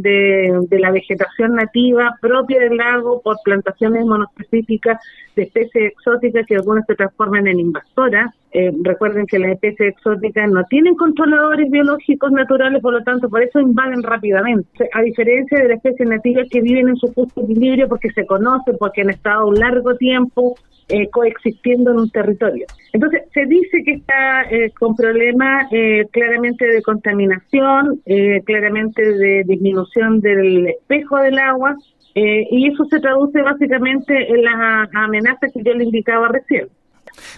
de, 0.68 0.78
la 0.78 0.90
vegetación 0.90 1.54
nativa 1.54 2.16
propia 2.20 2.60
del 2.60 2.76
lago 2.76 3.20
por 3.22 3.36
plantaciones 3.44 4.04
monospecíficas 4.04 5.00
de 5.34 5.44
especies 5.44 5.92
exóticas 5.92 6.46
que 6.46 6.56
algunas 6.56 6.86
se 6.86 6.94
transforman 6.94 7.46
en 7.46 7.60
invasoras. 7.60 8.34
Eh, 8.58 8.72
recuerden 8.82 9.24
que 9.26 9.38
las 9.38 9.52
especies 9.52 9.94
exóticas 9.94 10.50
no 10.50 10.64
tienen 10.64 10.96
controladores 10.96 11.70
biológicos 11.70 12.32
naturales, 12.32 12.82
por 12.82 12.92
lo 12.92 13.04
tanto, 13.04 13.28
por 13.28 13.40
eso 13.40 13.60
invaden 13.60 14.02
rápidamente. 14.02 14.90
A 14.94 15.02
diferencia 15.02 15.58
de 15.58 15.68
las 15.68 15.76
especies 15.76 16.08
nativas 16.08 16.48
que 16.50 16.60
viven 16.60 16.88
en 16.88 16.96
su 16.96 17.06
justo 17.12 17.40
equilibrio 17.42 17.86
porque 17.86 18.10
se 18.10 18.26
conocen, 18.26 18.76
porque 18.76 19.02
han 19.02 19.10
estado 19.10 19.46
un 19.46 19.54
largo 19.54 19.94
tiempo 19.94 20.56
eh, 20.88 21.08
coexistiendo 21.10 21.92
en 21.92 21.98
un 21.98 22.10
territorio. 22.10 22.66
Entonces, 22.92 23.22
se 23.32 23.46
dice 23.46 23.84
que 23.84 23.92
está 23.92 24.42
eh, 24.50 24.72
con 24.76 24.96
problemas 24.96 25.68
eh, 25.70 26.06
claramente 26.10 26.66
de 26.66 26.82
contaminación, 26.82 28.00
claramente 28.44 29.02
de 29.02 29.44
disminución 29.46 30.20
del 30.20 30.66
espejo 30.66 31.18
del 31.18 31.38
agua, 31.38 31.76
y 32.14 32.68
eso 32.72 32.84
se 32.86 32.98
traduce 32.98 33.40
básicamente 33.42 34.32
en 34.32 34.42
las 34.42 34.88
amenazas 34.94 35.52
que 35.52 35.62
yo 35.62 35.74
le 35.74 35.84
indicaba 35.84 36.26
recién. 36.26 36.66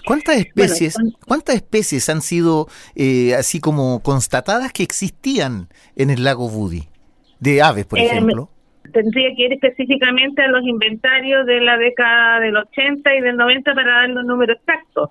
¿Cuántas 0.05 0.37
especies, 0.37 0.95
¿cuántas 1.27 1.55
especies 1.55 2.09
han 2.09 2.21
sido 2.21 2.67
así 3.37 3.59
como 3.59 4.01
constatadas 4.01 4.73
que 4.73 4.83
existían 4.83 5.67
en 5.95 6.09
el 6.09 6.23
lago 6.23 6.49
Budi? 6.49 6.83
De 7.39 7.61
aves, 7.61 7.85
por 7.85 7.99
ejemplo 7.99 8.49
tendría 8.91 9.33
que 9.35 9.43
ir 9.45 9.53
específicamente 9.53 10.41
a 10.41 10.47
los 10.47 10.63
inventarios 10.63 11.45
de 11.45 11.61
la 11.61 11.77
década 11.77 12.39
del 12.39 12.57
80 12.57 13.15
y 13.15 13.21
del 13.21 13.37
90 13.37 13.73
para 13.73 13.91
dar 13.91 14.09
los 14.09 14.25
números 14.25 14.57
exactos. 14.57 15.09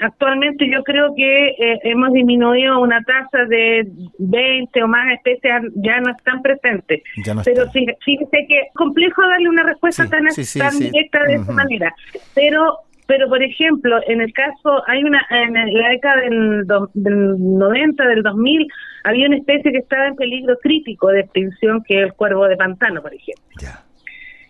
Actualmente 0.00 0.66
yo 0.70 0.82
creo 0.82 1.14
que 1.14 1.48
eh, 1.48 1.80
hemos 1.82 2.12
disminuido 2.12 2.80
una 2.80 3.02
tasa 3.02 3.44
de 3.46 3.86
20 4.18 4.82
o 4.82 4.88
más 4.88 5.12
especies, 5.12 5.72
ya 5.76 6.00
no 6.00 6.10
están 6.10 6.42
presentes. 6.42 7.02
Pero 7.44 7.70
fíjese 7.70 8.46
que 8.48 8.58
es 8.60 8.74
complejo 8.74 9.22
darle 9.22 9.48
una 9.48 9.64
respuesta 9.64 10.08
tan, 10.08 10.24
tan 10.58 10.78
directa 10.78 11.24
de 11.24 11.34
esa 11.34 11.52
manera. 11.52 11.94
Pero 12.34 12.78
pero, 13.06 13.28
por 13.28 13.42
ejemplo, 13.42 14.00
en 14.06 14.22
el 14.22 14.32
caso, 14.32 14.82
hay 14.86 15.04
una, 15.04 15.20
en 15.30 15.74
la 15.74 15.88
década 15.90 16.22
del, 16.22 16.66
del 16.94 17.36
90, 17.38 18.06
del 18.06 18.22
2000, 18.22 18.66
había 19.04 19.26
una 19.26 19.36
especie 19.36 19.72
que 19.72 19.78
estaba 19.78 20.06
en 20.06 20.16
peligro 20.16 20.56
crítico 20.62 21.08
de 21.08 21.20
extinción, 21.20 21.82
que 21.86 21.98
es 21.98 22.06
el 22.06 22.12
cuervo 22.14 22.48
de 22.48 22.56
pantano, 22.56 23.02
por 23.02 23.12
ejemplo. 23.12 23.68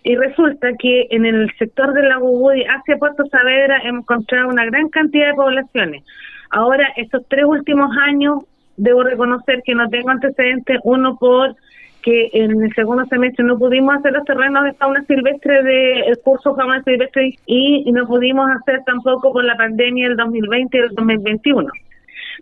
Y 0.04 0.16
resulta 0.16 0.68
que 0.78 1.08
en 1.10 1.26
el 1.26 1.50
sector 1.58 1.94
del 1.94 2.10
lago 2.10 2.30
Budi 2.30 2.62
hacia 2.64 2.98
Puerto 2.98 3.24
Saavedra 3.26 3.80
hemos 3.84 4.02
encontrado 4.02 4.48
una 4.48 4.64
gran 4.66 4.88
cantidad 4.90 5.28
de 5.28 5.34
poblaciones. 5.34 6.04
Ahora, 6.50 6.86
estos 6.96 7.26
tres 7.28 7.44
últimos 7.46 7.90
años, 8.06 8.44
debo 8.76 9.02
reconocer 9.02 9.62
que 9.64 9.74
no 9.74 9.88
tengo 9.88 10.10
antecedentes, 10.10 10.78
uno 10.84 11.16
por 11.16 11.56
que 12.04 12.28
en 12.34 12.62
el 12.62 12.74
segundo 12.74 13.06
semestre 13.06 13.44
no 13.44 13.58
pudimos 13.58 13.96
hacer 13.96 14.12
los 14.12 14.24
terrenos 14.24 14.64
de 14.64 14.74
fauna 14.74 15.02
silvestre 15.06 15.62
del 15.62 16.18
curso 16.22 16.54
fauna 16.54 16.82
silvestre 16.82 17.34
y, 17.46 17.90
no 17.92 18.06
pudimos 18.06 18.46
hacer 18.50 18.80
tampoco 18.84 19.32
por 19.32 19.42
la 19.42 19.56
pandemia 19.56 20.08
del 20.08 20.16
2020 20.18 20.76
y 20.76 20.80
el 20.80 20.88
2021. 20.90 21.72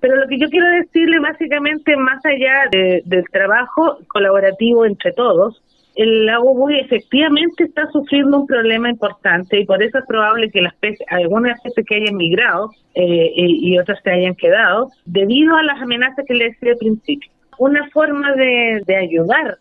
Pero 0.00 0.16
lo 0.16 0.26
que 0.26 0.38
yo 0.38 0.48
quiero 0.48 0.66
decirle 0.66 1.20
básicamente, 1.20 1.96
más 1.96 2.24
allá 2.26 2.64
del 2.70 3.24
trabajo 3.30 3.98
colaborativo 4.08 4.84
entre 4.84 5.12
todos, 5.12 5.62
el 5.94 6.26
lago 6.26 6.54
Buy 6.54 6.80
efectivamente 6.80 7.64
está 7.64 7.86
sufriendo 7.92 8.40
un 8.40 8.46
problema 8.46 8.88
importante 8.90 9.60
y 9.60 9.66
por 9.66 9.82
eso 9.82 9.98
es 9.98 10.06
probable 10.06 10.50
que 10.50 10.62
las 10.62 10.74
peces, 10.76 11.06
algunas 11.08 11.56
especies 11.56 11.86
que 11.86 11.96
hayan 11.96 12.16
migrado 12.16 12.70
eh, 12.94 13.32
y, 13.36 13.78
otras 13.78 14.00
se 14.02 14.10
hayan 14.10 14.34
quedado, 14.34 14.88
debido 15.04 15.54
a 15.54 15.62
las 15.62 15.80
amenazas 15.80 16.24
que 16.26 16.34
le 16.34 16.46
decía 16.46 16.72
al 16.72 16.78
principio 16.78 17.31
una 17.59 17.88
forma 17.90 18.32
de, 18.34 18.96
ayudar. 18.96 19.59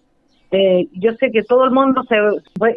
Eh, 0.51 0.87
yo 0.93 1.13
sé 1.13 1.31
que 1.31 1.43
todo 1.43 1.65
el 1.65 1.71
mundo 1.71 2.03
se, 2.09 2.17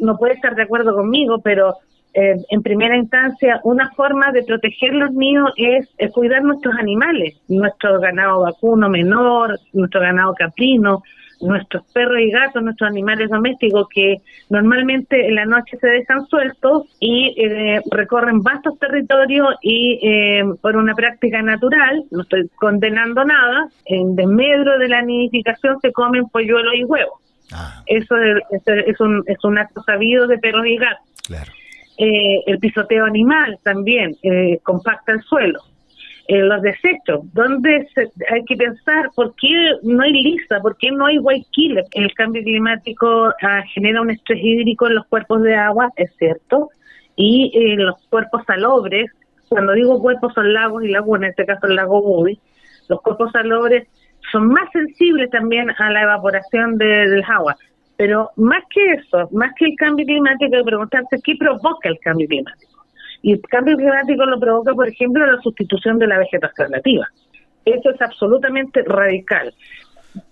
no 0.01 0.17
puede 0.17 0.35
estar 0.35 0.55
de 0.55 0.62
acuerdo 0.62 0.95
conmigo, 0.95 1.41
pero 1.43 1.77
eh, 2.15 2.37
en 2.49 2.62
primera 2.62 2.97
instancia, 2.97 3.61
una 3.65 3.91
forma 3.91 4.31
de 4.31 4.45
proteger 4.45 4.95
los 4.95 5.11
niños 5.12 5.51
es, 5.57 5.89
cuidar 6.12 6.45
nuestros 6.45 6.75
animales, 6.77 7.35
nuestro 7.49 7.99
ganado 7.99 8.43
vacuno 8.43 8.89
menor, 8.89 9.59
nuestro 9.73 10.01
ganado 10.01 10.33
caprino, 10.35 11.03
nuestros 11.45 11.84
perros 11.92 12.18
y 12.20 12.30
gatos, 12.30 12.62
nuestros 12.62 12.90
animales 12.90 13.28
domésticos 13.28 13.86
que 13.95 14.16
normalmente 14.49 15.26
en 15.26 15.34
la 15.34 15.45
noche 15.45 15.76
se 15.80 15.86
dejan 15.86 16.26
sueltos 16.26 16.86
y 17.01 17.34
eh, 17.36 17.80
recorren 17.90 18.40
vastos 18.40 18.78
territorios 18.78 19.55
y 19.62 19.99
eh, 20.03 20.45
por 20.61 20.76
una 20.76 20.95
práctica 20.95 21.42
natural, 21.42 22.05
no 22.11 22.22
estoy 22.22 22.49
condenando 22.57 23.24
nada, 23.24 23.68
en 23.86 24.16
desmedro 24.16 24.78
de 24.78 24.88
la 24.88 25.03
nidificación 25.03 25.78
se 25.80 25.92
comen 25.92 26.28
polluelos 26.28 26.74
y 26.74 26.84
huevos. 26.84 27.20
Ah. 27.53 27.82
Eso 27.86 28.16
es, 28.16 29.01
un, 29.01 29.22
es 29.26 29.45
un 29.45 29.59
acto 29.59 29.82
sabido 29.82 30.26
de 30.26 30.38
perros 30.38 30.66
y 30.66 30.76
gatos. 30.76 31.07
Eh, 31.97 32.42
el 32.47 32.59
pisoteo 32.59 33.05
animal 33.05 33.59
también 33.62 34.16
compacta 34.64 35.12
el 35.12 35.22
suelo 35.22 35.61
en 36.27 36.49
los 36.49 36.62
desechos, 36.62 37.20
donde 37.35 37.87
hay 38.31 38.45
que 38.45 38.57
pensar 38.57 39.11
por 39.14 39.35
qué 39.37 39.49
no 39.83 40.03
hay 40.03 40.12
lisa, 40.12 40.61
por 40.61 40.77
qué 40.79 40.91
no 40.91 41.07
hay 41.07 41.18
killer. 41.51 41.85
El 41.93 42.12
cambio 42.14 42.43
climático 42.43 43.33
ah, 43.43 43.62
genera 43.75 44.01
un 44.01 44.11
estrés 44.11 44.41
hídrico 44.43 44.87
en 44.87 44.95
los 44.95 45.07
cuerpos 45.07 45.43
de 45.43 45.55
agua, 45.55 45.91
es 45.97 46.14
cierto, 46.16 46.70
y 47.16 47.53
en 47.55 47.81
eh, 47.81 47.85
los 47.85 47.97
cuerpos 48.09 48.43
salobres, 48.47 49.11
cuando 49.49 49.72
digo 49.72 50.01
cuerpos 50.01 50.33
son 50.35 50.53
lagos 50.53 50.83
y 50.85 50.89
lagunas, 50.89 51.22
en 51.22 51.31
este 51.31 51.47
caso 51.47 51.66
el 51.66 51.77
lago 51.77 52.03
Budi, 52.03 52.39
los 52.89 53.01
cuerpos 53.03 53.31
salobres 53.33 53.87
son 54.33 54.49
más 54.49 54.70
sensibles 54.72 55.31
también 55.31 55.70
a 55.79 55.91
la 55.91 56.03
evaporación 56.03 56.79
del 56.79 57.22
agua. 57.25 57.57
Pero 57.97 58.31
más 58.37 58.64
que 58.75 58.95
eso, 58.95 59.29
más 59.31 59.53
que 59.57 59.66
el 59.66 59.77
cambio 59.77 60.05
climático, 60.05 60.57
hay 60.57 60.62
que 60.62 60.64
preguntarse 60.64 61.20
qué 61.22 61.37
provoca 61.39 61.89
el 61.89 61.99
cambio 62.01 62.27
climático. 62.27 62.74
Y 63.25 63.33
el 63.33 63.41
cambio 63.41 63.75
climático 63.79 64.27
lo 64.27 64.39
provoca, 64.39 64.75
por 64.75 64.87
ejemplo, 64.87 65.25
la 65.25 65.41
sustitución 65.41 65.99
de 65.99 66.07
la 66.07 66.18
vegetación 66.18 66.70
nativa. 66.72 67.09
Eso 67.64 67.89
es 67.89 68.03
absolutamente 68.03 68.83
radical. 68.83 69.55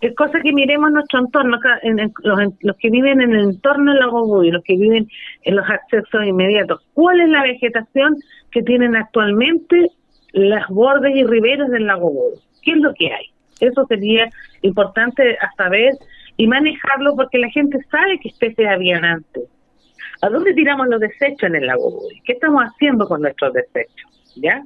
Es 0.03 0.15
cosa 0.15 0.41
que 0.43 0.53
miremos 0.53 0.93
nuestro 0.93 1.21
entorno, 1.21 1.59
en, 1.85 2.13
los, 2.23 2.77
que 2.77 2.91
viven 2.91 3.23
en 3.23 3.33
el 3.33 3.45
entorno 3.45 3.93
del 3.93 4.01
lago 4.01 4.45
y 4.45 4.51
los 4.51 4.63
que 4.63 4.77
viven 4.77 5.09
en 5.45 5.57
los 5.57 5.65
accesos 5.71 6.27
inmediatos. 6.27 6.83
¿Cuál 6.93 7.23
es 7.23 7.31
la 7.31 7.43
vegetación 7.45 8.15
que 8.51 8.63
tienen 8.63 8.95
actualmente 8.95 9.87
las 10.33 10.69
bordes 10.69 11.17
y 11.17 11.25
riberos 11.25 11.71
del 11.71 11.87
lago 11.87 12.11
Buy? 12.11 12.35
¿Qué 12.63 12.73
es 12.73 12.77
lo 12.77 12.93
que 12.93 13.07
hay? 13.07 13.25
Eso 13.61 13.87
sería 13.87 14.29
importante 14.61 15.39
a 15.41 15.51
saber 15.57 15.95
y 16.37 16.47
manejarlo 16.47 17.17
porque 17.17 17.39
la 17.39 17.49
gente 17.49 17.79
sabe 17.91 18.19
qué 18.21 18.29
especies 18.29 18.69
habían 18.69 19.03
antes. 19.03 19.45
¿A 20.23 20.29
dónde 20.29 20.55
tiramos 20.55 20.87
los 20.87 21.01
desechos 21.01 21.43
en 21.43 21.57
el 21.57 21.67
lago? 21.67 21.99
¿Qué 22.25 22.35
estamos 22.35 22.63
haciendo 22.63 23.09
con 23.09 23.23
nuestros 23.23 23.53
desechos? 23.53 24.11
¿Ya? 24.37 24.63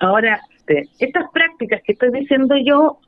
Ahora, 0.00 0.40
este, 0.56 0.88
estas 0.98 1.30
prácticas 1.32 1.80
que 1.84 1.92
estoy 1.92 2.10
diciendo 2.10 2.56
yo, 2.56 2.98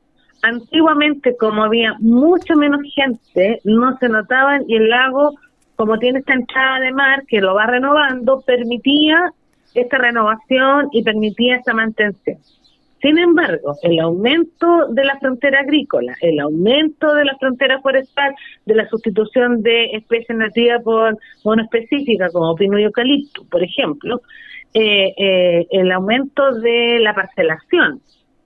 antiguamente 0.41 1.35
como 1.37 1.65
había 1.65 1.95
mucha 1.99 2.55
menos 2.55 2.81
gente, 2.93 3.59
no 3.65 3.97
se 3.97 4.07
notaban 4.07 4.63
y 4.69 4.77
el 4.77 4.89
lago, 4.89 5.35
como 5.75 5.99
tiene 5.99 6.19
esta 6.19 6.33
entrada 6.33 6.79
de 6.79 6.93
mar 6.93 7.23
que 7.27 7.41
lo 7.41 7.55
va 7.55 7.67
renovando, 7.67 8.41
permitía 8.41 9.33
esta 9.73 9.97
renovación 9.97 10.87
y 10.93 11.03
permitía 11.03 11.57
esta 11.57 11.73
mantención. 11.73 12.37
Sin 13.05 13.19
embargo, 13.19 13.75
el 13.83 13.99
aumento 13.99 14.87
de 14.87 15.05
la 15.05 15.19
frontera 15.19 15.59
agrícola, 15.59 16.15
el 16.21 16.39
aumento 16.39 17.13
de 17.13 17.25
la 17.25 17.37
frontera 17.37 17.79
forestal, 17.79 18.33
de 18.65 18.73
la 18.73 18.89
sustitución 18.89 19.61
de 19.61 19.91
especies 19.91 20.35
nativas 20.35 20.81
por 21.43 21.59
específica 21.61 22.29
como 22.33 22.55
pino 22.55 22.79
y 22.79 22.83
eucalipto, 22.83 23.45
por 23.51 23.61
ejemplo, 23.61 24.23
eh, 24.73 25.13
eh, 25.17 25.67
el 25.69 25.91
aumento 25.91 26.51
de 26.53 26.97
la 26.99 27.13
parcelación. 27.13 28.01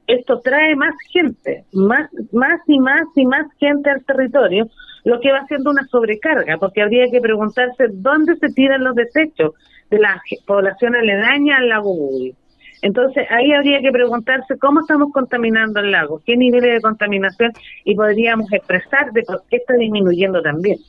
Esto 0.08 0.42
trae 0.42 0.76
más 0.76 0.94
gente, 1.10 1.64
más, 1.72 2.10
más 2.34 2.60
y 2.68 2.80
más 2.82 3.08
y 3.16 3.26
más 3.26 3.48
gente 3.62 3.90
al 3.90 4.04
territorio, 4.04 4.68
lo 5.06 5.22
que 5.22 5.32
va 5.32 5.38
haciendo 5.38 5.72
una 5.72 5.88
sobrecarga, 5.88 6.58
porque 6.58 6.82
habría 6.82 7.10
que 7.10 7.22
preguntarse 7.22 7.86
dónde 7.94 8.36
se 8.36 8.50
tiran 8.50 8.84
los 8.84 8.94
desechos 8.94 9.54
de 9.90 10.00
la 10.00 10.22
población 10.46 10.98
aledaña 10.98 11.60
al 11.60 11.70
lago 11.70 11.96
Budi. 11.96 12.36
Entonces 12.82 13.28
ahí 13.30 13.52
habría 13.52 13.82
que 13.82 13.92
preguntarse 13.92 14.58
cómo 14.58 14.80
estamos 14.82 15.12
contaminando 15.12 15.80
el 15.82 15.92
lago, 15.92 16.22
qué 16.26 16.38
niveles 16.38 16.76
de 16.76 16.82
contaminación 16.82 17.52
y 17.84 17.96
podríamos 17.96 18.52
expresar 18.54 19.12
de 19.12 19.24
por 19.24 19.44
qué 19.50 19.58
está 19.58 19.74
disminuyendo 19.74 20.42
también. 20.42 20.80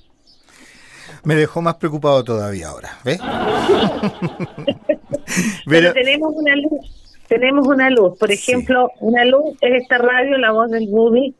Me 1.24 1.34
dejó 1.34 1.60
más 1.60 1.74
preocupado 1.74 2.22
todavía 2.24 2.68
ahora, 2.68 2.90
¿ves? 3.04 3.20
Pero, 5.66 5.92
tenemos 5.92 6.32
una 6.34 6.56
luz, 6.56 7.18
tenemos 7.28 7.66
una 7.66 7.90
luz. 7.90 8.18
Por 8.18 8.30
ejemplo, 8.30 8.90
una 9.00 9.24
luz 9.24 9.56
es 9.60 9.82
esta 9.82 9.98
radio, 9.98 10.38
La 10.38 10.52
Voz 10.52 10.70
del 10.70 10.88
Budi, 10.88 11.34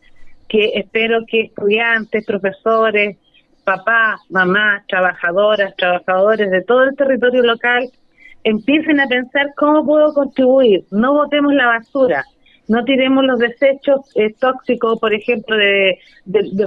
que 0.49 0.73
espero 0.75 1.25
que 1.27 1.43
estudiantes, 1.43 2.27
profesores, 2.27 3.17
papás, 3.65 4.21
mamás, 4.29 4.85
trabajadoras, 4.89 5.75
trabajadores 5.77 6.51
de 6.51 6.63
todo 6.63 6.85
el 6.85 6.97
territorio 6.97 7.43
local 7.43 7.91
empiecen 8.45 9.01
a 9.01 9.07
pensar 9.07 9.53
cómo 9.57 9.85
puedo 9.85 10.13
contribuir. 10.13 10.85
No 10.91 11.15
botemos 11.15 11.53
la 11.55 11.67
basura, 11.67 12.25
no 12.69 12.85
tiremos 12.85 13.25
los 13.25 13.39
desechos 13.39 14.01
eh, 14.15 14.33
tóxicos, 14.39 14.99
por 15.01 15.13
ejemplo, 15.13 15.57
de, 15.57 15.99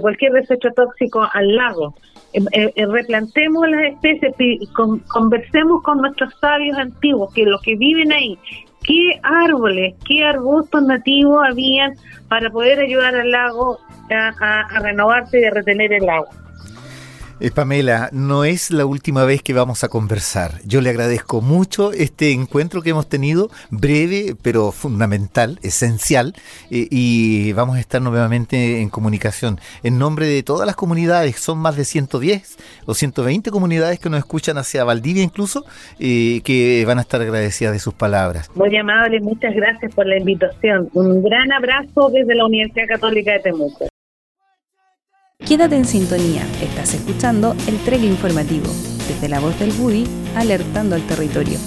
cualquier 0.02 0.34
desecho 0.34 0.70
tóxico 0.76 1.28
al 1.34 1.56
lago. 1.56 1.96
Em, 2.34 2.46
eh, 2.52 2.74
eh, 2.76 2.86
replantemos 2.86 3.70
las 3.70 3.94
especies, 3.94 4.36
y 4.40 4.68
conversemos 5.08 5.82
con 5.84 6.00
nuestros 6.00 6.34
sabios 6.42 6.78
antiguos, 6.78 7.34
que 7.34 7.46
los 7.46 7.62
que 7.62 7.76
viven 7.76 8.12
ahí, 8.12 8.38
qué 8.84 9.20
árboles, 9.24 9.96
qué 10.06 10.26
arbustos 10.26 10.84
nativos 10.84 11.42
habían 11.50 11.94
para 12.28 12.50
poder 12.50 12.80
ayudar 12.80 13.16
al 13.16 13.32
lago 13.32 13.80
a 14.10 14.80
renovarse 14.82 15.40
y 15.40 15.46
a 15.46 15.52
retener 15.52 15.94
el 15.94 16.10
agua. 16.10 16.43
Eh, 17.40 17.52
Pamela, 17.52 18.10
no 18.12 18.46
es 18.46 18.72
la 18.72 18.86
última 18.86 19.26
vez 19.26 19.42
que 19.42 19.54
vamos 19.54 19.84
a 19.84 19.90
conversar. 19.90 20.62
Yo 20.66 20.82
le 20.82 20.90
agradezco 20.90 21.42
mucho 21.42 21.92
este 21.92 22.32
encuentro 22.32 22.82
que 22.82 22.92
hemos 22.92 23.10
tenido, 23.10 23.50
breve 23.70 24.36
pero 24.42 24.72
fundamental, 24.72 25.60
esencial, 25.64 26.34
eh, 26.70 26.88
y 26.90 27.52
vamos 27.54 27.78
a 27.78 27.80
estar 27.80 28.02
nuevamente 28.02 28.82
en 28.82 28.90
comunicación. 28.90 29.60
En 29.84 29.98
nombre 29.98 30.28
de 30.28 30.44
todas 30.44 30.68
las 30.68 30.76
comunidades, 30.76 31.38
son 31.38 31.58
más 31.58 31.76
de 31.76 31.86
110 31.86 32.58
o 32.86 32.94
120 32.94 33.52
comunidades 33.52 34.00
que 34.00 34.10
nos 34.10 34.20
escuchan 34.20 34.58
hacia 34.58 34.84
Valdivia 34.84 35.24
incluso, 35.24 35.66
eh, 36.00 36.42
que 36.44 36.84
van 36.86 37.00
a 37.00 37.02
estar 37.02 37.22
agradecidas 37.22 37.74
de 37.74 37.80
sus 37.80 37.94
palabras. 37.94 38.50
Muy 38.56 38.76
amable, 38.78 39.20
muchas 39.22 39.56
gracias 39.56 39.94
por 39.94 40.06
la 40.06 40.18
invitación. 40.18 40.90
Un 40.94 41.24
gran 41.24 41.52
abrazo 41.52 42.10
desde 42.10 42.36
la 42.36 42.46
Universidad 42.46 42.88
Católica 42.88 43.32
de 43.34 43.40
Temuco. 43.40 43.93
Quédate 45.48 45.76
en 45.76 45.84
sintonía, 45.84 46.44
estás 46.62 46.94
escuchando 46.94 47.52
el 47.68 47.78
Trek 47.84 48.02
Informativo, 48.02 48.68
desde 49.10 49.28
la 49.28 49.42
voz 49.42 49.60
del 49.60 49.72
Budi, 49.72 50.06
alertando 50.38 50.96
al 50.96 51.02
territorio. 51.02 51.60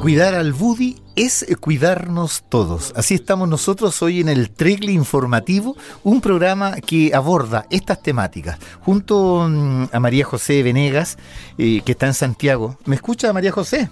Cuidar 0.00 0.34
al 0.36 0.52
Budi 0.52 0.98
es 1.16 1.44
cuidarnos 1.60 2.44
todos. 2.48 2.94
Así 2.96 3.14
estamos 3.14 3.48
nosotros 3.48 4.00
hoy 4.02 4.20
en 4.20 4.28
el 4.28 4.54
Tregle 4.54 4.92
Informativo, 4.92 5.74
un 6.04 6.20
programa 6.20 6.74
que 6.76 7.12
aborda 7.12 7.64
estas 7.70 8.00
temáticas, 8.00 8.56
junto 8.84 9.48
mm, 9.48 9.86
a 9.92 9.98
María 9.98 10.24
José 10.24 10.62
Venegas, 10.62 11.18
eh, 11.58 11.80
que 11.84 11.90
está 11.90 12.06
en 12.06 12.14
Santiago. 12.14 12.76
¿Me 12.86 12.94
escucha 12.94 13.32
María 13.32 13.50
José? 13.50 13.88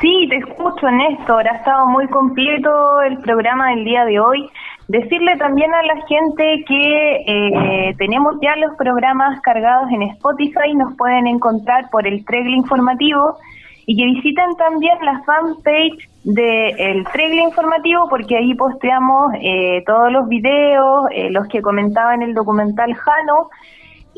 Sí, 0.00 0.26
te 0.30 0.36
escucho, 0.36 0.90
Néstor. 0.90 1.46
Ha 1.46 1.56
estado 1.58 1.86
muy 1.88 2.08
completo 2.08 3.02
el 3.02 3.18
programa 3.18 3.68
del 3.70 3.84
día 3.84 4.06
de 4.06 4.18
hoy 4.18 4.48
Decirle 4.88 5.36
también 5.36 5.72
a 5.74 5.82
la 5.82 6.06
gente 6.06 6.64
que 6.66 7.16
eh, 7.26 7.94
tenemos 7.98 8.36
ya 8.40 8.56
los 8.56 8.74
programas 8.76 9.38
cargados 9.42 9.90
en 9.92 10.00
Spotify, 10.02 10.74
nos 10.74 10.96
pueden 10.96 11.26
encontrar 11.26 11.90
por 11.90 12.06
el 12.06 12.24
Tregle 12.24 12.56
Informativo 12.56 13.36
y 13.84 13.98
que 13.98 14.06
visiten 14.06 14.56
también 14.56 14.96
la 15.02 15.22
fanpage 15.26 16.08
del 16.24 17.04
Tregle 17.12 17.42
Informativo 17.42 18.08
porque 18.08 18.38
ahí 18.38 18.54
posteamos 18.54 19.32
eh, 19.42 19.82
todos 19.84 20.10
los 20.10 20.26
videos, 20.26 21.04
eh, 21.10 21.28
los 21.30 21.46
que 21.48 21.60
comentaba 21.60 22.14
en 22.14 22.22
el 22.22 22.32
documental 22.32 22.94
Jano 22.94 23.50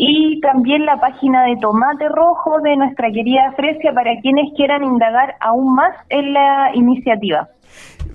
y 0.02 0.40
también 0.40 0.86
la 0.86 0.98
página 0.98 1.42
de 1.44 1.56
Tomate 1.60 2.08
Rojo 2.08 2.58
de 2.62 2.74
nuestra 2.74 3.12
querida 3.12 3.52
Fresia 3.54 3.92
para 3.92 4.18
quienes 4.22 4.46
quieran 4.56 4.82
indagar 4.82 5.34
aún 5.40 5.74
más 5.74 5.94
en 6.08 6.32
la 6.32 6.70
iniciativa 6.74 7.46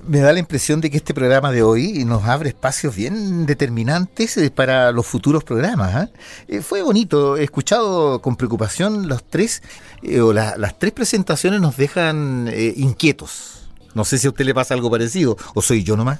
me 0.07 0.19
da 0.19 0.33
la 0.33 0.39
impresión 0.39 0.81
de 0.81 0.91
que 0.91 0.97
este 0.97 1.13
programa 1.13 1.51
de 1.51 1.63
hoy 1.63 2.03
nos 2.05 2.25
abre 2.25 2.49
espacios 2.49 2.95
bien 2.95 3.45
determinantes 3.45 4.37
eh, 4.37 4.51
para 4.51 4.91
los 4.91 5.07
futuros 5.07 5.43
programas. 5.43 5.95
¿ah? 5.95 6.09
Eh, 6.47 6.61
fue 6.61 6.81
bonito, 6.81 7.37
he 7.37 7.43
escuchado 7.43 8.21
con 8.21 8.35
preocupación 8.35 9.07
los 9.07 9.23
tres, 9.23 9.63
eh, 10.03 10.19
o 10.21 10.33
las 10.33 10.77
tres 10.77 10.91
presentaciones 10.91 11.61
nos 11.61 11.77
dejan 11.77 12.51
inquietos. 12.75 13.69
No 13.95 14.03
sé 14.03 14.17
si 14.17 14.27
a 14.27 14.31
usted 14.31 14.45
le 14.45 14.53
pasa 14.53 14.73
algo 14.73 14.91
parecido, 14.91 15.37
o 15.53 15.61
soy 15.61 15.83
yo 15.83 15.95
nomás. 15.95 16.19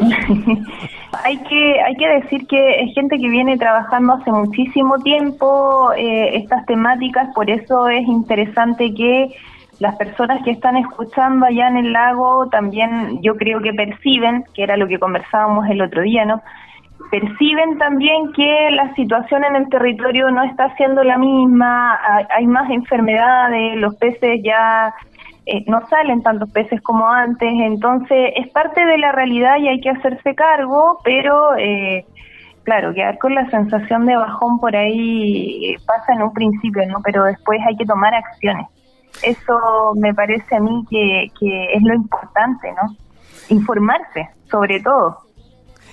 hay 1.28 1.36
que 1.36 1.80
hay 1.82 1.94
que 1.96 2.08
decir 2.08 2.46
que 2.46 2.80
es 2.80 2.94
gente 2.94 3.18
que 3.18 3.28
viene 3.28 3.58
trabajando 3.58 4.14
hace 4.14 4.32
muchísimo 4.32 4.98
tiempo 5.00 5.92
estas 5.94 6.64
temáticas, 6.64 7.28
por 7.34 7.50
eso 7.50 7.86
es 7.88 8.06
interesante 8.08 8.94
que 8.94 9.34
las 9.78 9.94
personas 9.96 10.42
que 10.42 10.52
están 10.52 10.76
escuchando 10.78 11.44
allá 11.44 11.68
en 11.68 11.76
el 11.76 11.92
lago 11.92 12.48
también 12.48 13.20
yo 13.22 13.36
creo 13.36 13.60
que 13.60 13.74
perciben, 13.74 14.44
que 14.54 14.62
era 14.62 14.78
lo 14.78 14.88
que 14.88 14.98
conversábamos 14.98 15.68
el 15.68 15.82
otro 15.82 16.00
día, 16.00 16.24
¿no? 16.24 16.40
Perciben 17.10 17.78
también 17.78 18.32
que 18.32 18.70
la 18.72 18.94
situación 18.94 19.44
en 19.44 19.54
el 19.54 19.68
territorio 19.68 20.30
no 20.30 20.42
está 20.44 20.74
siendo 20.76 21.04
la 21.04 21.18
misma, 21.18 21.98
hay, 22.36 22.46
más 22.46 22.70
enfermedades, 22.70 23.76
los 23.76 23.94
peces 23.96 24.40
ya 24.42 24.94
eh, 25.50 25.64
no 25.66 25.80
salen 25.88 26.22
tantos 26.22 26.50
peces 26.50 26.78
como 26.82 27.08
antes, 27.08 27.48
entonces 27.50 28.32
es 28.36 28.48
parte 28.50 28.84
de 28.84 28.98
la 28.98 29.12
realidad 29.12 29.56
y 29.58 29.68
hay 29.68 29.80
que 29.80 29.88
hacerse 29.88 30.34
cargo, 30.34 30.98
pero 31.02 31.56
eh, 31.56 32.04
claro, 32.64 32.92
quedar 32.92 33.16
con 33.16 33.34
la 33.34 33.48
sensación 33.48 34.04
de 34.04 34.14
bajón 34.14 34.60
por 34.60 34.76
ahí 34.76 35.74
pasa 35.86 36.12
en 36.12 36.20
un 36.20 36.34
principio, 36.34 36.86
¿no? 36.86 37.00
Pero 37.02 37.24
después 37.24 37.58
hay 37.66 37.74
que 37.78 37.86
tomar 37.86 38.14
acciones. 38.14 38.66
Eso 39.22 39.58
me 39.96 40.12
parece 40.12 40.54
a 40.54 40.60
mí 40.60 40.84
que, 40.90 41.24
es 41.24 41.82
lo 41.82 41.94
importante, 41.94 42.70
¿no? 42.72 42.94
Informarse, 43.48 44.28
sobre 44.50 44.80
todo. 44.80 45.16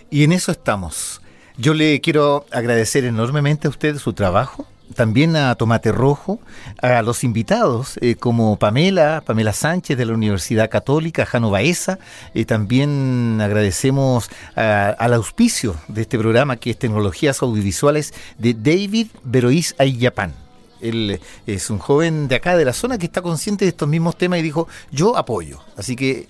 Y 0.09 0.25
en 0.25 0.33
eso 0.33 0.51
estamos. 0.51 1.21
Yo 1.57 1.73
le 1.73 2.01
quiero 2.01 2.43
agradecer 2.51 3.05
enormemente 3.05 3.67
a 3.67 3.69
usted 3.69 3.95
su 3.95 4.11
trabajo, 4.11 4.65
también 4.93 5.35
a 5.35 5.55
Tomate 5.55 5.91
Rojo, 5.91 6.39
a 6.81 7.01
los 7.01 7.23
invitados 7.23 7.97
eh, 8.01 8.15
como 8.15 8.57
Pamela, 8.57 9.23
Pamela 9.25 9.53
Sánchez 9.53 9.97
de 9.97 10.05
la 10.05 10.13
Universidad 10.13 10.69
Católica, 10.69 11.25
Jano 11.25 11.49
Baeza. 11.49 11.99
Eh, 12.33 12.45
también 12.45 13.39
agradecemos 13.41 14.29
al 14.55 15.13
auspicio 15.13 15.75
de 15.87 16.01
este 16.01 16.17
programa 16.17 16.57
que 16.57 16.71
es 16.71 16.79
Tecnologías 16.79 17.41
Audiovisuales 17.41 18.13
de 18.37 18.53
David 18.53 19.07
Beroís 19.23 19.75
Ayapán. 19.77 20.33
Él 20.81 21.19
es 21.47 21.69
un 21.69 21.79
joven 21.79 22.27
de 22.27 22.35
acá, 22.35 22.55
de 22.57 22.65
la 22.65 22.73
zona, 22.73 22.97
que 22.97 23.05
está 23.05 23.21
consciente 23.21 23.65
de 23.65 23.69
estos 23.69 23.87
mismos 23.87 24.17
temas 24.17 24.39
y 24.39 24.43
dijo, 24.43 24.67
yo 24.91 25.17
apoyo. 25.17 25.59
Así 25.77 25.95
que 25.95 26.27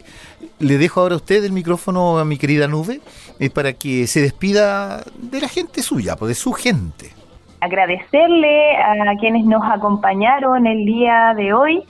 le 0.59 0.77
dejo 0.77 1.01
ahora 1.01 1.15
a 1.15 1.17
usted 1.17 1.43
el 1.43 1.51
micrófono 1.51 2.19
a 2.19 2.25
mi 2.25 2.37
querida 2.37 2.67
Nube 2.67 3.01
eh, 3.39 3.49
para 3.49 3.73
que 3.73 4.07
se 4.07 4.21
despida 4.21 5.03
de 5.17 5.41
la 5.41 5.49
gente 5.49 5.81
suya, 5.81 6.15
pues 6.15 6.29
de 6.29 6.35
su 6.35 6.53
gente. 6.53 7.14
Agradecerle 7.65 8.77
a 8.77 9.15
quienes 9.19 9.45
nos 9.45 9.63
acompañaron 9.63 10.65
el 10.67 10.85
día 10.85 11.33
de 11.35 11.53
hoy 11.53 11.83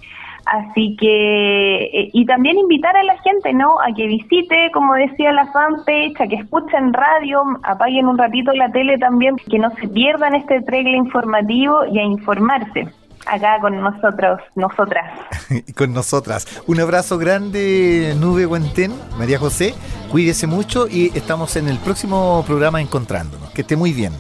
Así 0.46 0.96
que, 1.00 1.86
eh, 1.86 2.10
y 2.14 2.26
también 2.26 2.58
invitar 2.60 2.96
a 2.96 3.04
la 3.04 3.18
gente, 3.18 3.52
¿no? 3.54 3.82
A 3.82 3.92
que 3.96 4.06
visite, 4.06 4.70
como 4.74 4.94
decía 4.94 5.32
la 5.32 5.48
fanpage, 5.48 6.22
a 6.22 6.28
que 6.28 6.36
escuchen 6.36 6.94
radio, 6.94 7.42
apaguen 7.64 8.08
un 8.08 8.18
ratito 8.18 8.52
la 8.54 8.72
tele 8.72 9.00
también, 9.00 9.36
que 9.38 9.58
no 9.58 9.72
se 9.82 9.88
pierdan 9.88 10.36
este 10.36 10.62
tregle 10.62 10.98
informativo 10.98 11.86
y 11.92 11.98
a 11.98 12.04
informarse 12.04 12.88
acá 13.26 13.60
con 13.60 13.82
nosotros, 13.82 14.40
nosotras. 14.56 15.20
con 15.76 15.94
nosotras. 15.94 16.62
Un 16.68 16.80
abrazo 16.80 17.18
grande, 17.18 18.14
Nube 18.20 18.46
Guantén, 18.46 18.92
María 19.18 19.40
José, 19.40 19.74
cuídese 20.12 20.46
mucho 20.46 20.88
y 20.88 21.12
estamos 21.18 21.56
en 21.56 21.68
el 21.70 21.80
próximo 21.80 22.44
programa 22.46 22.82
encontrándonos. 22.82 23.50
Que 23.50 23.62
esté 23.62 23.76
muy 23.76 23.94
bien. 23.94 24.14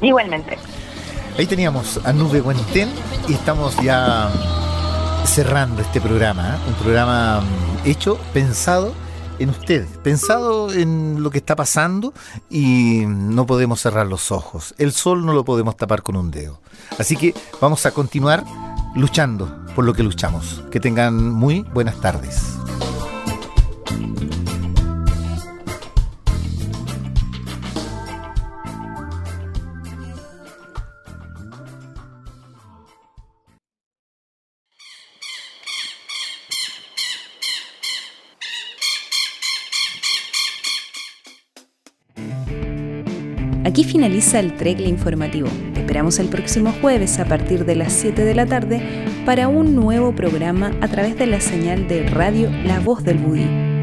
Igualmente. 0.00 0.58
Ahí 1.38 1.46
teníamos 1.46 2.00
a 2.04 2.12
Nube 2.12 2.40
Guantén 2.40 2.90
y 3.28 3.34
estamos 3.34 3.76
ya 3.82 4.30
cerrando 5.24 5.82
este 5.82 6.00
programa, 6.00 6.56
¿eh? 6.56 6.68
un 6.68 6.74
programa 6.74 7.40
mm, 7.40 7.88
hecho, 7.88 8.18
pensado 8.32 8.92
en 9.38 9.50
usted, 9.50 9.86
pensado 10.02 10.72
en 10.72 11.22
lo 11.22 11.30
que 11.30 11.38
está 11.38 11.56
pasando 11.56 12.12
y 12.50 13.04
no 13.06 13.46
podemos 13.46 13.80
cerrar 13.80 14.06
los 14.06 14.32
ojos. 14.32 14.74
El 14.76 14.92
sol 14.92 15.24
no 15.24 15.32
lo 15.32 15.44
podemos 15.44 15.76
tapar 15.76 16.02
con 16.02 16.16
un 16.16 16.30
dedo. 16.30 16.60
Así 16.98 17.16
que 17.16 17.34
vamos 17.60 17.86
a 17.86 17.92
continuar 17.92 18.44
luchando 18.94 19.64
por 19.74 19.84
lo 19.84 19.94
que 19.94 20.02
luchamos. 20.02 20.62
Que 20.70 20.80
tengan 20.80 21.30
muy 21.30 21.62
buenas 21.72 21.98
tardes. 22.00 22.58
Aquí 43.70 43.84
finaliza 43.84 44.40
el 44.40 44.56
Tregle 44.56 44.88
informativo. 44.88 45.48
Te 45.74 45.82
esperamos 45.82 46.18
el 46.18 46.26
próximo 46.26 46.74
jueves 46.80 47.20
a 47.20 47.24
partir 47.24 47.64
de 47.64 47.76
las 47.76 47.92
7 47.92 48.24
de 48.24 48.34
la 48.34 48.44
tarde 48.44 48.82
para 49.24 49.46
un 49.46 49.76
nuevo 49.76 50.12
programa 50.12 50.72
a 50.80 50.88
través 50.88 51.16
de 51.16 51.26
la 51.26 51.40
señal 51.40 51.86
de 51.86 52.08
radio 52.08 52.50
La 52.64 52.80
Voz 52.80 53.04
del 53.04 53.18
Budí. 53.18 53.79